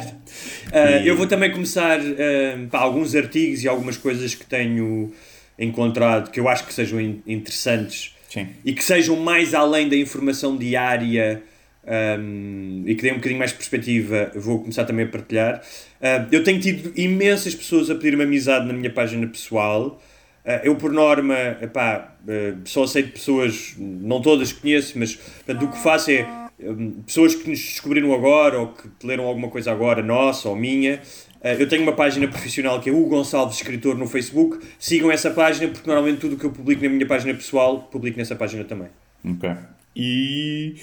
[0.72, 5.12] Ah, E- Eu vou também começar ah, pá, alguns artigos e algumas coisas que tenho
[5.58, 8.48] encontrado que eu acho que sejam in- interessantes Sim.
[8.64, 11.42] e que sejam mais além da informação diária
[11.86, 15.62] ahm, e que deem um bocadinho mais de perspectiva, vou começar também a partilhar.
[16.00, 20.02] Ah, eu tenho tido imensas pessoas a pedir-me amizade na minha página pessoal.
[20.44, 25.64] Ah, eu, por norma, epá, ah, só aceito pessoas, não todas que conheço, mas portanto,
[25.64, 26.26] o que faço é
[26.60, 31.00] hum, pessoas que nos descobriram agora ou que leram alguma coisa agora, nossa ou minha.
[31.42, 34.58] Ah, eu tenho uma página profissional que é o Gonçalves Escritor no Facebook.
[34.78, 38.18] Sigam essa página porque normalmente tudo o que eu publico na minha página pessoal, publico
[38.18, 38.88] nessa página também.
[39.24, 39.50] Ok.
[39.94, 40.74] E,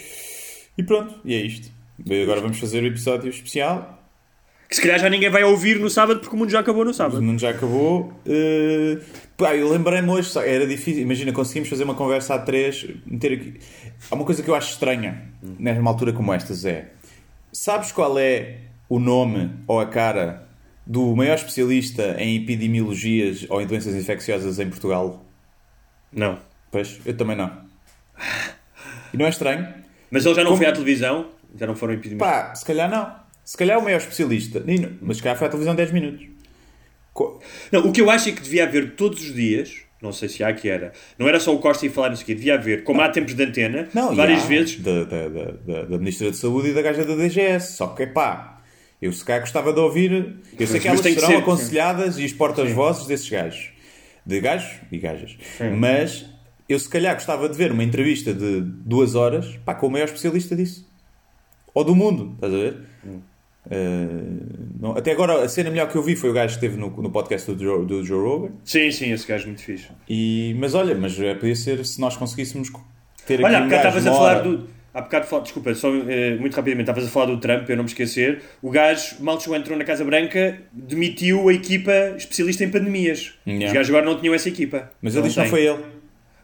[0.77, 1.71] e pronto, e é isto.
[2.23, 3.99] Agora vamos fazer o episódio especial.
[4.67, 6.89] Que se calhar já ninguém vai ouvir no sábado porque o mundo já acabou no
[6.89, 7.21] O sábado.
[7.21, 8.11] mundo já acabou.
[8.25, 8.99] Uh,
[9.37, 11.03] pá, eu lembrei-me hoje, era difícil.
[11.03, 13.59] Imagina, conseguimos fazer uma conversa a três, meter aqui.
[14.09, 16.91] Há uma coisa que eu acho estranha numa altura como estas: é
[17.51, 20.47] sabes qual é o nome ou a cara
[20.87, 25.23] do maior especialista em epidemiologias ou em doenças infecciosas em Portugal?
[26.11, 26.39] Não.
[26.71, 27.51] Pois, eu também não.
[29.13, 29.82] E não é estranho?
[30.13, 31.29] Mas ele já não Como- foi à televisão,
[31.59, 32.49] já não foram epidemiologistas.
[32.49, 33.11] Pá, se calhar não.
[33.43, 34.59] Se calhar é o maior especialista.
[34.65, 36.25] Não- Mas se calhar foi à televisão 10 minutos.
[37.13, 37.41] Co-
[37.71, 40.43] Não, o que eu acho é que devia haver todos os dias, não sei se
[40.43, 43.01] há que era, não era só o Costa e falar nisso aqui, devia haver, como
[43.01, 44.79] há tempos de antena, Não, várias há vezes.
[44.79, 47.73] Da, da, da, da, Ministra da Saúde e da gaja da DGS.
[47.75, 48.61] Só que, pá,
[49.01, 50.37] eu se calhar gostava de ouvir.
[50.59, 53.69] Eu sei que elas tem que serão ser, aconselhadas e os portas-vozes desses gajos.
[54.25, 55.37] De gajos e gajas.
[55.77, 56.25] Mas
[56.73, 60.05] eu se calhar gostava de ver uma entrevista de duas horas pá, com o maior
[60.05, 60.89] especialista disso.
[61.73, 62.77] Ou do mundo, estás a ver?
[63.05, 63.19] Hum.
[63.65, 66.79] Uh, não- até agora a cena melhor que eu vi foi o gajo que esteve
[66.79, 68.51] no, no podcast do Joe, do Joe Rogan.
[68.63, 69.87] Sim, sim, esse gajo é muito fixe.
[70.09, 72.69] E, mas olha, mas é, podia ser se nós conseguíssemos
[73.25, 74.67] ter aqui Olha, há um estavas a falar do.
[74.93, 77.77] Há bocado, fal- desculpa, só eh, muito rapidamente, estavas a falar do Trump, para eu
[77.77, 78.43] não me esquecer.
[78.61, 83.33] O gajo, mal chegou, entrou na Casa Branca, demitiu a equipa especialista em pandemias.
[83.47, 83.65] Yeah.
[83.67, 84.91] Os gajos agora não tinham essa equipa.
[85.01, 85.79] Mas ele disse que não foi ele.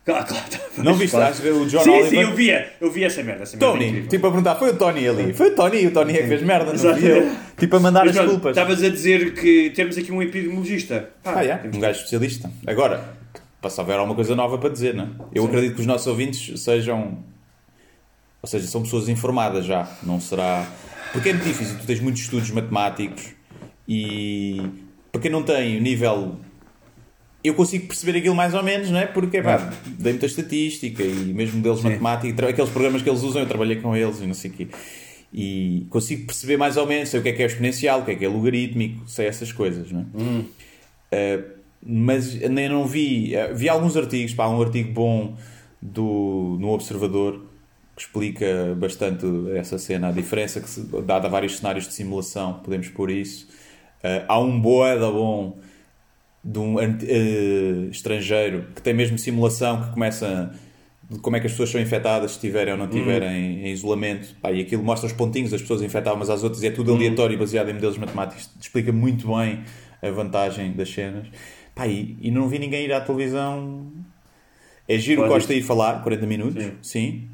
[0.06, 0.46] Claro, claro.
[0.78, 1.12] Não viste?
[1.16, 1.36] Claro.
[1.36, 2.10] Que o John sim, Oliver.
[2.10, 3.44] sim, eu via, eu via essa merda.
[3.44, 4.10] Essa merda é Tony, incrível.
[4.10, 5.34] tipo a perguntar, foi o Tony ali?
[5.34, 7.32] Foi o Tony e o Tony é que fez merda, não fui eu.
[7.58, 8.52] Tipo a mandar Mas as culpas.
[8.58, 11.10] Estavas a dizer que temos aqui um epidemiologista.
[11.24, 12.50] Pá, Ah, yeah, temos- um gajo especialista.
[12.66, 13.14] Agora,
[13.62, 15.08] para se houver alguma coisa nova para dizer, não é?
[15.36, 17.20] Eu acredito que os nossos ouvintes sejam.
[18.42, 19.88] Ou seja, são pessoas informadas já.
[20.02, 20.66] Não será.
[21.12, 23.26] Porque é muito difícil, tu tens muitos estudos matemáticos
[23.88, 24.62] e.
[25.12, 26.38] Para quem não tem o nível.
[27.44, 29.06] Eu consigo perceber aquilo mais ou menos, não é?
[29.06, 33.42] Porque, pá, dei muita estatística e mesmo modelos matemáticos, tra- aqueles programas que eles usam,
[33.42, 34.68] eu trabalhei com eles e não sei o quê.
[35.34, 38.12] E consigo perceber mais ou menos, sei o que é que é exponencial, o que
[38.12, 40.04] é que é logarítmico, sei essas coisas, não é?
[41.16, 41.44] Uh,
[41.82, 43.34] mas nem não vi.
[43.36, 45.38] uh, vi alguns artigos, pá, um artigo bom
[45.82, 47.46] do, no Observador
[47.96, 49.26] que explica bastante
[49.56, 53.48] essa cena, a diferença que se dada a vários cenários de simulação, podemos pôr isso.
[54.04, 55.58] Uh, há um boeda bom
[56.44, 60.54] de um uh, estrangeiro que tem mesmo simulação que começa
[61.10, 64.36] de como é que as pessoas são infectadas se estiverem ou não estiverem em isolamento.
[64.42, 66.94] Pá, e aquilo mostra os pontinhos das pessoas infectadas umas às outras e é tudo
[66.94, 69.64] aleatório baseado em modelos matemáticos explica muito bem
[70.02, 71.28] a vantagem das cenas.
[71.74, 73.92] Pá, e, e não vi ninguém ir à televisão.
[74.88, 76.72] É giro Pode Costa ir falar 40 minutos Sim.
[76.82, 77.30] sim,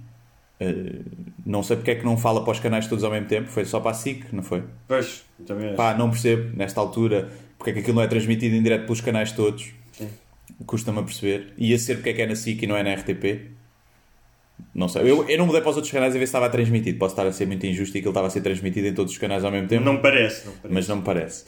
[0.59, 1.03] Uh,
[1.45, 3.65] não sei porque é que não fala para os canais todos ao mesmo tempo foi
[3.65, 4.63] só para a SIC, não foi?
[4.87, 5.75] Pois, também acho.
[5.75, 9.01] Pá, não percebo, nesta altura, porque é que aquilo não é transmitido em direto pelos
[9.01, 9.67] canais todos.
[10.65, 11.53] Custa-me a perceber.
[11.57, 13.51] Ia ser porque é que é na SIC e não é na RTP.
[14.73, 15.01] Não sei.
[15.03, 16.97] Eu, eu não mudei para os outros canais a ver se estava transmitido.
[16.97, 19.17] Posso estar a ser muito injusto e aquilo estava a ser transmitido em todos os
[19.17, 19.83] canais ao mesmo tempo.
[19.83, 20.73] Não me parece, não me parece.
[20.73, 21.45] Mas não me parece.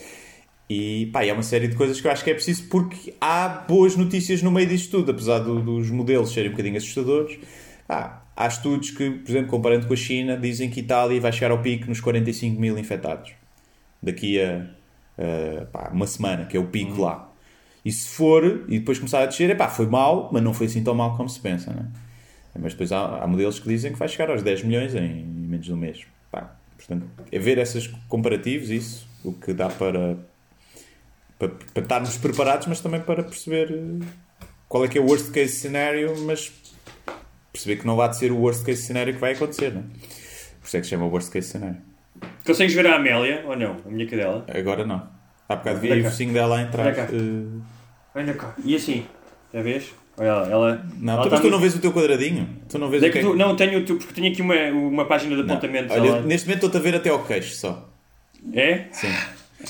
[0.69, 3.47] E pá, há uma série de coisas que eu acho que é preciso porque há
[3.47, 7.39] boas notícias no meio disto tudo, apesar do- dos modelos serem um bocadinho assustadores.
[7.87, 11.51] Pá, há estudos que, por exemplo, comparando com a China, dizem que Itália vai chegar
[11.51, 13.31] ao pico nos 45 mil infectados
[14.03, 14.65] daqui a,
[15.17, 17.31] a, pá, uma semana, que é o pico lá.
[17.83, 20.83] E se for, e depois começar a descer, pá, foi mal, mas não foi assim
[20.83, 21.87] tão mal como se pensa, né?
[22.59, 25.65] Mas depois há, há modelos que dizem que vai chegar aos 10 milhões em menos
[25.65, 26.05] de um mês.
[26.31, 30.17] Pá, portanto, é ver esses comparativos, isso, o que dá para,
[31.37, 34.05] para, para estarmos preparados, mas também para perceber eh,
[34.67, 36.51] qual é que é o worst case scenario, mas
[37.53, 39.83] perceber que não vai ser o worst case scenario que vai acontecer, né?
[40.59, 41.81] Por isso é que se chama worst case scenario.
[42.47, 43.75] Consegues ver a Amélia ou não?
[43.85, 44.45] A minha cadela?
[44.47, 45.01] Agora não.
[45.49, 46.85] Há bocado vi o focinho dela a entrar.
[46.85, 47.03] Olha cá.
[47.03, 47.61] eh,
[48.15, 48.55] Olha cá.
[48.65, 49.05] E assim?
[49.53, 49.93] Já vês?
[50.17, 50.47] Olha ela.
[50.49, 52.49] ela Não, ela tu, tá mas tu não vês o teu quadradinho?
[52.67, 54.41] Tu não vês É o que que é que- Não, tenho tu, porque tenho aqui
[54.41, 55.55] uma, uma página de Não.
[55.55, 55.91] apontamentos.
[55.95, 57.87] Olha, ela- neste momento estou-te a ver até ao queixo só.
[58.53, 58.85] É?
[58.91, 59.07] Sim.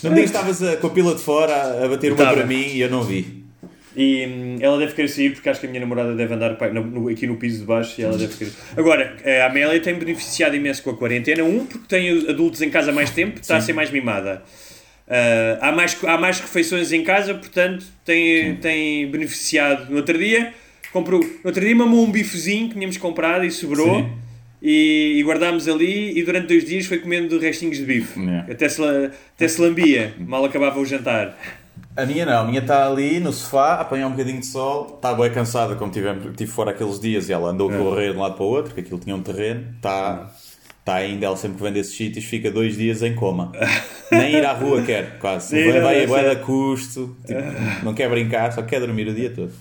[0.04, 2.46] Não digas que estavas a- com a pila de fora a, a bater uma para
[2.46, 3.46] mim e eu não vi.
[4.00, 6.68] E hum, ela deve querer sair porque acho que a minha namorada deve andar pá,
[6.70, 8.52] no- no- aqui no piso de baixo e ela deve querer.
[8.78, 11.44] Agora, a Amélia tem beneficiado imenso com a quarentena.
[11.44, 14.44] Um, porque tem adultos em casa mais tempo, está a ser mais mimada.
[15.10, 19.90] Ah, há, mais, há mais refeições em casa, portanto, tem, tem beneficiado.
[19.90, 20.54] No outro dia,
[20.94, 23.96] comprou, no outro dia mamou um bifezinho que tínhamos comprado e sobrou.
[24.02, 24.10] Sim.
[24.60, 28.20] E, e guardámos ali e durante dois dias foi comendo restinhos de bife.
[28.20, 28.52] Yeah.
[28.52, 31.38] Até, se, até se lambia, mal acabava o jantar.
[31.96, 34.94] A minha não, a minha está ali no sofá apanhar um bocadinho de sol.
[34.96, 38.18] Está bem cansada, como tivemos, tive fora aqueles dias e ela andou a correr de
[38.18, 39.74] um lado para o outro, porque aquilo tinha um terreno.
[39.76, 40.32] Está,
[40.80, 43.52] está ainda, ela sempre que vem desses sítios, fica dois dias em coma.
[44.12, 45.50] Nem ir à rua quer, quase.
[45.50, 47.42] Sim, vai vai é a custo, tipo,
[47.84, 49.52] não quer brincar, só quer dormir o dia todo.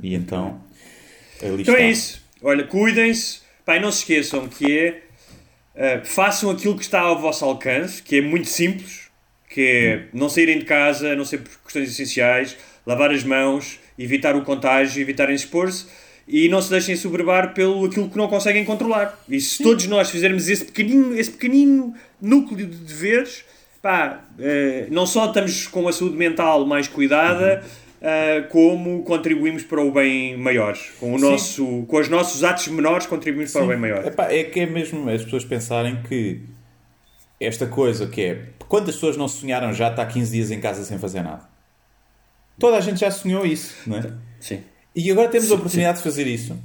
[0.00, 0.60] E então,
[1.42, 1.80] ali Então está.
[1.84, 2.22] é isso.
[2.42, 3.40] Olha, cuidem-se.
[3.64, 4.78] Pai, não se esqueçam que
[5.76, 6.00] é.
[6.02, 9.07] uh, façam aquilo que está ao vosso alcance, que é muito simples,
[9.58, 12.56] que é não saírem de casa, a não ser por questões essenciais,
[12.86, 15.86] lavar as mãos, evitar o contágio, evitarem expor-se
[16.28, 19.18] e não se deixem soberbar pelo aquilo que não conseguem controlar.
[19.28, 23.44] E se todos nós fizermos esse pequenino, esse pequenino núcleo de deveres,
[23.82, 27.64] pá, eh, não só estamos com a saúde mental mais cuidada,
[28.00, 30.78] eh, como contribuímos para o bem maior.
[31.00, 34.06] Com, o nosso, com os nossos atos menores contribuímos para o bem maior.
[34.06, 36.42] Epá, é que é mesmo as pessoas pensarem que
[37.40, 40.98] esta coisa que é quantas pessoas não sonharam já estar 15 dias em casa sem
[40.98, 41.42] fazer nada?
[42.58, 44.12] Toda a gente já sonhou isso, não é?
[44.40, 44.60] Sim.
[44.94, 46.56] E agora temos a oportunidade de fazer isso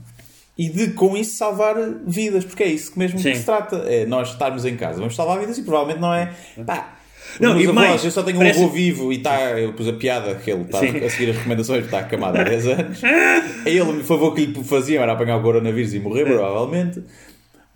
[0.57, 1.75] e de com isso salvar
[2.05, 3.31] vidas, porque é isso que mesmo Sim.
[3.31, 3.75] que se trata.
[3.87, 6.33] É nós estarmos em casa, vamos salvar vidas e provavelmente não é.
[6.65, 6.95] Pá,
[7.39, 9.39] Não, e avós, mais, eu só tenho parece- um avô vivo e está.
[9.59, 10.97] Eu pus a piada que ele está Sim.
[10.97, 13.03] a seguir as recomendações, está acamado há 10 anos.
[13.03, 13.39] É
[13.69, 17.03] ele, o favor que lhe faziam era apanhar o coronavírus e morrer, provavelmente.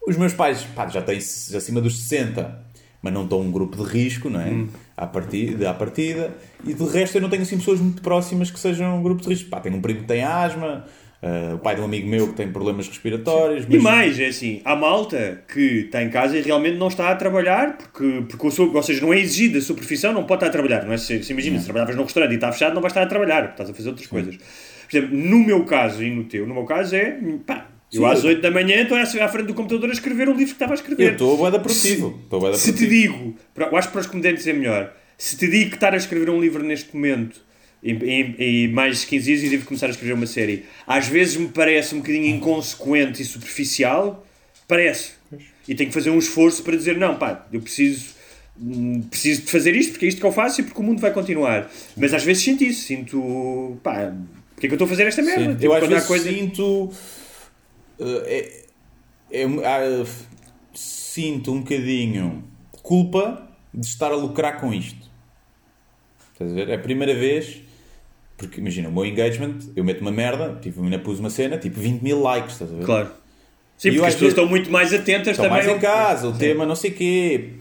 [0.08, 2.66] Os meus pais pá, já têm acima dos 60,
[3.02, 4.50] mas não estão um grupo de risco, não é?
[4.50, 4.68] Hum.
[4.96, 6.36] À, partida, à partida.
[6.66, 9.30] E de resto eu não tenho assim pessoas muito próximas que sejam um grupo de
[9.30, 9.50] risco.
[9.50, 10.86] Pá, tenho um primo que tem asma,
[11.22, 13.66] ah, o pai de um amigo meu que tem problemas respiratórios.
[13.70, 17.16] E mais, é assim, há malta que está em casa e realmente não está a
[17.16, 20.40] trabalhar porque, porque o seu, ou seja, não é exigido a sua profissão, não pode
[20.40, 20.86] estar a trabalhar.
[20.86, 20.98] Não é?
[20.98, 23.50] Se, se imagina, se trabalhavas num restaurante e está fechado, não vais estar a trabalhar,
[23.50, 24.38] estás a fazer outras coisas.
[24.38, 28.06] Por exemplo, no meu caso e no teu, no meu caso é, pá, eu Sim,
[28.06, 30.46] às eu- 8 da manhã estou à à frente do computador a escrever o livro
[30.48, 31.04] que estava a escrever.
[31.04, 32.22] Eu estou a produtivo.
[32.30, 35.70] Da Se te digo, eu acho que para os comediantes é melhor, se te digo
[35.70, 37.40] que estar a escrever um livro neste momento
[37.82, 41.08] e, e- e mais de 15 dias e devo começar a escrever uma série, às
[41.08, 44.26] vezes me parece um bocadinho inconsequente e superficial,
[44.68, 45.12] parece.
[45.68, 48.06] E tenho que fazer um esforço para dizer, não, pá, eu preciso,
[48.60, 51.00] hum, preciso de fazer isto porque é isto que eu faço e porque o mundo
[51.00, 51.70] vai continuar.
[51.96, 54.14] Mas às vezes sinto isso, sinto, pá,
[54.56, 55.54] porque é que eu estou a fazer esta merda?
[55.54, 56.92] Tipo, eu às vezes coisa- sinto.
[58.00, 58.66] Eh,
[59.32, 60.06] é, é, ah,
[60.74, 62.44] sinto um bocadinho
[62.84, 65.08] culpa de estar a lucrar com isto.
[66.34, 66.70] Estás a ver?
[66.70, 67.62] É a primeira vez.
[68.38, 71.80] Porque imagina, o meu engagement, eu meto uma merda, tipo, ainda pus uma cena, tipo
[71.80, 72.86] 20 mil likes, estás a ver?
[72.86, 73.12] Claro.
[73.78, 75.66] Sim, E porque as pessoas estão muito mais atentas Estão também.
[75.66, 77.54] mais em casa, o tema não sei quê.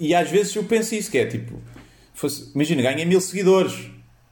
[0.00, 1.60] E às vezes eu penso isso, que é tipo...
[2.12, 3.74] fosse- imagina, ganhei mil seguidores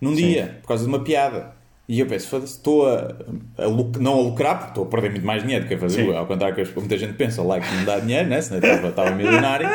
[0.00, 1.54] num dia, por causa de uma piada.
[1.92, 3.14] E eu penso, foda-se, estou a,
[3.58, 5.78] a luc- não a lucrar, porque estou a perder muito mais dinheiro do que a
[5.78, 6.06] fazer.
[6.06, 6.16] Sim.
[6.16, 8.40] Ao contrário que muita gente pensa, like não dá dinheiro, né?
[8.40, 9.68] senão estava, estava milionário.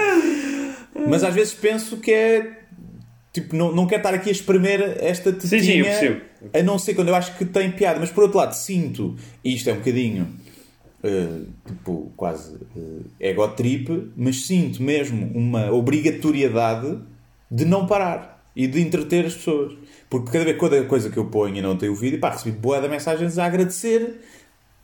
[1.08, 2.58] Mas às vezes penso que é...
[3.32, 6.22] Tipo, não, não quero estar aqui a espremer esta tetinha, sim, percebo.
[6.52, 8.00] a não ser quando eu acho que tem piada.
[8.00, 10.28] Mas por outro lado, sinto, e isto é um bocadinho
[11.04, 16.98] uh, tipo, quase uh, ego trip, mas sinto mesmo uma obrigatoriedade
[17.52, 19.74] de não parar e de entreter as pessoas.
[20.10, 22.58] Porque cada vez cada coisa que eu ponho e não tenho o vídeo, pá, recebi
[22.58, 24.22] boa de mensagens a agradecer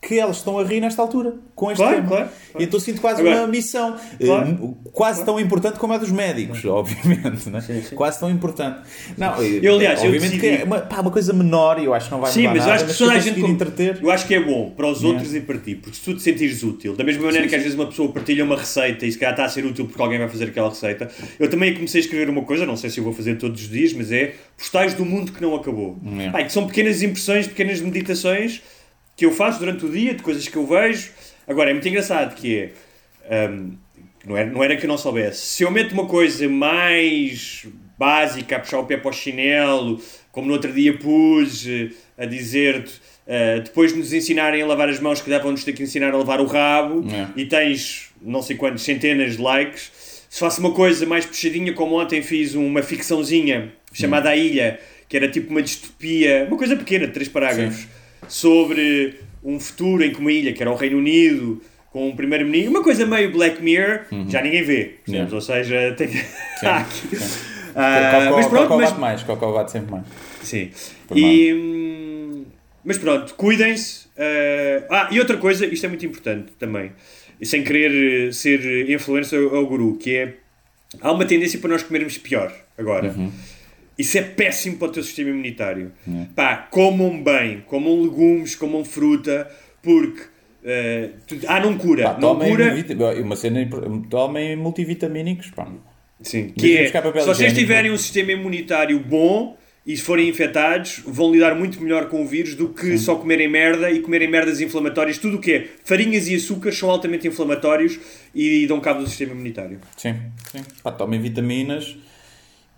[0.06, 2.08] que elas estão a rir nesta altura com este Claro, tema.
[2.10, 4.76] claro, E então sinto quase Agora- uma missão Claro.
[4.86, 7.64] eh, quase tão importante como a dos médicos, obviamente, né?
[7.96, 8.80] quase tão importante.
[9.18, 11.94] Não, Eu, aliás, eu obviamente que decidi- é uma, pá, uma coisa menor e eu
[11.94, 13.40] acho que não vai Sim, mudar mas eu nada, acho que toda a eu gente.
[13.42, 14.00] entreter.
[14.02, 16.22] Eu acho que é bom para os outros e para ti, porque se tu te
[16.22, 19.18] sentires útil, da mesma maneira que às vezes uma pessoa partilha uma receita e se
[19.18, 21.10] calhar está a ser útil porque alguém vai fazer aquela receita,
[21.40, 23.70] eu também comecei a escrever uma coisa, não sei se eu vou fazer todos os
[23.70, 25.98] dias, mas é postais do mundo que não acabou.
[26.20, 26.30] É.
[26.30, 28.62] Pá, que são pequenas impressões, pequenas meditações
[29.16, 31.12] que eu faço durante o dia, de coisas que eu vejo.
[31.48, 32.72] Agora, é muito engraçado que
[33.30, 33.50] é.
[33.50, 33.74] hum,
[34.26, 35.40] não, era, não era que eu não soubesse.
[35.46, 37.66] Se eu meto uma coisa mais
[37.98, 42.26] básica, a puxar o pé para o chinelo, como no outro dia pus, eh, a
[42.26, 42.94] dizer-te,
[43.28, 46.18] eh, depois de nos ensinarem a lavar as mãos, que vão-nos ter que ensinar a
[46.18, 47.28] lavar o rabo, É.
[47.40, 49.92] e tens não sei quantos centenas de likes.
[50.30, 55.16] Se faço uma coisa mais puxadinha, como ontem fiz uma ficçãozinha chamada A Ilha, que
[55.16, 57.86] era tipo uma distopia, uma coisa pequena, de três parágrafos,
[58.28, 62.72] sobre um futuro em que uma ilha, que era o Reino Unido, com um primeiro-ministro,
[62.72, 64.96] uma coisa meio Black Mirror, já ninguém vê.
[65.08, 65.34] Yeah.
[65.34, 67.44] Ou seja, tem aqui- sim.
[67.76, 70.06] Ah, Cocó, mas pronto, Cocó mas, bate mais, Cocó bate sempre mais.
[70.44, 70.70] Sim.
[71.08, 72.46] Por E, hum,
[72.86, 74.06] mas pronto, cuidem-se.
[74.16, 76.92] eh, ah, e outra coisa, isto é muito importante também,
[77.42, 80.34] sem querer eh, ser influencer ou guru, que é
[81.02, 83.08] há uma tendência para nós comermos pior agora.
[83.10, 83.32] Uhum.
[83.98, 85.92] Isso é péssimo para o teu sistema imunitário.
[86.36, 89.50] Pá, comam bem, comam legumes, comam fruta,
[89.82, 90.22] porque
[90.66, 92.74] eh, tu- ah, não cura, Pá, não cura.
[92.74, 93.68] vit- uma cena,
[94.10, 95.68] tomem multivitamínicos, pá.
[96.22, 101.30] Sim, que é, se vocês tiverem um sistema imunitário bom e se forem infectados, vão
[101.34, 105.18] lidar muito melhor com o vírus do que só comerem merda e comerem merdas inflamatórias.
[105.18, 108.00] Tudo o que é farinhas e açúcares são altamente inflamatórios
[108.34, 109.82] e dão cabo do sistema imunitário.
[109.98, 110.16] Sim,
[110.50, 110.62] sim.
[110.82, 111.98] Pá, tomem vitaminas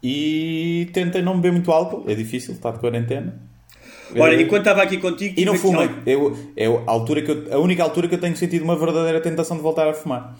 [0.07, 2.03] e tentem não beber muito álcool.
[2.07, 3.41] É difícil, está de quarentena.
[4.18, 5.34] Olha, enquanto estava aqui contigo...
[5.36, 5.90] E não aqui- fumem.
[6.06, 9.19] Eu, é a, altura que eu- a única altura que eu tenho sentido uma verdadeira
[9.19, 10.38] tentação de voltar a fumar.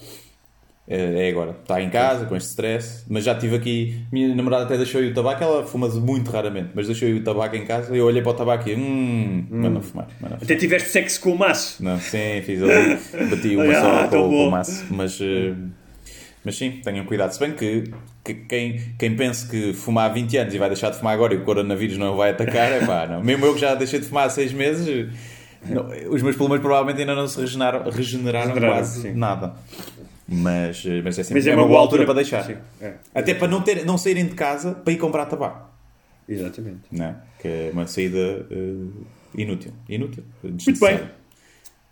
[0.87, 1.57] É é agora.
[1.63, 3.03] Está em casa, com este stress.
[3.09, 4.05] Mas já tive aqui.
[4.11, 5.43] Minha namorada até deixou aí o tabaco.
[5.43, 7.95] Ela fuma muito raramente, mas deixou aí o tabaco em casa.
[7.95, 8.75] Eu olhei para o tabaco e.
[8.75, 10.07] Hum, mas não fumar.
[10.39, 11.83] Até tiveste sexo com o maço.
[11.83, 12.99] não sim, fiz ali.
[13.31, 14.85] Bati uma Ah, só com, com o maço.
[14.91, 15.19] Mas.
[15.19, 15.53] eh,
[16.45, 17.31] Mas sim, tenham cuidado.
[17.31, 17.91] Se bem que,
[18.23, 21.34] que quem, quem pensa que fumar há 20 anos e vai deixar de fumar agora
[21.34, 23.23] e o coronavírus não vai atacar, é pá, não.
[23.23, 25.09] Mesmo eu que já deixei de fumar há 6 meses,
[25.67, 29.13] não, os meus pulmões provavelmente ainda não se regeneraram, regeneraram, Regeneraram, quase sim.
[29.13, 29.55] nada.
[30.27, 32.63] Mas, mas é sempre Mas é uma boa boa altura, altura para deixar.
[32.81, 32.93] é.
[33.13, 35.69] Até para não, ter, não saírem de casa para ir comprar tabaco.
[36.27, 36.81] Exatamente.
[36.91, 37.15] Não é?
[37.39, 38.17] Que é uma saída
[38.49, 38.73] eh,
[39.35, 39.72] inútil.
[39.88, 40.23] Inútil.
[40.43, 40.99] Muito bem.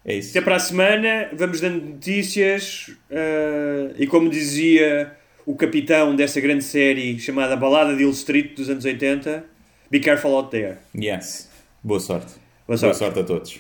[0.06, 0.32] É isso.
[0.32, 5.16] Até para a semana, vamos dando notícias eh, e como dizia
[5.46, 9.46] o capitão dessa grande série chamada Balada de Hill Street dos anos 80,
[9.90, 10.78] be careful out there.
[10.96, 11.50] Yes.
[11.82, 12.34] Boa sorte.
[12.68, 12.98] Boa Boa sorte.
[12.98, 13.60] sorte a todos.